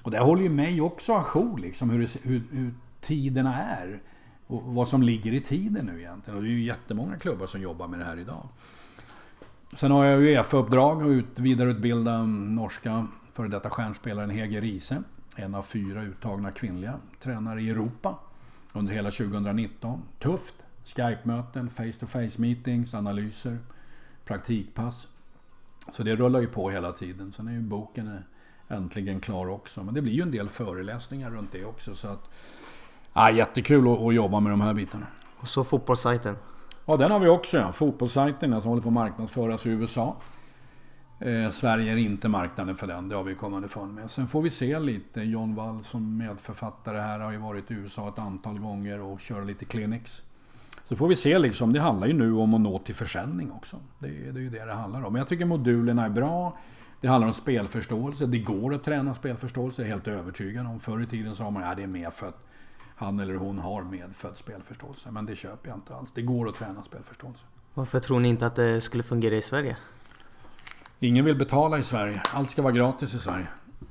Och 0.01 0.11
det 0.11 0.19
håller 0.19 0.43
ju 0.43 0.49
mig 0.49 0.81
också 0.81 1.13
ajour, 1.13 1.57
liksom 1.57 1.89
hur, 1.89 2.09
hur, 2.21 2.43
hur 2.51 2.73
tiderna 3.01 3.63
är. 3.63 4.01
Och 4.47 4.61
vad 4.63 4.88
som 4.88 5.03
ligger 5.03 5.34
i 5.34 5.41
tiden 5.41 5.86
nu 5.86 5.99
egentligen. 5.99 6.38
Och 6.38 6.43
det 6.43 6.49
är 6.49 6.53
ju 6.53 6.63
jättemånga 6.63 7.17
klubbar 7.17 7.47
som 7.47 7.61
jobbar 7.61 7.88
med 7.88 7.99
det 7.99 8.05
här 8.05 8.19
idag. 8.19 8.47
Sen 9.77 9.91
har 9.91 10.05
jag 10.05 10.21
Uefa-uppdrag 10.21 11.01
och 11.01 11.07
ut, 11.07 11.39
vidareutbilda 11.39 12.25
norska 12.25 13.07
före 13.31 13.47
detta 13.47 13.69
stjärnspelaren 13.69 14.29
Hege 14.29 14.61
Riese. 14.61 15.03
En 15.36 15.55
av 15.55 15.61
fyra 15.61 16.03
uttagna 16.03 16.51
kvinnliga 16.51 16.93
tränare 17.23 17.61
i 17.61 17.69
Europa 17.69 18.15
under 18.74 18.93
hela 18.93 19.11
2019. 19.11 20.01
Tufft. 20.19 20.55
Skype-möten, 20.86 21.69
face-to-face 21.69 22.41
meetings, 22.41 22.93
analyser, 22.93 23.57
praktikpass. 24.26 25.07
Så 25.91 26.03
det 26.03 26.15
rullar 26.15 26.39
ju 26.39 26.47
på 26.47 26.69
hela 26.69 26.91
tiden. 26.91 27.34
Sen 27.34 27.47
är 27.47 27.51
ju 27.51 27.61
boken 27.61 28.19
äntligen 28.67 29.19
klar 29.19 29.49
också. 29.49 29.84
Men 29.84 29.93
det 29.93 30.01
blir 30.01 30.13
ju 30.13 30.21
en 30.21 30.32
del 30.32 30.49
föreläsningar 30.49 31.32
runt 31.32 31.51
det 31.51 31.65
också. 31.65 31.95
Så 31.95 32.07
att, 32.07 32.30
ja, 33.13 33.32
jättekul 33.32 33.93
att, 33.93 33.99
att 33.99 34.15
jobba 34.15 34.39
med 34.39 34.51
de 34.51 34.61
här 34.61 34.74
bitarna. 34.74 35.07
Och 35.38 35.47
så 35.47 35.63
fotbollssajten. 35.63 36.36
Ja, 36.86 36.97
den 36.97 37.11
har 37.11 37.19
vi 37.19 37.28
också 37.28 37.57
ja. 37.57 37.71
Fotbollssajten 37.71 38.61
som 38.61 38.69
håller 38.69 38.82
på 38.82 38.89
att 38.89 38.93
marknadsföras 38.93 39.65
i 39.65 39.69
USA. 39.69 40.15
Eh, 41.20 41.51
Sverige 41.51 41.91
är 41.91 41.95
inte 41.95 42.30
marknaden 42.30 42.76
för 42.76 42.88
den, 42.88 43.09
det 43.09 43.16
har 43.16 43.24
vi 43.24 43.36
kommit 43.36 43.55
underfund 43.55 43.95
med. 43.95 44.11
Sen 44.11 44.28
får 44.28 44.41
vi 44.41 44.49
se 44.49 44.80
lite. 44.80 45.22
John 45.22 45.55
Wall 45.55 45.84
som 45.84 46.18
medförfattare 46.18 46.99
här 46.99 47.20
har 47.20 47.32
ju 47.32 47.38
varit 47.38 47.72
i 47.72 47.74
USA 47.74 48.09
ett 48.09 48.20
antal 48.20 48.59
gånger 48.59 49.01
och 49.01 49.20
kör 49.20 49.45
lite 49.45 49.66
clinics. 49.66 50.24
Så 50.84 50.95
får 50.95 51.07
vi 51.07 51.16
se 51.16 51.39
liksom. 51.39 51.74
Det 51.74 51.80
handlar 51.80 52.07
ju 52.07 52.14
nu 52.14 52.34
om 52.34 52.53
att 52.53 52.61
nå 52.61 52.80
till 52.80 52.95
försäljning 52.95 53.51
också. 53.51 53.78
Det 53.99 54.07
är, 54.07 54.32
det 54.32 54.39
är 54.39 54.43
ju 54.43 54.49
det 54.49 54.66
det 54.66 54.74
handlar 54.74 55.03
om. 55.03 55.14
Men 55.14 55.20
jag 55.20 55.28
tycker 55.28 55.45
modulerna 55.45 56.05
är 56.05 56.09
bra. 56.09 56.57
Det 57.01 57.07
handlar 57.07 57.28
om 57.28 57.34
spelförståelse. 57.34 58.26
Det 58.26 58.39
går 58.39 58.74
att 58.74 58.84
träna 58.84 59.16
spelförståelse, 59.16 59.82
jag 59.82 59.89
är 59.89 59.93
helt 59.93 60.07
övertygad 60.07 60.66
om. 60.66 60.80
Förr 60.80 61.01
i 61.01 61.05
tiden 61.05 61.36
sa 61.36 61.49
man 61.49 61.64
att 61.64 61.70
ja, 61.70 61.76
det 61.76 61.84
är 61.84 61.88
medfött. 61.88 62.38
Han 62.95 63.20
eller 63.20 63.36
hon 63.36 63.59
har 63.59 63.84
medfödd 63.84 64.38
spelförståelse. 64.38 65.11
Men 65.11 65.26
det 65.26 65.36
köper 65.36 65.70
jag 65.70 65.78
inte 65.78 65.95
alls. 65.95 66.11
Det 66.14 66.22
går 66.22 66.49
att 66.49 66.55
träna 66.55 66.84
spelförståelse. 66.84 67.45
Varför 67.74 67.99
tror 67.99 68.20
ni 68.20 68.30
inte 68.30 68.45
att 68.45 68.55
det 68.55 68.82
skulle 68.82 69.03
fungera 69.03 69.36
i 69.36 69.41
Sverige? 69.41 69.78
Ingen 71.03 71.25
vill 71.25 71.35
betala 71.35 71.77
i 71.77 71.83
Sverige. 71.83 72.21
Allt 72.33 72.51
ska 72.51 72.61
vara 72.61 72.73
gratis 72.73 73.13
i 73.13 73.19
Sverige. 73.19 73.47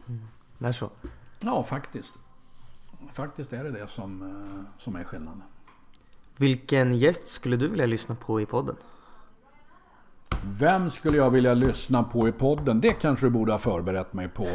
Mm. 0.09 0.21
Det 0.59 0.67
är 0.67 0.73
så? 0.73 0.91
Ja, 1.41 1.63
faktiskt. 1.63 2.19
Faktiskt 3.13 3.53
är 3.53 3.65
det 3.65 3.71
det 3.71 3.87
som, 3.87 4.23
eh, 4.23 4.81
som 4.83 4.97
är 4.97 5.05
skillnaden. 5.05 5.43
Vilken 6.37 6.99
gäst 6.99 7.29
skulle 7.29 7.57
du 7.57 7.69
vilja 7.69 7.87
lyssna 7.87 8.15
på 8.15 8.41
i 8.41 8.47
podden? 8.47 8.77
Vem 10.45 10.91
skulle 10.91 11.17
jag 11.17 11.31
vilja 11.31 11.55
lyssna 11.55 12.03
på 12.03 12.29
i 12.29 12.33
podden? 12.33 12.81
Det 12.81 12.93
kanske 12.93 13.27
du 13.27 13.31
borde 13.31 13.53
ha 13.53 13.59
förberett 13.59 14.13
mig 14.13 14.29
på. 14.29 14.49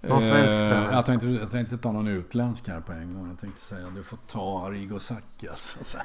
Någon 0.00 0.22
svensk 0.22 0.54
eh, 0.54 0.70
tränare? 0.70 0.94
Jag 0.94 1.06
tänkte, 1.06 1.26
jag 1.28 1.50
tänkte 1.50 1.78
ta 1.78 1.92
någon 1.92 2.08
utländsk 2.08 2.68
här 2.68 2.80
på 2.80 2.92
en 2.92 3.14
gång. 3.14 3.28
Jag 3.28 3.40
tänkte 3.40 3.60
säga 3.60 3.86
du 3.96 4.02
får 4.02 4.18
ta 4.26 4.66
Arrigo 4.66 4.98
Sacchi 4.98 5.48
alltså. 5.48 5.98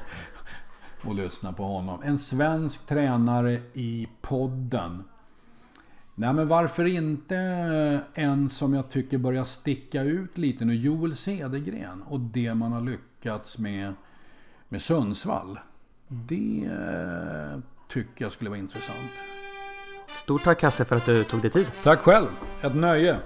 Och 1.04 1.16
lyssna 1.16 1.54
på 1.54 1.64
honom. 1.64 2.04
En 2.04 2.20
svensk 2.20 2.86
tränare 2.86 3.62
i 3.74 4.08
podden. 4.22 5.04
Nej 6.16 6.34
men 6.34 6.48
varför 6.48 6.86
inte 6.86 7.38
en 8.14 8.50
som 8.50 8.74
jag 8.74 8.90
tycker 8.90 9.18
börjar 9.18 9.44
sticka 9.44 10.02
ut 10.02 10.38
lite 10.38 10.66
nu. 10.66 10.76
Joel 10.76 11.16
Cedergren 11.16 12.04
och 12.04 12.20
det 12.20 12.54
man 12.54 12.72
har 12.72 12.82
lyckats 12.82 13.58
med 13.58 13.94
med 14.70 14.82
Sundsvall. 14.82 15.60
Det 16.08 16.70
eh, 16.72 17.60
tycker 17.90 18.26
jag 18.26 18.32
skulle 18.32 18.50
vara 18.50 18.60
intressant. 18.60 19.12
Stort 20.08 20.44
tack 20.44 20.64
Hasse 20.64 20.86
för 20.86 20.96
att 20.96 21.06
du 21.06 21.24
tog 21.24 21.42
dig 21.42 21.52
tid. 21.52 21.68
Tack 21.84 22.00
själv. 22.00 22.28
Ett 22.62 22.76
nöje. 22.76 23.18